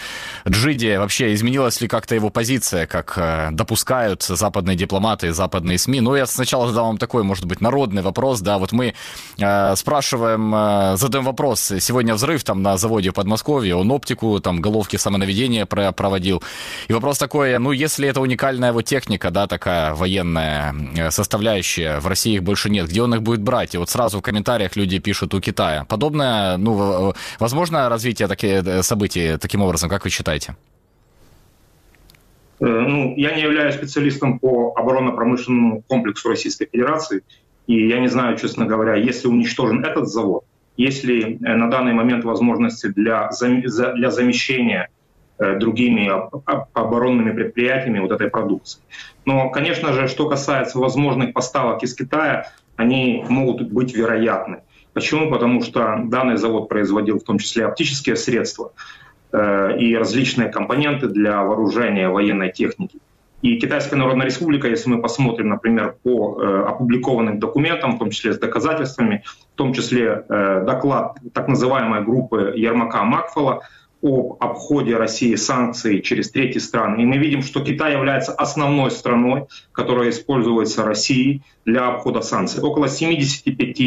Джиде. 0.48 1.00
Вообще, 1.00 1.34
изменилась 1.34 1.82
ли 1.82 1.88
как-то 1.88 2.14
его 2.14 2.30
позиция, 2.30 2.86
как 2.86 3.14
э, 3.18 3.50
допускают 3.52 4.22
западные 4.22 4.76
дипломаты, 4.76 5.34
западные 5.34 5.80
СМИ? 5.80 6.02
Ну, 6.02 6.16
я 6.16 6.28
сначала 6.28 6.68
задам 6.68 6.86
вам 6.86 6.98
такой, 7.00 7.24
может 7.24 7.46
быть, 7.46 7.62
народный 7.62 8.04
вопрос. 8.04 8.42
Да, 8.42 8.60
вот 8.60 8.74
мы 8.74 8.94
э, 9.40 9.76
спрашиваем, 9.76 10.54
э, 10.54 10.98
задаем 10.98 11.26
вопрос. 11.26 11.74
Сегодня 11.80 12.14
взрыв 12.14 12.44
там 12.44 12.62
на 12.62 12.78
заводе 12.78 13.10
в 13.10 13.16
Подмосковье, 13.16 13.76
он 13.76 13.90
оптику, 13.90 14.40
там 14.40 14.62
головки 14.62 14.98
самонаведения 14.98 15.66
проводил. 15.66 16.44
И 16.88 16.94
вопрос 16.94 17.18
такой, 17.18 17.58
ну, 17.58 17.72
если 17.72 18.08
это 18.08 18.22
уникальная 18.22 18.72
вот 18.72 18.86
техника, 18.86 19.32
да, 19.32 19.48
такая 19.48 19.96
военная 19.96 20.76
э, 20.96 21.10
составляющая, 21.10 22.03
в 22.04 22.08
России 22.08 22.36
их 22.36 22.44
больше 22.44 22.70
нет. 22.70 22.88
Где 22.88 23.02
он 23.02 23.14
их 23.16 23.22
будет 23.22 23.42
брать? 23.42 23.76
И 23.76 23.78
вот 23.78 23.90
сразу 23.90 24.20
в 24.20 24.22
комментариях 24.22 24.76
люди 24.76 25.00
пишут 25.00 25.34
у 25.34 25.42
Китая. 25.42 25.86
Подобное, 25.86 26.58
ну, 26.58 27.14
возможно 27.40 27.90
развитие 27.90 28.28
таких 28.28 28.50
э, 28.66 28.84
событий 28.84 29.38
таким 29.38 29.62
образом, 29.62 29.90
как 29.90 30.04
вы 30.04 30.10
считаете? 30.10 30.56
Э, 32.60 32.66
ну, 32.66 33.14
я 33.18 33.36
не 33.36 33.42
являюсь 33.42 33.76
специалистом 33.76 34.40
по 34.40 34.74
оборонно-промышленному 34.76 35.82
комплексу 35.88 36.30
Российской 36.30 36.68
Федерации, 36.72 37.24
и 37.68 37.88
я 37.88 38.00
не 38.00 38.08
знаю, 38.08 38.38
честно 38.38 38.66
говоря, 38.66 38.96
если 38.96 39.28
уничтожен 39.28 39.84
этот 39.84 40.08
завод, 40.08 40.44
есть 40.78 41.04
ли 41.04 41.38
э, 41.44 41.56
на 41.56 41.70
данный 41.70 41.94
момент 41.94 42.24
возможности 42.24 42.88
для, 42.88 43.30
для 43.96 44.12
замещения 44.12 44.90
другими 45.60 46.12
оборонными 46.74 47.32
предприятиями 47.32 48.00
вот 48.00 48.12
этой 48.12 48.30
продукции. 48.30 48.82
Но, 49.26 49.50
конечно 49.50 49.94
же, 49.94 50.08
что 50.08 50.28
касается 50.28 50.80
возможных 50.80 51.34
поставок 51.34 51.84
из 51.84 51.96
Китая, 51.96 52.52
они 52.76 53.26
могут 53.30 53.72
быть 53.72 53.96
вероятны. 53.96 54.62
Почему? 54.94 55.30
Потому 55.30 55.62
что 55.62 56.02
данный 56.06 56.38
завод 56.38 56.70
производил 56.70 57.20
в 57.20 57.24
том 57.24 57.40
числе 57.40 57.66
оптические 57.66 58.16
средства 58.16 58.74
э, 59.32 59.78
и 59.80 59.96
различные 59.96 60.50
компоненты 60.50 61.08
для 61.08 61.44
вооружения 61.44 62.10
военной 62.10 62.52
техники. 62.52 63.00
И 63.42 63.58
Китайская 63.58 63.98
Народная 63.98 64.26
Республика, 64.26 64.70
если 64.70 64.90
мы 64.90 65.02
посмотрим, 65.02 65.50
например, 65.50 65.98
по 66.04 66.42
э, 66.42 66.64
опубликованным 66.66 67.40
документам, 67.40 67.96
в 67.96 68.00
том 68.00 68.10
числе 68.10 68.34
с 68.34 68.40
доказательствами, 68.40 69.24
в 69.54 69.58
том 69.58 69.74
числе 69.74 70.24
э, 70.30 70.64
доклад 70.66 71.18
так 71.34 71.50
называемой 71.50 72.06
группы 72.06 72.54
Ермака 72.56 73.04
Макфола, 73.04 73.64
об 74.04 74.36
обходе 74.40 74.98
России 74.98 75.36
санкций 75.36 76.02
через 76.02 76.30
третьи 76.30 76.60
страны. 76.60 77.02
И 77.02 77.06
мы 77.06 77.18
видим, 77.18 77.42
что 77.42 77.62
Китай 77.62 77.94
является 77.94 78.34
основной 78.34 78.92
страной, 78.92 79.46
которая 79.72 80.10
используется 80.10 80.84
Россией 80.84 81.42
для 81.66 81.88
обхода 81.88 82.22
санкций. 82.22 82.62
Около 82.62 82.90
75 82.90 83.80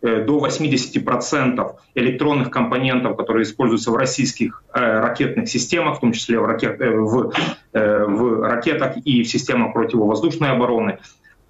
э, 0.00 0.24
до 0.24 0.46
80% 0.46 1.72
электронных 1.94 2.50
компонентов, 2.50 3.16
которые 3.16 3.42
используются 3.42 3.90
в 3.90 3.96
российских 3.96 4.64
э, 4.72 4.80
ракетных 4.80 5.48
системах, 5.48 5.98
в 5.98 6.00
том 6.00 6.12
числе 6.12 6.40
в, 6.40 6.46
ракет, 6.46 6.80
э, 6.80 6.90
в, 6.90 7.32
в 7.72 8.42
ракетах 8.42 8.96
и 9.04 9.22
в 9.22 9.28
системах 9.28 9.74
противовоздушной 9.74 10.50
обороны, 10.50 10.98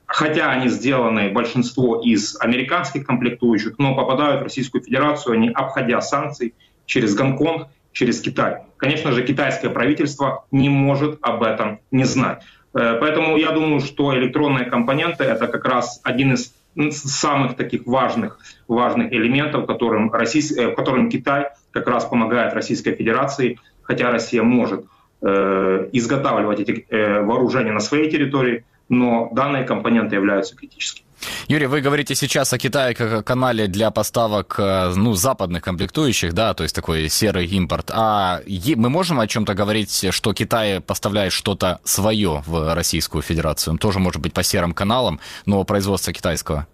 хотя 0.07 0.51
они 0.51 0.69
сделаны 0.71 1.31
большинство 1.31 2.01
из 2.01 2.37
американских 2.41 3.07
комплектующих, 3.07 3.79
но 3.79 3.95
попадают 3.95 4.41
в 4.41 4.45
Российскую 4.45 4.83
Федерацию 4.83 5.35
они, 5.35 5.51
обходя 5.51 6.01
санкции 6.01 6.55
через 6.87 7.15
Гонконг 7.15 7.69
через 7.99 8.21
Китай. 8.21 8.59
Конечно 8.77 9.11
же, 9.11 9.25
китайское 9.25 9.71
правительство 9.73 10.45
не 10.53 10.69
может 10.69 11.19
об 11.21 11.43
этом 11.43 11.81
не 11.91 12.05
знать. 12.05 12.45
Э, 12.73 12.97
поэтому 13.01 13.37
я 13.37 13.51
думаю, 13.51 13.81
что 13.81 14.17
электронные 14.17 14.67
компоненты— 14.67 15.25
это 15.35 15.49
как 15.49 15.65
раз 15.65 16.01
один 16.05 16.35
из 16.35 16.55
самых 16.93 17.57
таких 17.57 17.87
важных, 17.87 18.39
важных 18.69 19.13
элементов, 19.13 19.67
которым, 19.67 20.13
Российс... 20.13 20.57
Э, 20.57 20.71
которым 20.77 21.11
Китай 21.11 21.49
как 21.73 21.89
раз 21.89 22.05
помогает 22.05 22.55
Российской 22.55 22.95
Федерации, 22.95 23.59
хотя 23.83 24.13
Россия 24.13 24.45
может 24.45 24.85
э, 25.21 25.89
изготавливать 25.93 26.61
эти 26.61 26.87
э, 26.89 27.21
вооружения 27.23 27.73
на 27.73 27.81
своей 27.81 28.09
территории, 28.09 28.65
но 28.89 29.29
данные 29.33 29.65
компоненты 29.65 30.15
являются 30.15 30.55
критическими. 30.55 31.08
Юрий, 31.49 31.67
вы 31.67 31.81
говорите 31.81 32.15
сейчас 32.15 32.53
о 32.53 32.59
Китае 32.59 32.95
как 32.95 33.13
о 33.13 33.23
канале 33.23 33.67
для 33.67 33.91
поставок 33.91 34.57
э, 34.59 34.93
ну, 34.97 35.15
западных 35.15 35.63
комплектующих, 35.63 36.33
да, 36.33 36.55
то 36.55 36.63
есть 36.63 36.75
такой 36.75 37.09
серый 37.09 37.47
импорт. 37.47 37.91
А 37.93 38.41
мы 38.77 38.89
можем 38.89 39.21
о 39.21 39.27
чем-то 39.27 39.55
говорить, 39.55 40.07
что 40.11 40.33
Китай 40.33 40.81
поставляет 40.81 41.33
что-то 41.33 41.81
свое 41.85 42.43
в 42.47 42.75
Российскую 42.75 43.23
Федерацию? 43.23 43.79
Тоже 43.79 43.99
может 43.99 44.23
быть 44.23 44.33
по 44.33 44.43
серым 44.43 44.73
каналам, 44.73 45.21
но 45.47 45.65
производство 45.65 46.13
китайского? 46.13 46.67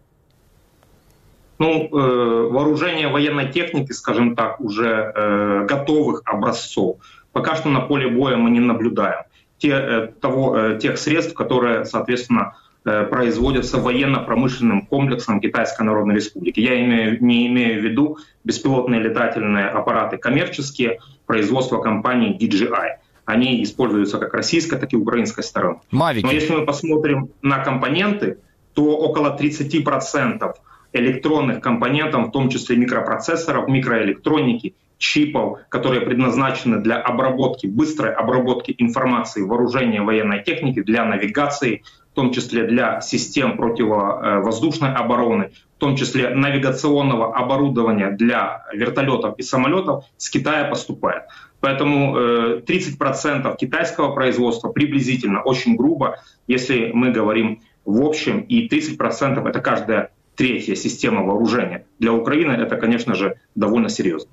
Ну, 1.59 1.85
э, 1.85 2.49
вооружение 2.51 3.09
военной 3.09 3.53
техники, 3.53 3.93
скажем 3.93 4.35
так, 4.35 4.61
уже 4.61 5.13
э, 5.15 5.67
готовых 5.69 6.23
образцов. 6.25 6.97
Пока 7.33 7.55
что 7.55 7.69
на 7.69 7.81
поле 7.81 8.09
боя 8.09 8.37
мы 8.37 8.51
не 8.51 8.61
наблюдаем. 8.61 9.25
Те, 9.59 9.71
э, 9.71 10.09
того, 10.21 10.57
э, 10.57 10.79
тех 10.81 10.99
средств, 10.99 11.35
которые, 11.35 11.85
соответственно, 11.85 12.57
производятся 12.85 13.78
военно-промышленным 13.78 14.87
комплексом 14.87 15.41
Китайской 15.41 15.82
Народной 15.82 16.16
Республики. 16.16 16.61
Я 16.61 16.85
имею, 16.85 17.22
не 17.24 17.47
имею 17.49 17.80
в 17.80 17.85
виду 17.85 18.18
беспилотные 18.45 19.01
летательные 19.01 19.68
аппараты 19.68 20.18
коммерческие, 20.18 21.01
производства 21.26 21.80
компании 21.80 22.37
DJI. 22.39 22.99
Они 23.24 23.62
используются 23.62 24.18
как 24.18 24.35
российской, 24.35 24.78
так 24.78 24.93
и 24.93 24.97
украинской 24.97 25.43
стороны. 25.43 25.78
Мавики. 25.91 26.26
Но 26.26 26.32
если 26.32 26.53
мы 26.53 26.66
посмотрим 26.66 27.30
на 27.41 27.64
компоненты, 27.64 28.39
то 28.74 28.97
около 28.97 29.35
30% 29.35 30.55
электронных 30.93 31.61
компонентов, 31.61 32.28
в 32.28 32.30
том 32.32 32.51
числе 32.51 32.76
микропроцессоров, 32.76 33.68
микроэлектроники, 33.68 34.74
чипов, 34.99 35.59
которые 35.68 36.03
предназначены 36.03 36.80
для 36.80 37.01
обработки, 37.01 37.66
быстрой 37.66 38.12
обработки 38.12 38.74
информации 38.78 39.43
вооружения 39.43 40.03
военной 40.03 40.43
техники, 40.45 40.82
для 40.82 41.05
навигации, 41.05 41.82
в 42.15 42.17
том 42.17 42.33
числе 42.33 42.62
для 42.62 43.01
систем 43.01 43.57
противовоздушной 43.57 44.95
обороны, 44.95 45.51
в 45.77 45.81
том 45.81 45.97
числе 45.97 46.31
навигационного 46.31 47.37
оборудования 47.37 48.11
для 48.12 48.65
вертолетов 48.73 49.35
и 49.37 49.43
самолетов 49.43 50.05
с 50.17 50.31
Китая 50.31 50.67
поступает. 50.67 51.25
Поэтому 51.59 52.17
30% 52.17 53.53
э, 53.53 53.57
китайского 53.59 54.15
производства 54.15 54.69
приблизительно, 54.69 55.43
очень 55.43 55.75
грубо, 55.75 56.21
если 56.47 56.93
мы 56.95 57.11
говорим 57.11 57.62
в 57.85 58.01
общем, 58.01 58.43
и 58.43 58.69
30% 58.69 59.49
это 59.49 59.61
каждая 59.61 60.12
третья 60.37 60.77
система 60.77 61.25
вооружения. 61.25 61.85
Для 61.99 62.12
Украины 62.12 62.53
это, 62.53 62.77
конечно 62.77 63.17
же, 63.17 63.41
довольно 63.57 63.89
серьезно. 63.89 64.31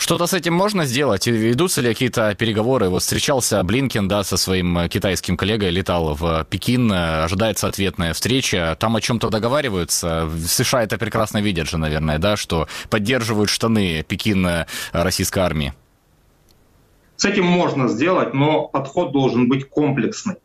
Что-то 0.00 0.26
с 0.26 0.32
этим 0.32 0.54
можно 0.54 0.86
сделать? 0.86 1.26
Ведутся 1.26 1.82
ли 1.82 1.90
какие-то 1.90 2.34
переговоры? 2.34 2.88
Вот 2.88 3.02
встречался 3.02 3.62
Блинкен, 3.62 4.08
да, 4.08 4.24
со 4.24 4.38
своим 4.38 4.78
э, 4.78 4.88
китайским 4.88 5.36
коллегой, 5.36 5.68
летал 5.68 6.14
в 6.14 6.46
Пекин, 6.48 6.90
э, 6.90 7.24
ожидается 7.24 7.66
ответная 7.68 8.14
встреча. 8.14 8.74
Там 8.80 8.96
о 8.96 9.02
чем-то 9.02 9.28
договариваются. 9.28 10.24
В 10.24 10.46
США 10.46 10.84
это 10.84 10.96
прекрасно 10.96 11.42
видят 11.42 11.68
же, 11.68 11.76
наверное, 11.76 12.18
да, 12.18 12.38
что 12.38 12.66
поддерживают 12.88 13.50
штаны 13.50 14.02
Пекин 14.02 14.46
э, 14.46 14.66
российской 14.92 15.40
армии. 15.40 15.74
С 17.16 17.26
этим 17.26 17.44
можно 17.44 17.86
сделать, 17.86 18.32
но 18.32 18.68
подход 18.68 19.12
должен 19.12 19.50
быть 19.50 19.68
комплексный. 19.68 20.36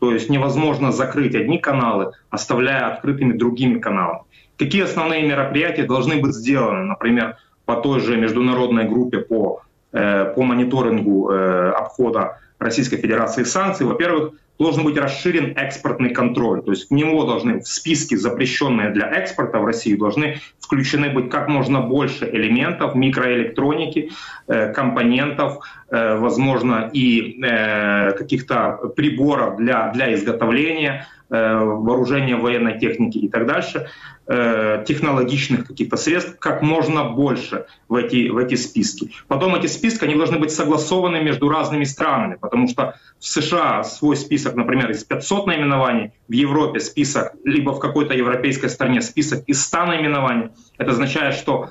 То 0.00 0.12
есть 0.12 0.28
невозможно 0.28 0.90
закрыть 0.90 1.36
одни 1.36 1.58
каналы, 1.58 2.14
оставляя 2.30 2.92
открытыми 2.92 3.34
другими 3.38 3.78
каналами. 3.78 4.22
Какие 4.58 4.82
основные 4.82 5.22
мероприятия 5.22 5.84
должны 5.84 6.16
быть 6.16 6.34
сделаны? 6.34 6.82
Например, 6.82 7.36
по 7.64 7.76
той 7.76 8.00
же 8.00 8.16
международной 8.16 8.84
группе 8.84 9.18
по, 9.18 9.62
э, 9.92 10.32
по 10.34 10.42
мониторингу 10.42 11.30
э, 11.30 11.70
обхода 11.70 12.38
Российской 12.58 12.96
Федерации 12.96 13.44
санкций, 13.44 13.86
во-первых, 13.86 14.34
должен 14.58 14.84
быть 14.84 14.96
расширен 14.96 15.56
экспортный 15.56 16.10
контроль. 16.10 16.62
То 16.62 16.70
есть 16.70 16.88
в 16.88 16.94
него 16.94 17.24
должны, 17.24 17.60
в 17.60 17.66
списке 17.66 18.16
запрещенные 18.16 18.90
для 18.90 19.08
экспорта 19.10 19.58
в 19.58 19.64
Россию, 19.64 19.98
должны 19.98 20.38
включены 20.60 21.10
быть 21.10 21.28
как 21.28 21.48
можно 21.48 21.80
больше 21.80 22.30
элементов 22.30 22.94
микроэлектроники, 22.94 24.10
э, 24.46 24.72
компонентов, 24.72 25.58
возможно, 25.90 26.90
и 26.92 27.40
каких-то 28.18 28.92
приборов 28.96 29.58
для, 29.58 29.92
для 29.92 30.12
изготовления 30.14 31.06
вооружения 31.28 32.34
военной 32.34 32.80
техники 32.80 33.18
и 33.18 33.28
так 33.28 33.46
дальше. 33.46 33.86
Э, 34.26 34.82
технологичных 34.86 35.66
каких-то 35.66 35.98
средств 35.98 36.38
как 36.38 36.62
можно 36.62 37.04
больше 37.04 37.66
в 37.90 37.94
эти, 37.94 38.30
в 38.30 38.38
эти 38.38 38.54
списки. 38.54 39.10
Потом 39.28 39.54
эти 39.54 39.66
списки, 39.66 40.02
они 40.02 40.14
должны 40.14 40.38
быть 40.38 40.50
согласованы 40.50 41.20
между 41.20 41.50
разными 41.50 41.84
странами, 41.84 42.38
потому 42.40 42.66
что 42.66 42.94
в 43.18 43.26
США 43.26 43.84
свой 43.84 44.16
список, 44.16 44.54
например, 44.54 44.90
из 44.90 45.04
500 45.04 45.46
наименований, 45.46 46.12
в 46.26 46.32
Европе 46.32 46.80
список, 46.80 47.34
либо 47.44 47.72
в 47.72 47.80
какой-то 47.80 48.14
европейской 48.14 48.68
стране 48.68 49.02
список 49.02 49.44
из 49.46 49.62
100 49.62 49.84
наименований. 49.84 50.48
Это 50.78 50.92
означает, 50.92 51.34
что 51.34 51.68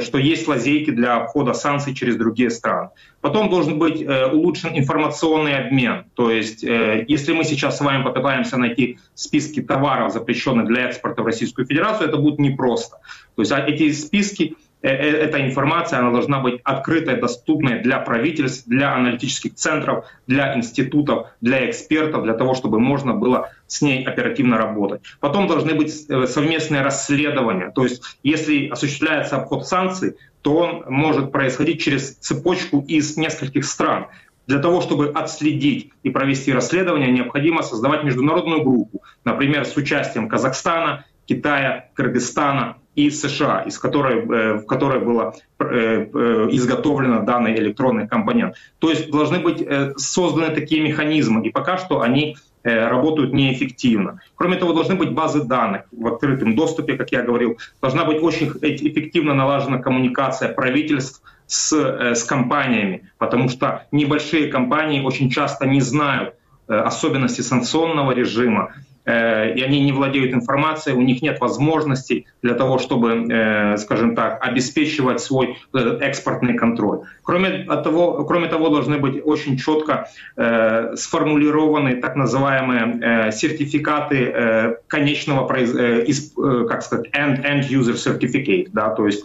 что 0.00 0.18
есть 0.18 0.46
лазейки 0.46 0.90
для 0.90 1.16
обхода 1.16 1.54
санкций 1.54 1.94
через 1.94 2.16
другие 2.16 2.50
страны. 2.50 2.90
Потом 3.20 3.48
должен 3.48 3.78
быть 3.78 4.02
э, 4.02 4.26
улучшен 4.26 4.76
информационный 4.76 5.56
обмен. 5.56 6.04
То 6.14 6.30
есть, 6.30 6.62
э, 6.62 7.04
если 7.08 7.32
мы 7.32 7.44
сейчас 7.44 7.78
с 7.78 7.80
вами 7.80 8.02
попытаемся 8.02 8.58
найти 8.58 8.98
списки 9.14 9.62
товаров, 9.62 10.12
запрещенных 10.12 10.66
для 10.66 10.88
экспорта 10.88 11.22
в 11.22 11.26
Российскую 11.26 11.66
Федерацию, 11.66 12.08
это 12.08 12.18
будет 12.18 12.38
непросто. 12.38 12.98
То 13.36 13.42
есть 13.42 13.52
а 13.52 13.58
эти 13.60 13.90
списки 13.92 14.56
Э, 14.56 14.63
э, 14.63 14.63
эта 14.88 15.40
информация 15.40 15.98
она 15.98 16.10
должна 16.10 16.40
быть 16.40 16.60
открытой, 16.62 17.16
доступной 17.16 17.80
для 17.80 17.98
правительств, 18.00 18.66
для 18.66 18.94
аналитических 18.94 19.54
центров, 19.54 20.04
для 20.26 20.56
институтов, 20.56 21.28
для 21.40 21.70
экспертов, 21.70 22.24
для 22.24 22.34
того, 22.34 22.54
чтобы 22.54 22.78
можно 22.78 23.14
было 23.14 23.50
с 23.66 23.80
ней 23.80 24.04
оперативно 24.04 24.58
работать. 24.58 25.00
Потом 25.20 25.46
должны 25.46 25.74
быть 25.74 26.04
э, 26.08 26.26
совместные 26.26 26.82
расследования. 26.82 27.70
То 27.74 27.84
есть 27.84 28.02
если 28.22 28.68
осуществляется 28.68 29.36
обход 29.36 29.66
санкций, 29.66 30.16
то 30.42 30.56
он 30.56 30.84
может 30.88 31.32
происходить 31.32 31.80
через 31.80 32.16
цепочку 32.16 32.84
из 32.86 33.16
нескольких 33.16 33.64
стран. 33.64 34.08
Для 34.46 34.58
того, 34.58 34.82
чтобы 34.82 35.08
отследить 35.08 35.92
и 36.02 36.10
провести 36.10 36.52
расследование, 36.52 37.10
необходимо 37.10 37.62
создавать 37.62 38.04
международную 38.04 38.62
группу, 38.62 39.02
например, 39.24 39.64
с 39.64 39.74
участием 39.78 40.28
Казахстана, 40.28 41.06
Китая, 41.24 41.88
Кыргызстана, 41.94 42.76
и 42.94 43.10
США, 43.10 43.62
из 43.62 43.78
которой, 43.78 44.18
э, 44.18 44.54
в 44.54 44.66
которой 44.66 45.00
был 45.00 45.20
э, 45.20 45.32
э, 45.58 46.48
изготовлен 46.52 47.24
данный 47.24 47.56
электронный 47.56 48.08
компонент. 48.08 48.54
То 48.78 48.90
есть 48.90 49.10
должны 49.10 49.38
быть 49.38 49.66
созданы 49.96 50.54
такие 50.54 50.82
механизмы, 50.82 51.46
и 51.46 51.50
пока 51.50 51.76
что 51.76 52.00
они 52.00 52.36
работают 52.62 53.34
неэффективно. 53.34 54.20
Кроме 54.36 54.56
того, 54.56 54.72
должны 54.72 54.94
быть 54.94 55.12
базы 55.12 55.44
данных 55.44 55.82
в 55.92 56.06
открытом 56.06 56.56
доступе, 56.56 56.96
как 56.96 57.12
я 57.12 57.20
говорил. 57.22 57.58
Должна 57.82 58.06
быть 58.06 58.22
очень 58.22 58.46
эффективно 58.62 59.34
налажена 59.34 59.78
коммуникация 59.78 60.50
правительств 60.50 61.20
с, 61.46 61.74
с 62.14 62.24
компаниями, 62.24 63.10
потому 63.18 63.50
что 63.50 63.86
небольшие 63.92 64.48
компании 64.48 65.02
очень 65.02 65.28
часто 65.28 65.66
не 65.66 65.82
знают 65.82 66.36
особенности 66.66 67.42
санкционного 67.42 68.12
режима, 68.12 68.72
и 69.06 69.62
они 69.62 69.80
не 69.80 69.92
владеют 69.92 70.32
информацией, 70.32 70.96
у 70.96 71.02
них 71.02 71.20
нет 71.20 71.40
возможностей 71.40 72.26
для 72.42 72.54
того, 72.54 72.78
чтобы, 72.78 73.26
э, 73.30 73.76
скажем 73.76 74.14
так, 74.14 74.38
обеспечивать 74.42 75.20
свой 75.20 75.58
э, 75.74 75.98
экспортный 76.00 76.54
контроль. 76.54 77.00
Кроме 77.22 77.64
того, 77.64 78.24
кроме 78.24 78.48
того 78.48 78.68
должны 78.70 78.98
быть 78.98 79.20
очень 79.24 79.56
четко 79.56 80.08
сформулированы 80.36 81.96
так 81.96 82.16
называемые 82.16 83.32
сертификаты 83.32 84.78
конечного, 84.86 85.46
как 85.46 86.82
сказать, 86.82 87.08
end, 87.12 87.68
user 87.68 87.94
certificate, 87.94 88.68
да, 88.72 88.90
то 88.90 89.06
есть 89.06 89.24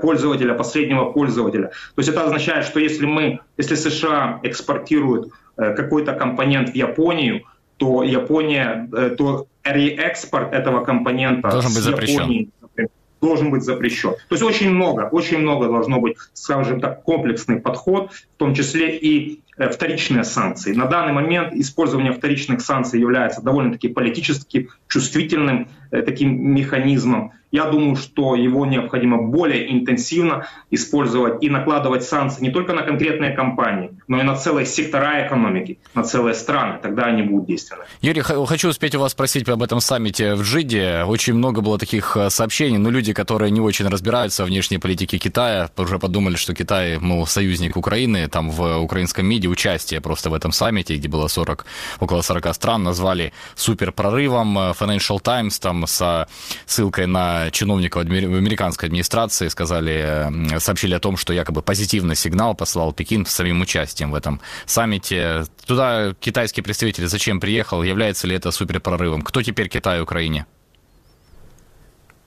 пользователя, 0.00 0.54
последнего 0.54 1.12
пользователя. 1.12 1.68
То 1.68 1.98
есть 1.98 2.08
это 2.08 2.24
означает, 2.24 2.64
что 2.64 2.80
если 2.80 3.06
мы, 3.06 3.40
если 3.56 3.74
США 3.74 4.40
экспортируют 4.42 5.32
какой-то 5.56 6.12
компонент 6.12 6.70
в 6.70 6.74
Японию, 6.74 7.42
то 7.80 8.02
Япония, 8.04 8.88
э, 8.92 9.14
то 9.16 9.46
реэкспорт 9.64 10.52
этого 10.52 10.84
компонента 10.84 11.48
должен 11.48 11.72
быть 11.72 11.82
запрещен. 11.82 12.14
Японии, 12.14 12.48
например, 12.60 12.90
должен 13.22 13.50
быть 13.50 13.62
запрещен. 13.62 14.10
То 14.10 14.34
есть 14.34 14.42
очень 14.42 14.70
много, 14.70 15.08
очень 15.10 15.38
много 15.38 15.66
должно 15.66 15.98
быть, 15.98 16.16
скажем 16.34 16.82
так, 16.82 17.02
комплексный 17.02 17.58
подход, 17.58 18.12
в 18.12 18.38
том 18.38 18.54
числе 18.54 18.98
и 18.98 19.40
э, 19.56 19.70
вторичные 19.70 20.24
санкции. 20.24 20.74
На 20.74 20.86
данный 20.88 21.14
момент 21.14 21.54
использование 21.54 22.12
вторичных 22.12 22.60
санкций 22.60 23.00
является 23.00 23.40
довольно-таки 23.40 23.88
политически 23.88 24.68
чувствительным 24.86 25.68
таким 25.90 26.54
механизмом. 26.54 27.32
Я 27.52 27.64
думаю, 27.64 27.96
что 27.96 28.36
его 28.36 28.64
необходимо 28.64 29.22
более 29.22 29.72
интенсивно 29.72 30.46
использовать 30.70 31.42
и 31.42 31.50
накладывать 31.50 32.04
санкции 32.04 32.42
не 32.42 32.50
только 32.50 32.72
на 32.74 32.82
конкретные 32.82 33.32
компании, 33.32 33.90
но 34.06 34.20
и 34.20 34.22
на 34.22 34.36
целые 34.36 34.66
сектора 34.66 35.26
экономики, 35.26 35.78
на 35.94 36.04
целые 36.04 36.34
страны. 36.34 36.78
Тогда 36.80 37.06
они 37.06 37.22
будут 37.22 37.46
действенны. 37.46 37.82
Юрий, 38.02 38.20
хочу 38.22 38.68
успеть 38.68 38.94
у 38.94 39.00
вас 39.00 39.12
спросить 39.12 39.48
об 39.48 39.62
этом 39.62 39.80
саммите 39.80 40.34
в 40.34 40.42
Джиде. 40.42 41.02
Очень 41.04 41.34
много 41.34 41.60
было 41.60 41.76
таких 41.78 42.16
э, 42.16 42.30
сообщений, 42.30 42.78
но 42.78 42.90
люди, 42.90 43.12
которые 43.12 43.50
не 43.50 43.60
очень 43.60 43.88
разбираются 43.88 44.44
в 44.44 44.46
внешней 44.46 44.78
политике 44.78 45.18
Китая, 45.18 45.70
уже 45.76 45.98
подумали, 45.98 46.36
что 46.36 46.54
Китай, 46.54 46.98
мол, 46.98 47.26
союзник 47.26 47.76
Украины, 47.76 48.28
там 48.28 48.50
в 48.50 48.78
украинском 48.78 49.26
МИДе 49.26 49.48
участие 49.48 50.00
просто 50.00 50.30
в 50.30 50.34
этом 50.34 50.52
саммите, 50.52 50.96
где 50.96 51.08
было 51.08 51.26
40, 51.26 51.66
около 51.98 52.22
40 52.22 52.54
стран, 52.54 52.84
назвали 52.84 53.32
суперпрорывом. 53.56 54.56
Financial 54.58 55.20
Times 55.20 55.58
там 55.58 55.79
со 55.86 56.28
ссылкой 56.66 57.06
на 57.06 57.50
чиновников 57.50 58.04
американской 58.04 58.88
администрации 58.88 59.48
сказали, 59.48 60.58
сообщили 60.58 60.94
о 60.94 61.00
том, 61.00 61.16
что 61.16 61.32
якобы 61.32 61.62
позитивный 61.62 62.16
сигнал 62.16 62.54
послал 62.54 62.92
Пекин 62.92 63.26
с 63.26 63.30
самим 63.30 63.60
участием 63.60 64.10
в 64.10 64.14
этом 64.14 64.40
саммите. 64.66 65.44
Туда 65.66 66.14
китайский 66.18 66.62
представитель 66.62 67.06
зачем 67.06 67.40
приехал? 67.40 67.82
Является 67.82 68.26
ли 68.26 68.34
это 68.34 68.50
суперпрорывом? 68.50 69.22
Кто 69.22 69.42
теперь 69.42 69.68
Китай 69.68 69.98
и 69.98 70.02
Украине? 70.02 70.46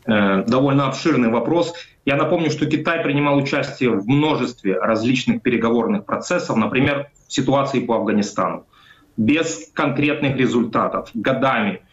Э, 0.06 0.44
довольно 0.46 0.88
обширный 0.88 1.30
вопрос. 1.30 1.74
Я 2.06 2.18
напомню, 2.18 2.52
что 2.52 2.66
Китай 2.66 3.02
принимал 3.02 3.38
участие 3.38 3.92
в 3.92 4.08
множестве 4.08 4.78
различных 4.78 5.42
переговорных 5.42 6.06
процессов, 6.06 6.58
например, 6.58 7.10
в 7.28 7.34
ситуации 7.34 7.80
по 7.80 7.96
Афганистану, 7.96 8.66
без 9.16 9.70
конкретных 9.74 10.36
результатов, 10.36 11.10
годами– 11.14 11.82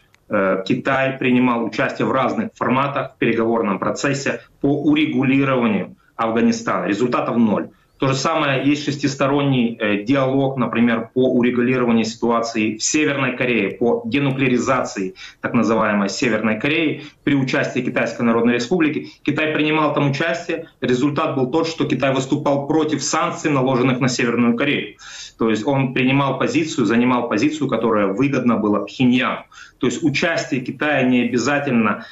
Китай 0.65 1.17
принимал 1.17 1.65
участие 1.65 2.07
в 2.07 2.11
разных 2.11 2.51
форматах 2.55 3.15
в 3.15 3.17
переговорном 3.17 3.79
процессе 3.79 4.41
по 4.61 4.67
урегулированию 4.67 5.97
Афганистана. 6.15 6.85
Результатов 6.85 7.35
ноль. 7.37 7.69
То 8.01 8.07
же 8.07 8.15
самое 8.15 8.67
есть 8.67 8.83
шестисторонний 8.83 9.77
э, 9.79 10.01
диалог, 10.03 10.57
например, 10.57 11.11
по 11.13 11.31
урегулированию 11.33 12.03
ситуации 12.03 12.77
в 12.77 12.83
Северной 12.83 13.37
Корее, 13.37 13.75
по 13.75 14.01
денуклеаризации 14.05 15.13
так 15.39 15.53
называемой 15.53 16.09
Северной 16.09 16.59
Кореи 16.59 17.03
при 17.23 17.35
участии 17.35 17.81
Китайской 17.81 18.23
Народной 18.23 18.55
Республики. 18.55 19.09
Китай 19.21 19.53
принимал 19.53 19.93
там 19.93 20.09
участие. 20.09 20.67
Результат 20.81 21.35
был 21.35 21.51
тот, 21.51 21.67
что 21.67 21.85
Китай 21.85 22.11
выступал 22.11 22.65
против 22.65 23.03
санкций, 23.03 23.51
наложенных 23.51 23.99
на 23.99 24.07
Северную 24.07 24.57
Корею. 24.57 24.97
То 25.37 25.51
есть 25.51 25.67
он 25.67 25.93
принимал 25.93 26.39
позицию, 26.39 26.87
занимал 26.87 27.29
позицию, 27.29 27.67
которая 27.67 28.07
выгодна 28.07 28.57
была 28.57 28.79
Пхеньяну. 28.79 29.45
То 29.77 29.85
есть 29.85 30.03
участие 30.03 30.61
Китая 30.61 31.03
не 31.03 31.21
обязательно 31.21 32.05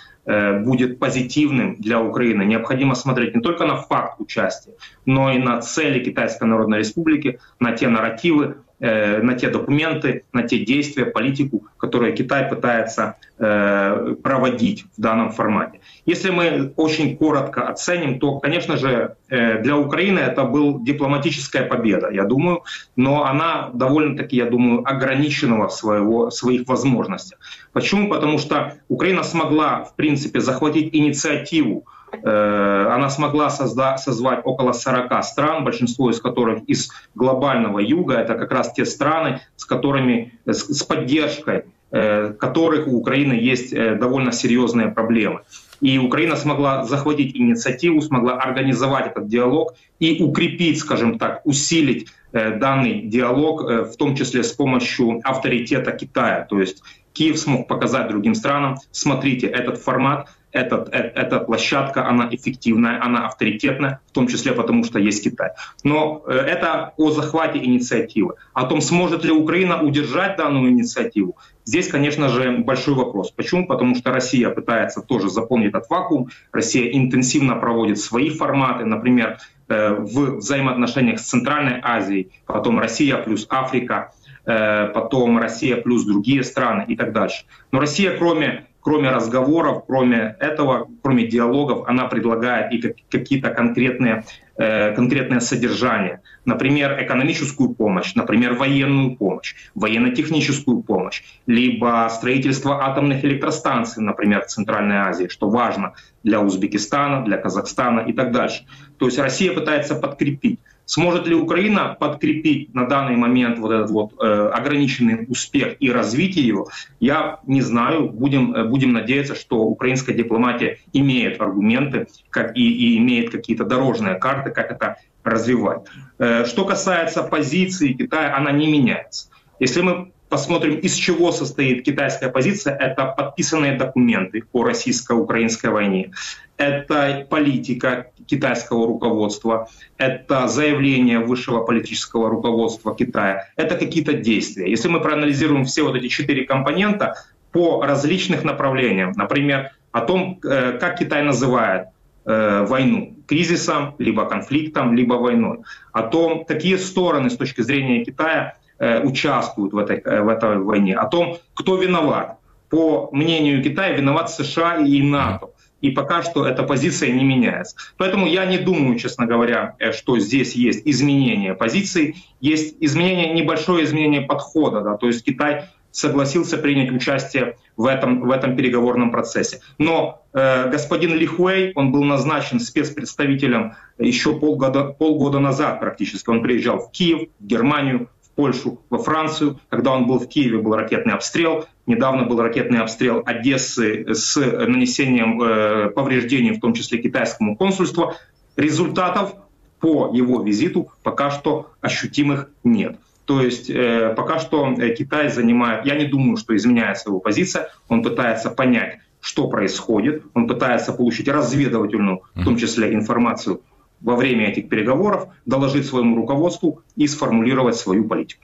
будет 0.61 0.99
позитивным 0.99 1.75
для 1.77 1.99
Украины. 1.99 2.43
Необходимо 2.43 2.93
смотреть 2.95 3.36
не 3.36 3.41
только 3.41 3.65
на 3.65 3.77
факт 3.77 4.21
участия, 4.21 4.73
но 5.05 5.32
и 5.32 5.39
на 5.39 5.59
цели 5.59 6.03
Китайской 6.03 6.43
Народной 6.43 6.80
Республики, 6.80 7.39
на 7.59 7.71
те 7.71 7.88
нарративы, 7.88 8.57
Э, 8.82 9.21
на 9.21 9.34
те 9.34 9.49
документы, 9.49 10.23
на 10.32 10.43
те 10.43 10.59
действия, 10.59 11.05
политику, 11.05 11.65
которые 11.77 12.15
Китай 12.15 12.47
пытается 12.47 13.17
э, 13.38 14.15
проводить 14.23 14.86
в 14.97 15.01
данном 15.01 15.32
формате. 15.32 15.82
Если 16.05 16.30
мы 16.30 16.71
очень 16.77 17.17
коротко 17.17 17.67
оценим, 17.67 18.19
то, 18.19 18.39
конечно 18.39 18.77
же, 18.77 19.15
э, 19.27 19.61
для 19.61 19.75
Украины 19.75 20.19
это 20.19 20.45
была 20.45 20.80
дипломатическая 20.80 21.65
победа, 21.65 22.09
я 22.09 22.23
думаю, 22.23 22.63
но 22.95 23.25
она 23.25 23.69
довольно-таки, 23.73 24.38
я 24.38 24.45
думаю, 24.45 24.89
ограниченного 24.89 25.67
своего, 25.67 26.32
своих 26.32 26.65
возможностях. 26.65 27.39
Почему? 27.73 28.07
Потому 28.07 28.38
что 28.38 28.75
Украина 28.88 29.23
смогла, 29.23 29.84
в 29.84 29.95
принципе, 29.97 30.39
захватить 30.39 30.95
инициативу 30.95 31.86
она 32.24 33.10
смогла 33.10 33.47
созда- 33.49 33.97
созвать 33.97 34.41
около 34.43 34.74
40 34.74 35.24
стран, 35.24 35.64
большинство 35.64 36.10
из 36.10 36.20
которых 36.20 36.64
из 36.68 36.91
глобального 37.16 37.80
юга. 37.80 38.16
Это 38.16 38.36
как 38.36 38.51
раз 38.51 38.72
те 38.74 38.86
страны, 38.86 39.41
с 39.55 39.66
которыми, 39.66 40.34
с 40.45 40.84
поддержкой 40.84 41.66
э, 41.91 42.34
которых 42.34 42.88
у 42.88 42.97
Украины 42.97 43.34
есть 43.34 43.74
э, 43.74 43.95
довольно 43.95 44.32
серьезные 44.32 44.89
проблемы. 44.89 45.41
И 45.82 45.97
Украина 45.97 46.36
смогла 46.36 46.84
захватить 46.86 47.36
инициативу, 47.36 48.01
смогла 48.01 48.34
организовать 48.34 49.07
этот 49.07 49.28
диалог 49.28 49.76
и 49.99 50.22
укрепить, 50.22 50.80
скажем 50.80 51.18
так, 51.18 51.41
усилить 51.45 52.07
данный 52.32 53.01
диалог, 53.01 53.64
в 53.64 53.95
том 53.97 54.16
числе 54.16 54.43
с 54.43 54.51
помощью 54.51 55.20
авторитета 55.24 55.91
Китая. 55.93 56.45
То 56.47 56.60
есть 56.60 56.84
Киев 57.14 57.39
смог 57.39 57.68
показать 57.68 58.07
другим 58.07 58.36
странам, 58.36 58.78
смотрите, 58.91 59.47
этот 59.47 59.78
формат 59.78 60.30
этот, 60.51 60.89
э, 60.93 61.11
эта 61.15 61.39
площадка, 61.39 62.07
она 62.07 62.27
эффективная, 62.31 63.03
она 63.03 63.27
авторитетная, 63.27 64.01
в 64.07 64.11
том 64.11 64.27
числе 64.27 64.53
потому, 64.53 64.83
что 64.83 64.99
есть 64.99 65.23
Китай. 65.23 65.51
Но 65.83 66.23
э, 66.27 66.33
это 66.33 66.93
о 66.97 67.11
захвате 67.11 67.59
инициативы. 67.59 68.35
О 68.53 68.65
том, 68.65 68.81
сможет 68.81 69.23
ли 69.23 69.31
Украина 69.31 69.81
удержать 69.81 70.37
данную 70.37 70.71
инициативу, 70.71 71.37
здесь, 71.65 71.87
конечно 71.87 72.29
же, 72.29 72.57
большой 72.57 72.95
вопрос. 72.95 73.31
Почему? 73.31 73.67
Потому 73.67 73.95
что 73.95 74.11
Россия 74.11 74.49
пытается 74.49 75.01
тоже 75.01 75.29
заполнить 75.29 75.69
этот 75.69 75.89
вакуум. 75.89 76.29
Россия 76.51 76.91
интенсивно 76.91 77.55
проводит 77.55 77.99
свои 77.99 78.29
форматы, 78.29 78.85
например, 78.85 79.37
э, 79.67 79.93
в 79.93 80.37
взаимоотношениях 80.37 81.19
с 81.19 81.23
Центральной 81.23 81.79
Азией, 81.83 82.31
потом 82.45 82.79
Россия 82.79 83.17
плюс 83.17 83.45
Африка, 83.49 84.11
потом 84.45 85.37
Россия 85.37 85.75
плюс 85.77 86.05
другие 86.05 86.43
страны 86.43 86.83
и 86.87 86.95
так 86.95 87.13
дальше. 87.13 87.45
Но 87.71 87.79
Россия, 87.79 88.17
кроме 88.17 88.65
кроме 88.82 89.09
разговоров, 89.11 89.84
кроме 89.88 90.36
этого, 90.39 90.88
кроме 91.01 91.27
диалогов, 91.27 91.88
она 91.88 92.05
предлагает 92.05 92.71
и 92.71 92.95
какие-то 93.09 93.49
конкретные, 93.51 94.23
э, 94.57 94.93
конкретное 94.95 95.39
содержание. 95.39 96.21
Например, 96.45 96.97
экономическую 97.03 97.71
помощь, 97.71 98.15
например, 98.15 98.53
военную 98.53 99.15
помощь, 99.15 99.55
военно-техническую 99.75 100.82
помощь, 100.82 101.23
либо 101.45 102.07
строительство 102.09 102.86
атомных 102.86 103.23
электростанций, 103.25 104.01
например, 104.01 104.43
в 104.43 104.47
Центральной 104.47 104.97
Азии, 104.97 105.27
что 105.27 105.49
важно 105.49 105.93
для 106.23 106.41
Узбекистана, 106.41 107.23
для 107.23 107.38
Казахстана 107.38 107.99
и 108.01 108.13
так 108.13 108.32
дальше. 108.32 108.65
То 108.97 109.05
есть 109.05 109.19
Россия 109.19 109.53
пытается 109.53 109.95
подкрепить. 109.95 110.59
Сможет 110.89 111.27
ли 111.27 111.35
Украина 111.35 111.95
подкрепить 111.99 112.73
на 112.73 112.87
данный 112.87 113.15
момент 113.15 113.59
вот 113.59 113.71
этот 113.71 113.91
вот 113.91 114.13
э, 114.19 114.49
ограниченный 114.51 115.27
успех 115.27 115.75
и 115.79 115.91
развитие 115.91 116.47
его, 116.47 116.67
я 116.99 117.41
не 117.45 117.61
знаю. 117.61 118.09
Будем, 118.09 118.55
э, 118.55 118.63
будем 118.63 118.93
надеяться, 118.93 119.35
что 119.35 119.59
украинская 119.59 120.15
дипломатия 120.15 120.79
имеет 120.91 121.39
аргументы 121.39 122.07
как 122.31 122.57
и, 122.57 122.61
и 122.61 122.97
имеет 122.97 123.29
какие-то 123.29 123.65
дорожные 123.65 124.15
карты, 124.15 124.49
как 124.49 124.71
это 124.71 124.95
развивать. 125.23 125.81
Э, 126.17 126.45
что 126.45 126.65
касается 126.65 127.21
позиции 127.21 127.93
Китая, 127.93 128.35
она 128.35 128.51
не 128.51 128.65
меняется. 128.65 129.29
Если 129.59 129.81
мы 129.81 130.11
посмотрим, 130.30 130.75
из 130.75 130.93
чего 130.93 131.32
состоит 131.32 131.84
китайская 131.84 132.30
позиция, 132.30 132.75
это 132.75 133.05
подписанные 133.05 133.73
документы 133.77 134.43
по 134.51 134.63
российско-украинской 134.63 135.67
войне, 135.67 136.11
это 136.57 137.25
политика 137.30 138.11
китайского 138.27 138.86
руководства, 138.86 139.67
это 139.97 140.47
заявление 140.47 141.19
высшего 141.19 141.63
политического 141.63 142.30
руководства 142.30 142.95
Китая, 142.95 143.47
это 143.55 143.75
какие-то 143.75 144.13
действия. 144.13 144.69
Если 144.69 144.88
мы 144.88 145.01
проанализируем 145.01 145.65
все 145.65 145.84
вот 145.84 145.95
эти 145.95 146.07
четыре 146.07 146.45
компонента 146.45 147.15
по 147.51 147.82
различных 147.82 148.43
направлениям, 148.43 149.13
например, 149.15 149.71
о 149.91 150.01
том, 150.01 150.39
э, 150.43 150.77
как 150.77 150.99
Китай 150.99 151.23
называет 151.23 151.88
э, 152.25 152.65
войну 152.67 153.15
кризисом, 153.25 153.95
либо 153.97 154.25
конфликтом, 154.25 154.93
либо 154.93 155.15
войной, 155.15 155.59
о 155.93 156.03
том, 156.03 156.45
какие 156.45 156.75
стороны 156.75 157.30
с 157.30 157.38
точки 157.38 157.61
зрения 157.61 158.05
Китая 158.05 158.57
Э, 158.80 159.01
участвуют 159.03 159.73
в 159.73 159.77
этой, 159.77 159.97
э, 159.97 160.21
в 160.21 160.30
этой 160.30 160.57
войне, 160.57 160.95
о 160.95 161.05
том, 161.05 161.38
кто 161.53 161.75
виноват. 161.75 162.38
По 162.69 163.09
мнению 163.11 163.61
Китая, 163.61 163.91
виноват 163.91 164.32
США 164.32 164.77
и 164.77 165.01
НАТО. 165.01 165.49
И 165.82 165.91
пока 165.91 166.23
что 166.23 166.45
эта 166.45 166.63
позиция 166.63 167.11
не 167.11 167.25
меняется. 167.25 167.75
Поэтому 167.97 168.25
я 168.25 168.45
не 168.45 168.57
думаю, 168.57 168.97
честно 168.97 169.25
говоря, 169.25 169.75
э, 169.80 169.91
что 169.91 170.17
здесь 170.19 170.55
есть 170.55 170.84
изменение 170.86 171.55
позиции. 171.55 172.15
Есть 172.39 172.77
изменение, 172.80 173.34
небольшое 173.34 173.84
изменение 173.84 174.21
подхода. 174.21 174.80
Да, 174.80 174.95
то 174.95 175.07
есть 175.07 175.25
Китай 175.25 175.65
согласился 175.91 176.57
принять 176.57 176.91
участие 176.91 177.57
в 177.75 177.86
этом, 177.86 178.21
в 178.21 178.32
этом 178.32 178.55
переговорном 178.55 179.11
процессе. 179.11 179.59
Но 179.77 180.23
э, 180.32 180.69
господин 180.69 181.15
Ли 181.15 181.25
Хуэй, 181.25 181.73
он 181.75 181.91
был 181.91 182.05
назначен 182.05 182.61
спецпредставителем 182.61 183.73
еще 183.97 184.39
полгода, 184.39 184.86
полгода 184.86 185.39
назад 185.39 185.82
практически. 185.82 186.30
Он 186.30 186.41
приезжал 186.41 186.80
в 186.80 186.91
Киев, 186.91 187.27
в 187.39 187.45
Германию, 187.45 188.07
Польшу, 188.39 188.79
во 188.89 188.99
Францию. 188.99 189.59
Когда 189.67 189.91
он 189.91 190.07
был 190.07 190.17
в 190.17 190.25
Киеве, 190.29 190.59
был 190.59 190.73
ракетный 190.73 191.11
обстрел. 191.11 191.65
Недавно 191.85 192.23
был 192.23 192.39
ракетный 192.39 192.79
обстрел 192.79 193.21
Одессы 193.25 194.13
с 194.13 194.37
нанесением 194.37 195.41
э, 195.41 195.89
повреждений, 195.89 196.51
в 196.51 196.61
том 196.61 196.73
числе 196.73 196.99
китайскому 196.99 197.57
консульству. 197.57 198.13
Результатов 198.55 199.33
по 199.81 200.09
его 200.13 200.41
визиту 200.41 200.89
пока 201.03 201.31
что 201.31 201.71
ощутимых 201.81 202.49
нет. 202.63 202.97
То 203.25 203.41
есть 203.41 203.69
э, 203.69 204.13
пока 204.15 204.39
что 204.39 204.71
э, 204.71 204.95
Китай 204.95 205.27
занимает, 205.27 205.85
я 205.85 205.95
не 205.95 206.05
думаю, 206.05 206.37
что 206.37 206.55
изменяется 206.55 207.09
его 207.09 207.19
позиция, 207.19 207.69
он 207.89 208.01
пытается 208.03 208.49
понять, 208.49 208.99
что 209.19 209.49
происходит, 209.49 210.23
он 210.33 210.47
пытается 210.47 210.93
получить 210.93 211.27
разведывательную, 211.27 212.21
в 212.35 212.45
том 212.45 212.55
числе, 212.55 212.93
информацию 212.93 213.59
во 214.01 214.15
время 214.15 214.49
этих 214.49 214.69
переговоров, 214.69 215.27
доложить 215.45 215.85
своему 215.85 216.15
руководству 216.15 216.81
и 216.95 217.07
сформулировать 217.07 217.75
свою 217.75 218.07
политику. 218.07 218.43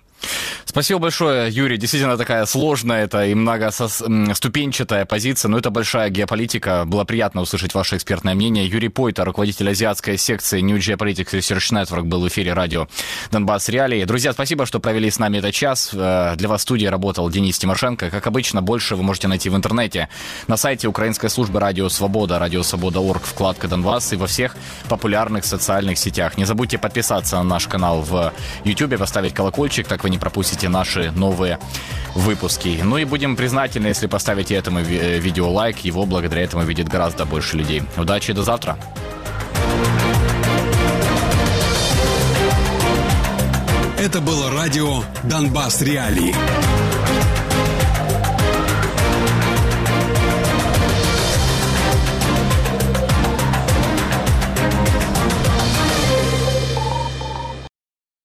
Спасибо 0.65 0.99
большое, 0.99 1.49
Юрий. 1.49 1.77
Действительно 1.77 2.17
такая 2.17 2.45
сложная 2.45 3.05
это 3.05 3.25
и 3.25 3.33
многоступенчатая 3.33 5.05
позиция, 5.05 5.47
но 5.49 5.57
это 5.57 5.69
большая 5.69 6.09
геополитика. 6.09 6.83
Было 6.85 7.05
приятно 7.05 7.41
услышать 7.41 7.73
ваше 7.73 7.95
экспертное 7.95 8.35
мнение. 8.35 8.67
Юрий 8.67 8.89
Пойта, 8.89 9.23
руководитель 9.23 9.69
азиатской 9.69 10.17
секции 10.17 10.59
New 10.59 10.77
Geopolitics 10.77 11.31
Research 11.31 11.71
Network, 11.71 12.03
был 12.03 12.21
в 12.21 12.27
эфире 12.27 12.51
радио 12.51 12.89
Донбасс 13.31 13.69
Реалии. 13.69 14.03
Друзья, 14.03 14.33
спасибо, 14.33 14.65
что 14.65 14.81
провели 14.81 15.09
с 15.09 15.17
нами 15.17 15.37
этот 15.37 15.53
час. 15.53 15.91
Э, 15.93 16.33
для 16.35 16.49
вас 16.49 16.59
в 16.59 16.63
студии 16.63 16.87
работал 16.87 17.29
Денис 17.29 17.57
Тимошенко. 17.57 18.09
Как 18.09 18.27
обычно, 18.27 18.61
больше 18.61 18.97
вы 18.97 19.03
можете 19.03 19.27
найти 19.27 19.49
в 19.49 19.55
интернете 19.55 20.09
на 20.47 20.57
сайте 20.57 20.89
Украинской 20.89 21.29
службы 21.29 21.61
Радио 21.61 21.87
Свобода, 21.87 22.37
Радио 22.37 22.63
Свобода.орг, 22.63 23.23
вкладка 23.23 23.67
Донбасс 23.67 24.11
и 24.11 24.17
во 24.17 24.27
всех 24.27 24.55
популярных 24.89 25.45
социальных 25.45 25.97
сетях. 25.97 26.37
Не 26.37 26.45
забудьте 26.45 26.77
подписаться 26.77 27.37
на 27.37 27.43
наш 27.43 27.67
канал 27.67 28.01
в 28.01 28.33
YouTube, 28.65 28.97
поставить 28.97 29.33
колокольчик, 29.33 29.87
так 29.87 30.03
вы 30.03 30.09
не 30.09 30.14
пропустите 30.17 30.69
наши 30.69 31.11
новые 31.11 31.59
выпуски. 32.15 32.79
Ну 32.83 32.97
и 32.97 33.05
будем 33.05 33.35
признательны, 33.35 33.87
если 33.87 34.07
поставите 34.07 34.55
этому 34.55 34.79
э, 34.79 35.19
видео 35.19 35.51
лайк. 35.51 35.79
Его 35.79 36.05
благодаря 36.05 36.43
этому 36.43 36.63
видит 36.63 36.87
гораздо 36.87 37.25
больше 37.25 37.57
людей. 37.57 37.83
Удачи, 37.97 38.33
до 38.33 38.43
завтра. 38.43 38.77
Это 43.97 44.21
было 44.21 44.51
радио 44.51 45.03
«Донбасс 45.23 45.81
Реалии». 45.81 46.84